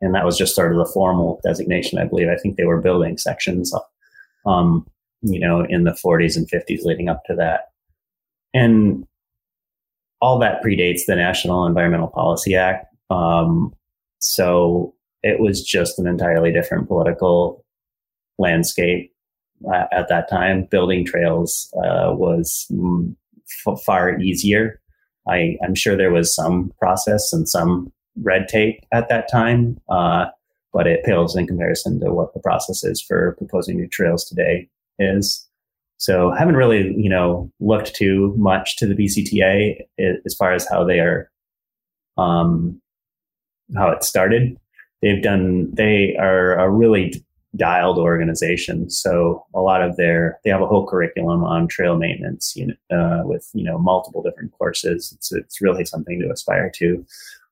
and 0.00 0.14
that 0.14 0.24
was 0.24 0.36
just 0.36 0.54
sort 0.54 0.72
of 0.72 0.78
the 0.78 0.90
formal 0.92 1.40
designation, 1.42 1.98
I 1.98 2.04
believe. 2.04 2.28
I 2.28 2.36
think 2.36 2.56
they 2.56 2.64
were 2.64 2.80
building 2.80 3.18
sections, 3.18 3.72
um, 4.46 4.86
you 5.22 5.40
know, 5.40 5.64
in 5.68 5.84
the 5.84 5.92
40s 6.04 6.36
and 6.36 6.48
50s 6.50 6.84
leading 6.84 7.08
up 7.08 7.22
to 7.26 7.34
that, 7.34 7.68
and 8.54 9.06
all 10.20 10.38
that 10.38 10.62
predates 10.62 11.02
the 11.06 11.16
National 11.16 11.66
Environmental 11.66 12.08
Policy 12.08 12.54
Act. 12.54 12.86
Um, 13.10 13.74
so 14.18 14.94
it 15.22 15.40
was 15.40 15.62
just 15.62 15.98
an 15.98 16.06
entirely 16.06 16.52
different 16.52 16.88
political 16.88 17.64
landscape 18.38 19.12
uh, 19.64 19.84
at 19.92 20.08
that 20.08 20.28
time, 20.28 20.64
building 20.64 21.04
trails 21.04 21.72
uh, 21.76 22.12
was 22.12 22.70
f- 23.66 23.80
far 23.84 24.18
easier. 24.20 24.80
I, 25.28 25.56
am 25.62 25.74
sure 25.74 25.96
there 25.96 26.12
was 26.12 26.34
some 26.34 26.72
process 26.78 27.32
and 27.32 27.48
some 27.48 27.92
red 28.22 28.48
tape 28.48 28.84
at 28.92 29.08
that 29.08 29.30
time, 29.30 29.80
uh, 29.88 30.26
but 30.72 30.86
it 30.86 31.04
pales 31.04 31.36
in 31.36 31.46
comparison 31.46 32.00
to 32.00 32.12
what 32.12 32.32
the 32.34 32.40
process 32.40 32.84
is 32.84 33.02
for 33.02 33.34
proposing 33.38 33.76
new 33.76 33.88
trails 33.88 34.24
today 34.24 34.68
is. 34.98 35.46
So 35.98 36.30
haven't 36.32 36.56
really, 36.56 36.94
you 36.94 37.08
know, 37.08 37.50
looked 37.58 37.94
too 37.94 38.34
much 38.36 38.76
to 38.76 38.86
the 38.86 38.94
PCTA 38.94 39.80
as 40.24 40.34
far 40.34 40.52
as 40.52 40.68
how 40.68 40.84
they 40.84 41.00
are, 41.00 41.30
um, 42.18 42.80
how 43.74 43.88
it 43.88 44.04
started. 44.04 44.58
They've 45.00 45.22
done, 45.22 45.70
they 45.72 46.14
are 46.16 46.58
a 46.58 46.70
really 46.70 47.24
dialed 47.56 47.98
organization. 47.98 48.90
So 48.90 49.44
a 49.54 49.60
lot 49.60 49.82
of 49.82 49.96
their 49.96 50.38
they 50.44 50.50
have 50.50 50.62
a 50.62 50.66
whole 50.66 50.86
curriculum 50.86 51.44
on 51.44 51.68
trail 51.68 51.96
maintenance, 51.96 52.54
you 52.56 52.66
know, 52.66 52.96
uh, 52.96 53.22
with 53.24 53.48
you 53.54 53.64
know 53.64 53.78
multiple 53.78 54.22
different 54.22 54.52
courses. 54.52 55.12
It's 55.14 55.32
it's 55.32 55.60
really 55.60 55.84
something 55.84 56.20
to 56.20 56.30
aspire 56.30 56.70
to, 56.76 57.04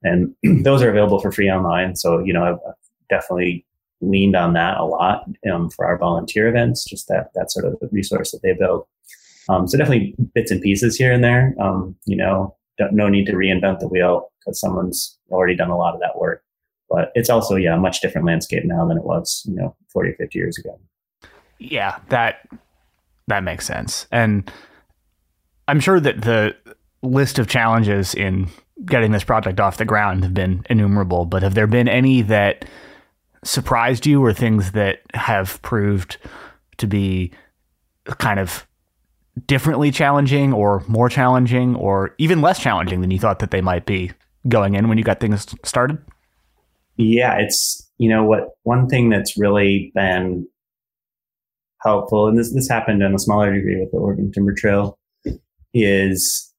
and 0.03 0.35
those 0.65 0.83
are 0.83 0.91
available 0.91 1.21
for 1.21 1.33
free 1.33 1.51
online. 1.51 1.97
So 1.97 2.21
you 2.21 2.33
know 2.33 2.45
I've 2.45 2.75
definitely 3.09 3.65
leaned 4.01 4.37
on 4.37 4.53
that 4.53 4.77
a 4.79 4.85
lot 4.85 5.25
um, 5.51 5.71
for 5.71 5.87
our 5.87 5.99
volunteer 5.99 6.49
events. 6.49 6.85
Just 6.85 7.09
that 7.09 7.31
that 7.35 7.51
sort 7.51 7.67
of 7.67 7.77
resource 7.91 8.33
that 8.33 8.43
they 8.43 8.53
built. 8.53 8.89
Um, 9.49 9.69
so 9.69 9.77
definitely 9.77 10.15
bits 10.35 10.51
and 10.51 10.63
pieces 10.63 10.97
here 10.97 11.13
and 11.13 11.23
there. 11.23 11.55
Um, 11.61 11.97
you 12.07 12.17
know, 12.17 12.57
no 12.93 13.09
need 13.09 13.27
to 13.27 13.33
reinvent 13.33 13.81
the 13.81 13.89
wheel 13.89 14.31
because 14.41 14.61
someone's 14.61 15.19
already 15.31 15.57
done 15.57 15.71
a 15.71 15.77
lot 15.77 15.95
of 15.95 16.01
that 16.01 16.19
work. 16.19 16.44
But 16.95 17.11
it's 17.17 17.29
also, 17.29 17.57
yeah, 17.57 17.75
a 17.75 17.77
much 17.77 18.01
different 18.01 18.25
landscape 18.25 18.63
now 18.65 18.87
than 18.87 18.97
it 18.97 19.03
was, 19.03 19.43
you 19.49 19.57
know, 19.57 19.75
40 19.93 20.11
or 20.11 20.15
50 20.15 20.39
years 20.39 20.57
ago. 20.59 20.79
Yeah, 21.59 21.99
that 22.11 22.49
that 23.27 23.43
makes 23.43 23.67
sense. 23.67 24.07
And 24.13 24.49
I'm 25.67 25.81
sure 25.81 25.99
that 25.99 26.21
the 26.21 26.55
list 27.03 27.41
of 27.41 27.49
challenges 27.49 28.15
in 28.15 28.49
getting 28.85 29.11
this 29.11 29.25
project 29.25 29.59
off 29.59 29.77
the 29.77 29.85
ground 29.85 30.23
have 30.23 30.35
been 30.35 30.65
innumerable, 30.71 31.25
but 31.25 31.43
have 31.43 31.55
there 31.55 31.67
been 31.67 31.89
any 31.89 32.23
that 32.23 32.65
surprised 33.43 34.07
you 34.07 34.25
or 34.25 34.33
things 34.33 34.73
that 34.73 35.01
have 35.15 35.61
proved 35.63 36.19
to 36.77 36.87
be 36.87 37.33
kind 38.19 38.39
of 38.39 38.69
differently 39.49 39.91
challenging 39.91 40.53
or 40.53 40.85
more 40.87 41.09
challenging 41.09 41.75
or 41.75 42.15
even 42.19 42.41
less 42.41 42.61
challenging 42.61 43.01
than 43.01 43.11
you 43.11 43.19
thought 43.19 43.41
that 43.41 43.51
they 43.51 43.61
might 43.61 43.85
be 43.85 44.13
going 44.49 44.75
in 44.75 44.89
when 44.89 44.97
you 44.97 45.03
got 45.03 45.19
things 45.19 45.55
started? 45.65 45.99
Yeah, 46.97 47.37
it's 47.39 47.91
you 47.99 48.09
know 48.09 48.25
what 48.25 48.51
one 48.63 48.89
thing 48.89 49.11
that's 49.11 49.37
really 49.37 49.93
been 49.95 50.47
helpful, 51.83 52.29
and 52.29 52.39
this 52.39 52.53
this 52.53 52.69
happened 52.69 53.03
on 53.03 53.15
a 53.15 53.19
smaller 53.19 53.53
degree 53.53 53.79
with 53.79 53.91
the 53.91 53.99
Oregon 53.99 54.33
Timber 54.33 54.55
Trail, 54.55 54.99
is 55.73 56.53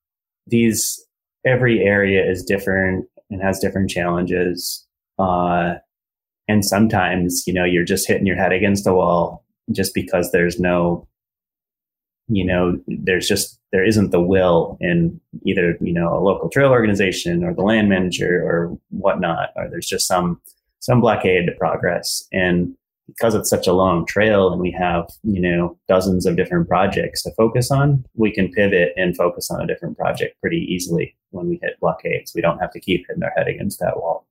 these 0.47 1.03
every 1.45 1.81
area 1.83 2.29
is 2.29 2.43
different 2.43 3.05
and 3.29 3.41
has 3.41 3.59
different 3.59 3.89
challenges. 3.89 4.85
Uh, 5.17 5.75
and 6.47 6.63
sometimes, 6.63 7.43
you 7.47 7.53
know, 7.53 7.63
you're 7.63 7.85
just 7.85 8.07
hitting 8.07 8.27
your 8.27 8.35
head 8.35 8.51
against 8.51 8.85
a 8.85 8.93
wall 8.93 9.43
just 9.71 9.93
because 9.93 10.31
there's 10.31 10.59
no 10.59 11.07
you 12.27 12.45
know, 12.45 12.79
there's 12.87 13.27
just 13.27 13.54
there 13.75 13.83
isn't 13.83 14.11
the 14.11 14.21
will 14.21 14.77
in 14.79 15.19
either 15.43 15.77
you 15.81 15.91
know 15.91 16.17
a 16.17 16.23
local 16.23 16.47
trail 16.47 16.71
organization 16.71 17.43
or 17.43 17.53
the 17.53 17.61
land 17.61 17.89
manager 17.89 18.41
or 18.47 18.77
whatnot, 18.89 19.49
or 19.57 19.67
there's 19.69 19.85
just 19.85 20.07
some 20.07 20.39
some 20.79 21.01
blockade 21.01 21.45
to 21.45 21.51
progress. 21.51 22.25
And 22.31 22.73
because 23.05 23.35
it's 23.35 23.49
such 23.49 23.67
a 23.67 23.73
long 23.73 24.05
trail 24.05 24.49
and 24.49 24.61
we 24.61 24.71
have 24.71 25.09
you 25.23 25.41
know 25.41 25.77
dozens 25.89 26.25
of 26.25 26.37
different 26.37 26.69
projects 26.69 27.21
to 27.23 27.31
focus 27.31 27.69
on, 27.69 28.05
we 28.13 28.31
can 28.31 28.49
pivot 28.49 28.93
and 28.95 29.17
focus 29.17 29.51
on 29.51 29.61
a 29.61 29.67
different 29.67 29.97
project 29.97 30.39
pretty 30.39 30.65
easily 30.69 31.13
when 31.31 31.49
we 31.49 31.59
hit 31.61 31.77
blockades. 31.81 32.31
We 32.33 32.39
don't 32.39 32.59
have 32.59 32.71
to 32.71 32.79
keep 32.79 33.05
hitting 33.09 33.23
our 33.23 33.33
head 33.35 33.49
against 33.49 33.81
that 33.81 33.97
wall. 33.97 34.25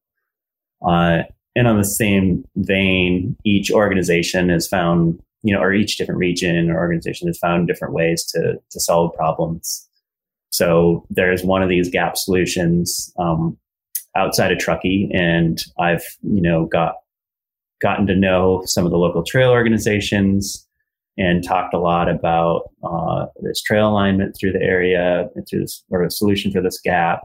Uh, 0.81 1.25
and 1.55 1.69
on 1.69 1.77
the 1.77 1.85
same 1.85 2.47
vein, 2.57 3.37
each 3.45 3.71
organization 3.71 4.49
has 4.49 4.67
found 4.67 5.21
you 5.45 5.55
know, 5.55 5.61
or 5.61 5.73
each 5.73 5.99
different 5.99 6.19
region 6.19 6.71
or 6.71 6.79
organization 6.79 7.29
has 7.29 7.39
found 7.39 7.69
different 7.69 7.95
ways 7.95 8.25
to 8.25 8.55
to 8.71 8.81
solve 8.81 9.15
problems. 9.15 9.89
So 10.51 11.05
there's 11.11 11.45
one 11.45 11.63
of 11.63 11.69
these 11.69 11.91
gap 11.91 12.17
solutions 12.17 13.13
um, 13.19 13.59
outside 14.17 14.53
of 14.53 14.59
Truckee, 14.59 15.11
and 15.13 15.63
I've 15.79 16.05
you 16.23 16.41
know 16.41 16.65
got 16.65 16.95
gotten 17.83 18.07
to 18.07 18.17
know 18.17 18.63
some 18.65 18.87
of 18.87 18.91
the 18.91 18.97
local 18.97 19.23
trail 19.23 19.51
organizations 19.51 20.67
and 21.19 21.45
talked 21.45 21.75
a 21.75 21.79
lot 21.79 22.09
about 22.09 22.71
uh, 22.83 23.27
this 23.43 23.63
trail 23.63 23.89
alignment 23.91 24.35
through 24.37 24.53
the 24.53 24.63
area 24.63 25.29
and 25.37 25.47
this 25.53 25.85
or 25.91 26.03
a 26.03 26.11
solution 26.11 26.51
for 26.51 26.63
this 26.63 26.81
gap. 26.81 27.21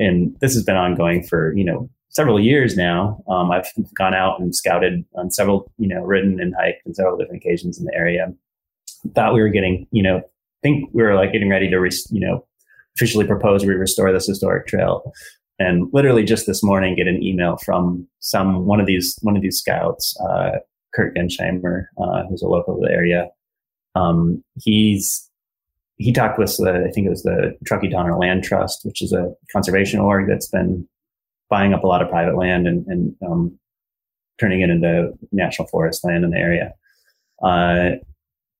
And 0.00 0.36
this 0.40 0.54
has 0.54 0.64
been 0.64 0.76
ongoing 0.76 1.22
for 1.22 1.56
you 1.56 1.64
know 1.64 1.88
several 2.18 2.40
years 2.40 2.76
now. 2.76 3.22
Um, 3.28 3.52
I've 3.52 3.70
gone 3.96 4.12
out 4.12 4.40
and 4.40 4.52
scouted 4.52 5.04
on 5.14 5.30
several, 5.30 5.70
you 5.78 5.86
know, 5.86 6.02
ridden 6.02 6.40
and 6.40 6.52
hiked 6.58 6.84
on 6.84 6.92
several 6.92 7.16
different 7.16 7.40
occasions 7.40 7.78
in 7.78 7.84
the 7.84 7.94
area. 7.94 8.34
Thought 9.14 9.34
we 9.34 9.40
were 9.40 9.50
getting, 9.50 9.86
you 9.92 10.02
know, 10.02 10.22
think 10.60 10.90
we 10.92 11.04
were 11.04 11.14
like 11.14 11.30
getting 11.30 11.48
ready 11.48 11.70
to, 11.70 11.78
re- 11.78 12.04
you 12.10 12.18
know, 12.18 12.44
officially 12.96 13.24
propose 13.24 13.64
we 13.64 13.72
restore 13.74 14.12
this 14.12 14.26
historic 14.26 14.66
trail. 14.66 15.12
And 15.60 15.88
literally 15.92 16.24
just 16.24 16.44
this 16.48 16.60
morning, 16.64 16.96
get 16.96 17.06
an 17.06 17.22
email 17.22 17.56
from 17.64 18.08
some 18.18 18.66
one 18.66 18.80
of 18.80 18.86
these 18.86 19.16
one 19.22 19.36
of 19.36 19.42
these 19.42 19.58
scouts, 19.58 20.16
uh, 20.28 20.58
Kurt 20.92 21.14
Gensheimer, 21.14 21.84
uh, 22.02 22.24
who's 22.28 22.42
a 22.42 22.48
local 22.48 22.74
of 22.74 22.80
the 22.80 22.90
area. 22.90 23.28
Um, 23.94 24.42
he's 24.56 25.30
he 25.98 26.12
talked 26.12 26.36
with 26.36 26.56
the, 26.56 26.84
I 26.88 26.90
think 26.90 27.06
it 27.06 27.10
was 27.10 27.22
the 27.22 27.56
Truckee 27.64 27.88
Donner 27.88 28.16
Land 28.18 28.42
Trust, 28.42 28.80
which 28.84 29.02
is 29.02 29.12
a 29.12 29.32
conservation 29.52 30.00
org 30.00 30.28
that's 30.28 30.48
been 30.48 30.88
buying 31.50 31.72
up 31.72 31.84
a 31.84 31.86
lot 31.86 32.02
of 32.02 32.08
private 32.08 32.36
land 32.36 32.66
and, 32.66 32.86
and 32.86 33.16
um, 33.26 33.58
turning 34.38 34.60
it 34.60 34.70
into 34.70 35.12
national 35.32 35.68
forest 35.68 36.04
land 36.04 36.24
in 36.24 36.30
the 36.30 36.38
area. 36.38 36.74
Uh, 37.42 37.90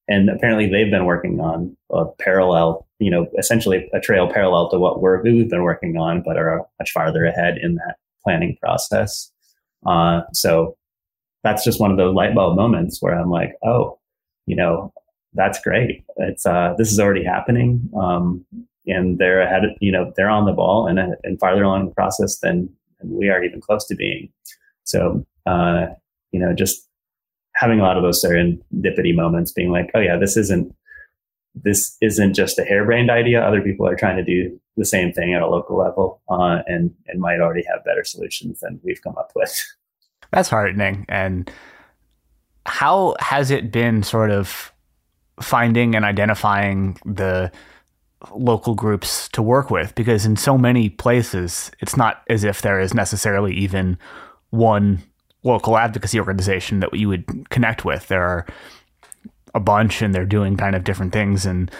and 0.08 0.30
apparently 0.30 0.68
they've 0.68 0.90
been 0.90 1.04
working 1.04 1.40
on 1.40 1.76
a 1.90 2.06
parallel, 2.18 2.86
you 2.98 3.10
know, 3.10 3.26
essentially 3.38 3.88
a 3.92 4.00
trail 4.00 4.30
parallel 4.32 4.70
to 4.70 4.78
what 4.78 5.02
we're, 5.02 5.22
we've 5.22 5.50
been 5.50 5.62
working 5.62 5.96
on, 5.98 6.22
but 6.24 6.38
are 6.38 6.66
much 6.80 6.90
farther 6.92 7.24
ahead 7.26 7.58
in 7.58 7.74
that 7.74 7.96
planning 8.24 8.56
process. 8.60 9.30
Uh, 9.86 10.22
so 10.32 10.76
that's 11.44 11.64
just 11.64 11.80
one 11.80 11.90
of 11.90 11.98
those 11.98 12.14
light 12.14 12.34
bulb 12.34 12.56
moments 12.56 13.00
where 13.00 13.18
I'm 13.18 13.30
like, 13.30 13.54
oh, 13.64 13.98
you 14.46 14.56
know, 14.56 14.92
that's 15.34 15.60
great. 15.60 16.04
It's 16.16 16.46
uh, 16.46 16.74
this 16.78 16.90
is 16.90 16.98
already 16.98 17.24
happening, 17.24 17.88
um, 17.96 18.44
and 18.88 19.18
they're 19.18 19.40
ahead. 19.40 19.62
You 19.80 19.92
know, 19.92 20.12
they're 20.16 20.30
on 20.30 20.46
the 20.46 20.52
ball 20.52 20.86
and 20.86 20.98
and 21.22 21.38
farther 21.38 21.62
along 21.62 21.86
the 21.86 21.94
process 21.94 22.38
than 22.40 22.68
we 23.04 23.28
are 23.28 23.42
even 23.42 23.60
close 23.60 23.86
to 23.86 23.94
being. 23.94 24.32
So, 24.84 25.24
uh, 25.46 25.86
you 26.32 26.40
know, 26.40 26.52
just 26.54 26.88
having 27.54 27.80
a 27.80 27.82
lot 27.82 27.96
of 27.96 28.02
those 28.02 28.24
serendipity 28.24 29.14
moments, 29.14 29.52
being 29.52 29.70
like, 29.70 29.90
oh 29.94 30.00
yeah, 30.00 30.16
this 30.16 30.36
isn't 30.36 30.74
this 31.54 31.96
isn't 32.00 32.34
just 32.34 32.58
a 32.58 32.64
harebrained 32.64 33.10
idea. 33.10 33.42
Other 33.42 33.60
people 33.60 33.86
are 33.86 33.96
trying 33.96 34.16
to 34.16 34.24
do 34.24 34.58
the 34.76 34.84
same 34.84 35.12
thing 35.12 35.34
at 35.34 35.42
a 35.42 35.48
local 35.48 35.76
level, 35.76 36.22
uh, 36.28 36.62
and 36.66 36.94
and 37.06 37.20
might 37.20 37.40
already 37.40 37.64
have 37.64 37.84
better 37.84 38.04
solutions 38.04 38.60
than 38.60 38.80
we've 38.84 39.02
come 39.02 39.16
up 39.16 39.32
with. 39.34 39.64
That's 40.32 40.48
heartening. 40.48 41.06
And 41.08 41.50
how 42.66 43.16
has 43.18 43.50
it 43.50 43.72
been, 43.72 44.02
sort 44.02 44.30
of 44.30 44.72
finding 45.40 45.94
and 45.94 46.04
identifying 46.04 46.98
the 47.04 47.50
local 48.32 48.74
groups 48.74 49.28
to 49.30 49.42
work 49.42 49.70
with? 49.70 49.94
Because 49.94 50.26
in 50.26 50.36
so 50.36 50.58
many 50.58 50.88
places, 50.88 51.70
it's 51.80 51.96
not 51.96 52.22
as 52.28 52.44
if 52.44 52.62
there 52.62 52.80
is 52.80 52.94
necessarily 52.94 53.54
even 53.54 53.98
one 54.50 55.02
local 55.42 55.78
advocacy 55.78 56.18
organization 56.18 56.80
that 56.80 56.94
you 56.94 57.08
would 57.08 57.48
connect 57.50 57.84
with. 57.84 58.08
There 58.08 58.22
are 58.22 58.46
a 59.54 59.60
bunch 59.60 60.02
and 60.02 60.14
they're 60.14 60.26
doing 60.26 60.56
kind 60.56 60.74
of 60.74 60.84
different 60.84 61.12
things. 61.12 61.46
And 61.46 61.70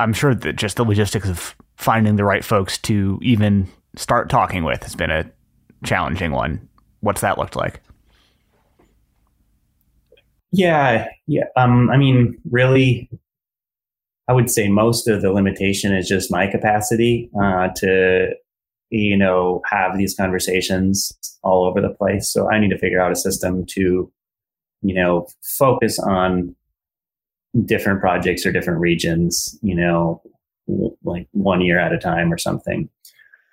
I'm 0.00 0.12
sure 0.12 0.34
that 0.34 0.56
just 0.56 0.76
the 0.76 0.84
logistics 0.84 1.28
of 1.28 1.54
finding 1.76 2.16
the 2.16 2.24
right 2.24 2.44
folks 2.44 2.78
to 2.78 3.18
even 3.22 3.68
start 3.96 4.28
talking 4.28 4.64
with 4.64 4.82
has 4.82 4.94
been 4.94 5.10
a 5.10 5.30
challenging 5.84 6.32
one. 6.32 6.68
What's 7.00 7.20
that 7.20 7.38
looked 7.38 7.56
like? 7.56 7.80
Yeah, 10.52 11.08
yeah. 11.26 11.44
Um, 11.56 11.90
I 11.90 11.96
mean, 11.96 12.38
really, 12.50 13.10
I 14.28 14.32
would 14.32 14.50
say 14.50 14.68
most 14.68 15.08
of 15.08 15.22
the 15.22 15.32
limitation 15.32 15.94
is 15.94 16.08
just 16.08 16.30
my 16.30 16.46
capacity 16.46 17.30
uh, 17.40 17.68
to, 17.76 18.30
you 18.90 19.16
know, 19.16 19.60
have 19.70 19.98
these 19.98 20.14
conversations 20.14 21.12
all 21.42 21.66
over 21.66 21.80
the 21.80 21.94
place. 21.94 22.30
So 22.30 22.50
I 22.50 22.58
need 22.58 22.70
to 22.70 22.78
figure 22.78 23.00
out 23.00 23.12
a 23.12 23.16
system 23.16 23.66
to, 23.70 24.10
you 24.82 24.94
know, 24.94 25.26
focus 25.42 25.98
on 25.98 26.54
different 27.64 28.00
projects 28.00 28.46
or 28.46 28.52
different 28.52 28.80
regions, 28.80 29.58
you 29.62 29.74
know, 29.74 30.22
like 31.04 31.28
one 31.32 31.60
year 31.60 31.78
at 31.78 31.92
a 31.92 31.98
time 31.98 32.32
or 32.32 32.38
something, 32.38 32.88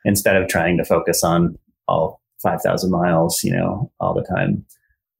instead 0.06 0.38
of 0.38 0.48
trying 0.48 0.78
to 0.78 0.86
focus 0.86 1.24
on 1.24 1.58
all 1.88 2.22
5,000 2.42 2.90
miles, 2.90 3.44
you 3.44 3.52
know, 3.52 3.92
all 4.00 4.14
the 4.14 4.24
time. 4.24 4.66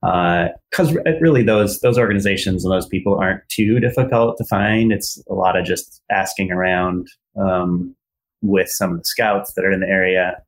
Because 0.02 0.96
uh, 0.98 1.12
really, 1.20 1.44
those 1.44 1.80
those 1.82 1.98
organizations 1.98 2.66
and 2.66 2.74
those 2.74 2.88
people 2.88 3.20
aren't 3.20 3.48
too 3.50 3.80
difficult 3.80 4.38
to 4.38 4.46
find. 4.46 4.92
It's 4.92 5.22
a 5.30 5.34
lot 5.34 5.58
of 5.58 5.66
just 5.66 6.02
asking 6.10 6.52
around 6.52 7.08
um, 7.40 7.96
with 8.42 8.70
some 8.70 8.92
of 8.92 8.98
the 8.98 9.06
scouts 9.06 9.54
that 9.54 9.64
are 9.64 9.72
in 9.72 9.82
the 9.82 9.88
area, 9.88 10.42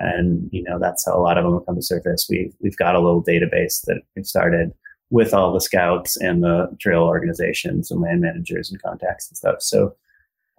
and 0.00 0.48
you 0.50 0.64
know 0.64 0.78
that's 0.80 1.06
how 1.06 1.16
a 1.16 1.22
lot 1.22 1.38
of 1.38 1.44
them 1.44 1.60
come 1.64 1.76
to 1.76 1.82
surface. 1.82 2.26
We 2.28 2.52
we've 2.60 2.76
got 2.76 2.96
a 2.96 3.00
little 3.00 3.22
database 3.22 3.82
that 3.86 4.02
we've 4.16 4.26
started 4.26 4.72
with 5.10 5.32
all 5.32 5.52
the 5.52 5.60
scouts 5.60 6.16
and 6.16 6.42
the 6.42 6.68
trail 6.80 7.02
organizations 7.02 7.90
and 7.90 8.00
land 8.00 8.22
managers 8.22 8.70
and 8.70 8.82
contacts 8.82 9.28
and 9.28 9.36
stuff. 9.36 9.56
So 9.60 9.94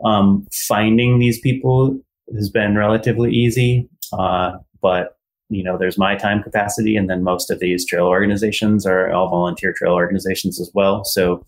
um, 0.05 0.47
finding 0.67 1.19
these 1.19 1.39
people 1.39 1.99
has 2.33 2.49
been 2.49 2.77
relatively 2.77 3.31
easy, 3.31 3.89
uh, 4.13 4.57
but 4.81 5.16
you 5.49 5.63
know, 5.63 5.77
there's 5.77 5.97
my 5.97 6.15
time 6.15 6.43
capacity, 6.43 6.95
and 6.95 7.09
then 7.09 7.23
most 7.23 7.49
of 7.49 7.59
these 7.59 7.85
trail 7.85 8.05
organizations 8.05 8.85
are 8.85 9.11
all 9.11 9.29
volunteer 9.29 9.73
trail 9.73 9.93
organizations 9.93 10.59
as 10.59 10.69
well. 10.73 11.05
So, 11.05 11.45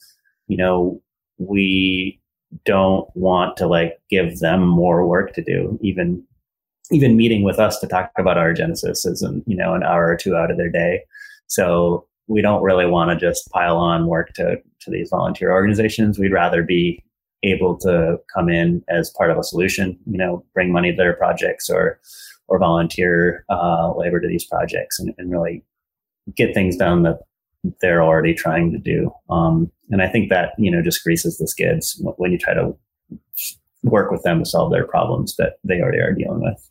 you 0.48 0.58
know, 0.58 1.02
we 1.38 2.20
don't 2.66 3.08
want 3.16 3.58
to 3.58 3.68
like 3.68 4.00
give 4.10 4.40
them 4.40 4.66
more 4.66 5.06
work 5.08 5.34
to 5.34 5.44
do. 5.44 5.78
Even 5.82 6.24
even 6.92 7.16
meeting 7.16 7.44
with 7.44 7.60
us 7.60 7.80
to 7.80 7.88
talk 7.88 8.12
about 8.18 8.38
Orogenesis 8.38 9.06
isn't 9.06 9.24
um, 9.24 9.44
you 9.46 9.56
know 9.56 9.74
an 9.74 9.84
hour 9.84 10.08
or 10.08 10.16
two 10.16 10.36
out 10.36 10.52
of 10.52 10.58
their 10.58 10.70
day. 10.70 11.02
So 11.48 12.08
we 12.28 12.42
don't 12.42 12.64
really 12.64 12.86
want 12.86 13.12
to 13.12 13.26
just 13.26 13.50
pile 13.52 13.78
on 13.78 14.08
work 14.08 14.34
to 14.36 14.58
to 14.82 14.92
these 14.92 15.10
volunteer 15.10 15.52
organizations. 15.52 16.18
We'd 16.18 16.32
rather 16.32 16.64
be 16.64 17.04
able 17.44 17.78
to 17.78 18.18
come 18.34 18.50
in 18.50 18.84
as 18.90 19.12
part 19.12 19.32
of 19.32 19.38
a 19.38 19.44
solution. 19.44 19.98
You 20.06 20.18
know, 20.18 20.46
bring 20.54 20.72
money 20.72 20.92
to 20.92 20.98
their 20.98 21.14
projects 21.14 21.70
or 21.70 22.00
or 22.50 22.60
volunteer 22.60 23.46
uh, 23.50 23.94
labor 23.96 24.20
to 24.20 24.28
these 24.28 24.46
projects 24.46 25.00
and, 25.00 25.14
and, 25.18 25.32
really 25.32 25.64
get 26.36 26.54
things 26.54 26.76
done 26.76 27.04
that 27.04 27.20
they're 27.82 28.04
already 28.04 28.34
trying 28.34 28.72
to 28.72 28.78
do. 28.78 29.12
Um, 29.30 29.72
and 29.90 30.02
I 30.02 30.08
think 30.08 30.30
that, 30.30 30.54
you 30.58 30.72
know, 30.72 30.82
just 30.82 31.04
greases 31.04 31.38
the 31.38 31.48
skids 31.48 32.02
when 32.18 32.32
you 32.32 32.38
try 32.38 32.54
to 32.54 32.76
work 33.84 34.12
with 34.12 34.24
them 34.24 34.40
to 34.40 34.46
solve 34.50 34.72
their 34.72 34.86
problems 34.86 35.36
that 35.38 35.54
they 35.64 35.82
already 35.82 36.00
are 36.00 36.14
dealing 36.14 36.42
with. 36.42 36.70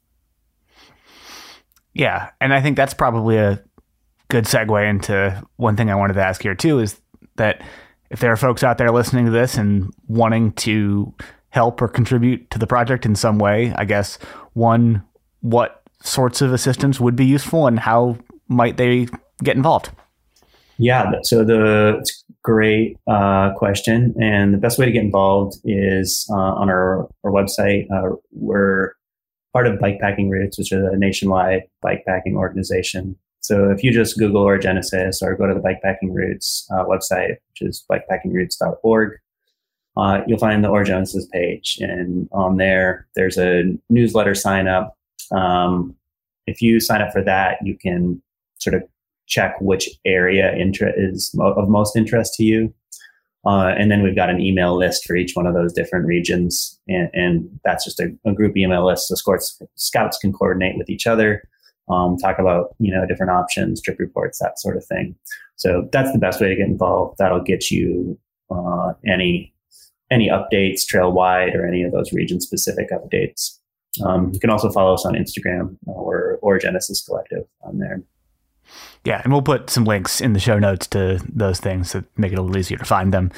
Yeah. 1.94 2.30
And 2.40 2.54
I 2.54 2.60
think 2.60 2.76
that's 2.76 2.94
probably 2.94 3.36
a 3.36 3.62
good 4.28 4.44
segue 4.44 4.88
into 4.88 5.42
one 5.56 5.76
thing 5.76 5.90
I 5.90 5.94
wanted 5.94 6.14
to 6.14 6.24
ask 6.24 6.42
here 6.42 6.54
too 6.54 6.78
is 6.78 7.00
that 7.36 7.62
if 8.10 8.20
there 8.20 8.32
are 8.32 8.36
folks 8.36 8.62
out 8.62 8.78
there 8.78 8.90
listening 8.90 9.24
to 9.26 9.30
this 9.30 9.56
and 9.56 9.92
wanting 10.06 10.52
to 10.52 11.14
help 11.50 11.80
or 11.80 11.88
contribute 11.88 12.50
to 12.50 12.58
the 12.58 12.66
project 12.66 13.06
in 13.06 13.14
some 13.14 13.38
way, 13.38 13.72
I 13.76 13.84
guess 13.84 14.18
one 14.52 15.02
what 15.40 15.82
sorts 16.02 16.40
of 16.40 16.52
assistance 16.52 17.00
would 17.00 17.16
be 17.16 17.24
useful 17.24 17.66
and 17.66 17.78
how 17.78 18.16
might 18.48 18.76
they 18.76 19.08
get 19.42 19.56
involved? 19.56 19.90
Yeah, 20.78 21.12
so 21.22 21.44
the 21.44 22.04
great 22.42 22.96
uh, 23.08 23.52
question, 23.54 24.14
and 24.20 24.54
the 24.54 24.58
best 24.58 24.78
way 24.78 24.86
to 24.86 24.92
get 24.92 25.02
involved 25.02 25.58
is 25.64 26.26
uh, 26.30 26.34
on 26.34 26.70
our 26.70 27.08
our 27.24 27.32
website. 27.32 27.90
Uh, 27.90 28.16
we're 28.32 28.92
part 29.52 29.66
of 29.66 29.78
Bikepacking 29.80 30.30
Routes, 30.30 30.56
which 30.56 30.72
is 30.72 30.84
a 30.84 30.96
nationwide 30.96 31.62
bikepacking 31.84 32.34
organization. 32.34 33.16
So 33.40 33.70
if 33.70 33.82
you 33.82 33.92
just 33.92 34.18
Google 34.18 34.44
Orogenesis 34.44 35.22
or 35.22 35.34
go 35.34 35.46
to 35.46 35.54
the 35.54 35.60
Bikepacking 35.60 36.12
Routes 36.12 36.68
uh, 36.70 36.84
website, 36.84 37.36
which 37.50 37.62
is 37.62 37.84
bikepackingroutes.org, 37.90 39.12
uh, 39.96 40.20
you'll 40.26 40.38
find 40.38 40.62
the 40.62 40.68
Orogenesis 40.68 41.28
page, 41.30 41.78
and 41.80 42.28
on 42.30 42.56
there 42.56 43.08
there's 43.16 43.38
a 43.38 43.76
newsletter 43.88 44.34
sign 44.34 44.68
up 44.68 44.97
um, 45.32 45.94
if 46.46 46.62
you 46.62 46.80
sign 46.80 47.02
up 47.02 47.12
for 47.12 47.22
that, 47.22 47.58
you 47.62 47.76
can 47.76 48.22
sort 48.58 48.74
of 48.74 48.82
check 49.26 49.56
which 49.60 49.88
area 50.04 50.54
inter- 50.54 50.92
is 50.96 51.30
mo- 51.34 51.52
of 51.52 51.68
most 51.68 51.96
interest 51.96 52.34
to 52.34 52.44
you. 52.44 52.72
Uh, 53.46 53.74
and 53.78 53.90
then 53.90 54.02
we've 54.02 54.16
got 54.16 54.30
an 54.30 54.40
email 54.40 54.76
list 54.76 55.04
for 55.04 55.14
each 55.14 55.32
one 55.34 55.46
of 55.46 55.54
those 55.54 55.72
different 55.72 56.06
regions. 56.06 56.78
And, 56.88 57.08
and 57.12 57.60
that's 57.64 57.84
just 57.84 58.00
a, 58.00 58.12
a, 58.26 58.32
group 58.32 58.56
email 58.56 58.84
list. 58.84 59.08
So 59.08 59.14
scouts, 59.14 59.62
scouts 59.76 60.18
can 60.18 60.32
coordinate 60.32 60.76
with 60.76 60.90
each 60.90 61.06
other, 61.06 61.48
um, 61.88 62.16
talk 62.16 62.38
about, 62.38 62.74
you 62.78 62.92
know, 62.92 63.06
different 63.06 63.30
options, 63.30 63.80
trip 63.80 63.98
reports, 63.98 64.38
that 64.40 64.58
sort 64.58 64.76
of 64.76 64.84
thing. 64.84 65.14
So 65.56 65.88
that's 65.92 66.12
the 66.12 66.18
best 66.18 66.40
way 66.40 66.48
to 66.48 66.56
get 66.56 66.66
involved. 66.66 67.18
That'll 67.18 67.42
get 67.42 67.70
you 67.70 68.18
uh, 68.50 68.94
any 69.06 69.54
any 70.10 70.28
updates 70.30 70.86
trail 70.86 71.12
wide 71.12 71.54
or 71.54 71.66
any 71.66 71.82
of 71.82 71.92
those 71.92 72.12
region 72.14 72.40
specific 72.40 72.90
updates. 72.90 73.57
Um, 74.04 74.30
you 74.32 74.40
can 74.40 74.50
also 74.50 74.70
follow 74.70 74.94
us 74.94 75.04
on 75.04 75.14
Instagram 75.14 75.76
or 75.86 76.38
Orogenesis 76.42 77.04
Collective 77.06 77.44
on 77.62 77.78
there. 77.78 78.02
Yeah, 79.04 79.20
and 79.24 79.32
we'll 79.32 79.42
put 79.42 79.70
some 79.70 79.84
links 79.84 80.20
in 80.20 80.32
the 80.32 80.40
show 80.40 80.58
notes 80.58 80.86
to 80.88 81.20
those 81.28 81.60
things 81.60 81.92
to 81.92 82.04
make 82.16 82.32
it 82.32 82.38
a 82.38 82.42
little 82.42 82.58
easier 82.58 82.78
to 82.78 82.84
find 82.84 83.12
them. 83.12 83.30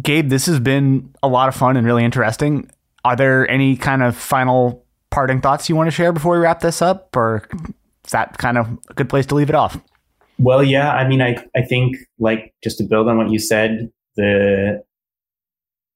Gabe, 0.00 0.28
this 0.28 0.46
has 0.46 0.60
been 0.60 1.14
a 1.22 1.28
lot 1.28 1.48
of 1.48 1.54
fun 1.54 1.76
and 1.76 1.86
really 1.86 2.04
interesting. 2.04 2.70
Are 3.04 3.16
there 3.16 3.48
any 3.50 3.76
kind 3.76 4.02
of 4.02 4.16
final 4.16 4.84
parting 5.10 5.40
thoughts 5.40 5.68
you 5.68 5.76
want 5.76 5.88
to 5.88 5.90
share 5.90 6.12
before 6.12 6.34
we 6.34 6.38
wrap 6.38 6.60
this 6.60 6.80
up, 6.80 7.14
or 7.16 7.46
is 8.04 8.12
that 8.12 8.38
kind 8.38 8.56
of 8.56 8.68
a 8.88 8.94
good 8.94 9.08
place 9.08 9.26
to 9.26 9.34
leave 9.34 9.48
it 9.48 9.54
off? 9.54 9.78
Well, 10.38 10.62
yeah, 10.62 10.92
I 10.92 11.06
mean, 11.06 11.20
I 11.20 11.36
I 11.54 11.62
think 11.62 11.96
like 12.18 12.54
just 12.62 12.78
to 12.78 12.84
build 12.84 13.08
on 13.08 13.18
what 13.18 13.30
you 13.30 13.38
said, 13.38 13.92
the 14.16 14.82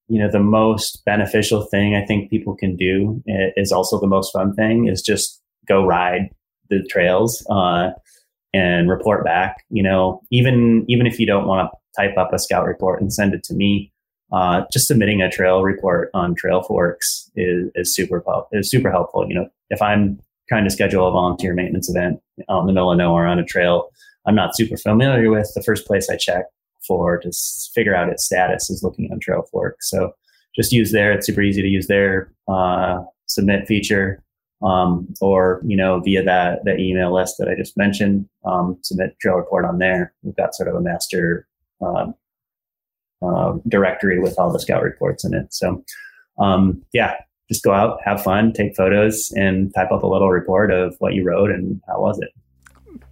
you 0.08 0.18
know 0.20 0.30
the 0.30 0.40
most 0.40 1.02
beneficial 1.04 1.62
thing 1.70 1.94
I 1.94 2.04
think 2.04 2.30
people 2.30 2.54
can 2.54 2.76
do 2.76 3.22
is 3.56 3.72
also 3.72 4.00
the 4.00 4.06
most 4.06 4.32
fun 4.32 4.54
thing 4.54 4.88
is 4.88 5.02
just 5.02 5.40
go 5.66 5.84
ride 5.84 6.30
the 6.70 6.82
trails 6.90 7.44
uh, 7.50 7.90
and 8.52 8.90
report 8.90 9.24
back. 9.24 9.64
You 9.70 9.82
know, 9.82 10.20
even 10.30 10.84
even 10.88 11.06
if 11.06 11.18
you 11.18 11.26
don't 11.26 11.46
want 11.46 11.70
to 11.70 12.02
type 12.02 12.16
up 12.16 12.32
a 12.32 12.38
scout 12.38 12.66
report 12.66 13.00
and 13.00 13.12
send 13.12 13.34
it 13.34 13.42
to 13.44 13.54
me, 13.54 13.92
uh, 14.32 14.62
just 14.72 14.86
submitting 14.86 15.22
a 15.22 15.30
trail 15.30 15.62
report 15.62 16.10
on 16.14 16.34
Trailforks 16.34 17.30
is, 17.36 17.70
is 17.74 17.94
super 17.94 18.22
is 18.52 18.70
super 18.70 18.90
helpful. 18.90 19.26
You 19.28 19.36
know, 19.36 19.48
if 19.70 19.80
I'm 19.80 20.20
trying 20.48 20.64
to 20.64 20.70
schedule 20.70 21.08
a 21.08 21.10
volunteer 21.10 21.54
maintenance 21.54 21.88
event 21.88 22.20
out 22.50 22.60
in 22.60 22.66
the 22.66 22.72
middle 22.74 22.92
of 22.92 22.98
nowhere 22.98 23.26
on 23.26 23.38
a 23.38 23.44
trail 23.44 23.88
I'm 24.26 24.34
not 24.34 24.56
super 24.56 24.76
familiar 24.76 25.30
with, 25.30 25.50
the 25.54 25.62
first 25.62 25.86
place 25.86 26.08
I 26.08 26.16
check 26.16 26.46
for 26.86 27.18
to 27.18 27.32
figure 27.74 27.94
out 27.94 28.08
its 28.08 28.24
status 28.24 28.70
is 28.70 28.82
looking 28.82 29.10
on 29.12 29.20
Trailfork. 29.20 29.74
So 29.80 30.12
just 30.54 30.72
use 30.72 30.92
there. 30.92 31.12
It's 31.12 31.26
super 31.26 31.42
easy 31.42 31.62
to 31.62 31.68
use 31.68 31.86
their 31.86 32.32
uh, 32.48 33.02
submit 33.26 33.66
feature, 33.66 34.22
um, 34.62 35.12
or 35.20 35.60
you 35.66 35.76
know 35.76 36.00
via 36.00 36.22
that 36.22 36.64
that 36.64 36.78
email 36.78 37.12
list 37.12 37.36
that 37.38 37.48
I 37.48 37.54
just 37.54 37.76
mentioned. 37.76 38.28
Um, 38.44 38.78
submit 38.82 39.18
trail 39.20 39.36
report 39.36 39.64
on 39.64 39.78
there. 39.78 40.14
We've 40.22 40.36
got 40.36 40.54
sort 40.54 40.68
of 40.68 40.76
a 40.76 40.80
master 40.80 41.46
um, 41.80 42.14
uh, 43.22 43.54
directory 43.68 44.20
with 44.20 44.38
all 44.38 44.52
the 44.52 44.60
scout 44.60 44.82
reports 44.82 45.24
in 45.24 45.34
it. 45.34 45.52
So 45.52 45.84
um, 46.38 46.82
yeah, 46.92 47.14
just 47.48 47.64
go 47.64 47.72
out, 47.72 47.98
have 48.04 48.22
fun, 48.22 48.52
take 48.52 48.76
photos, 48.76 49.32
and 49.36 49.74
type 49.74 49.92
up 49.92 50.02
a 50.02 50.06
little 50.06 50.30
report 50.30 50.72
of 50.72 50.94
what 50.98 51.14
you 51.14 51.24
rode 51.24 51.50
and 51.50 51.80
how 51.88 52.00
was 52.00 52.18
it. 52.20 52.30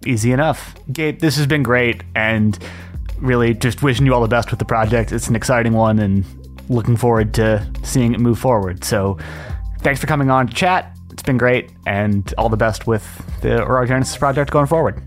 Easy 0.05 0.31
enough. 0.31 0.75
Gabe, 0.91 1.19
this 1.19 1.35
has 1.37 1.45
been 1.45 1.63
great, 1.63 2.03
and 2.15 2.57
really 3.23 3.53
just 3.53 3.81
wishing 3.81 4.05
you 4.05 4.13
all 4.13 4.21
the 4.21 4.27
best 4.27 4.51
with 4.51 4.59
the 4.59 4.65
project. 4.65 5.11
It's 5.11 5.27
an 5.27 5.35
exciting 5.35 5.73
one, 5.73 5.99
and 5.99 6.25
looking 6.69 6.95
forward 6.97 7.33
to 7.35 7.65
seeing 7.83 8.13
it 8.13 8.19
move 8.19 8.37
forward. 8.37 8.83
So, 8.83 9.17
thanks 9.79 9.99
for 9.99 10.07
coming 10.07 10.29
on 10.29 10.47
to 10.47 10.53
chat. 10.53 10.95
It's 11.11 11.23
been 11.23 11.37
great, 11.37 11.71
and 11.87 12.31
all 12.37 12.49
the 12.49 12.57
best 12.57 12.85
with 12.85 13.03
the 13.41 13.49
Orogenesis 13.49 14.19
project 14.19 14.51
going 14.51 14.67
forward. 14.67 15.01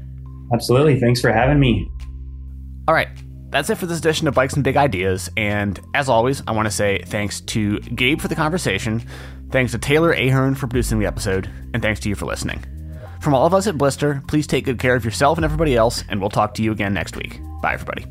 Absolutely. 0.52 0.98
Thanks 1.00 1.20
for 1.20 1.32
having 1.32 1.60
me. 1.60 1.90
All 2.88 2.94
right. 2.94 3.08
That's 3.50 3.70
it 3.70 3.76
for 3.76 3.86
this 3.86 3.98
edition 3.98 4.28
of 4.28 4.34
Bikes 4.34 4.54
and 4.54 4.64
Big 4.64 4.76
Ideas. 4.76 5.30
And 5.36 5.80
as 5.94 6.08
always, 6.08 6.42
I 6.46 6.52
want 6.52 6.66
to 6.66 6.70
say 6.70 7.02
thanks 7.06 7.40
to 7.42 7.78
Gabe 7.80 8.20
for 8.20 8.28
the 8.28 8.34
conversation, 8.34 9.02
thanks 9.50 9.72
to 9.72 9.78
Taylor 9.78 10.12
Ahern 10.12 10.54
for 10.54 10.66
producing 10.66 10.98
the 10.98 11.06
episode, 11.06 11.50
and 11.72 11.82
thanks 11.82 12.00
to 12.00 12.08
you 12.08 12.14
for 12.14 12.26
listening. 12.26 12.64
From 13.26 13.34
all 13.34 13.44
of 13.44 13.54
us 13.54 13.66
at 13.66 13.76
Blister, 13.76 14.22
please 14.28 14.46
take 14.46 14.66
good 14.66 14.78
care 14.78 14.94
of 14.94 15.04
yourself 15.04 15.36
and 15.36 15.44
everybody 15.44 15.74
else, 15.74 16.04
and 16.08 16.20
we'll 16.20 16.30
talk 16.30 16.54
to 16.54 16.62
you 16.62 16.70
again 16.70 16.94
next 16.94 17.16
week. 17.16 17.40
Bye, 17.60 17.74
everybody. 17.74 18.06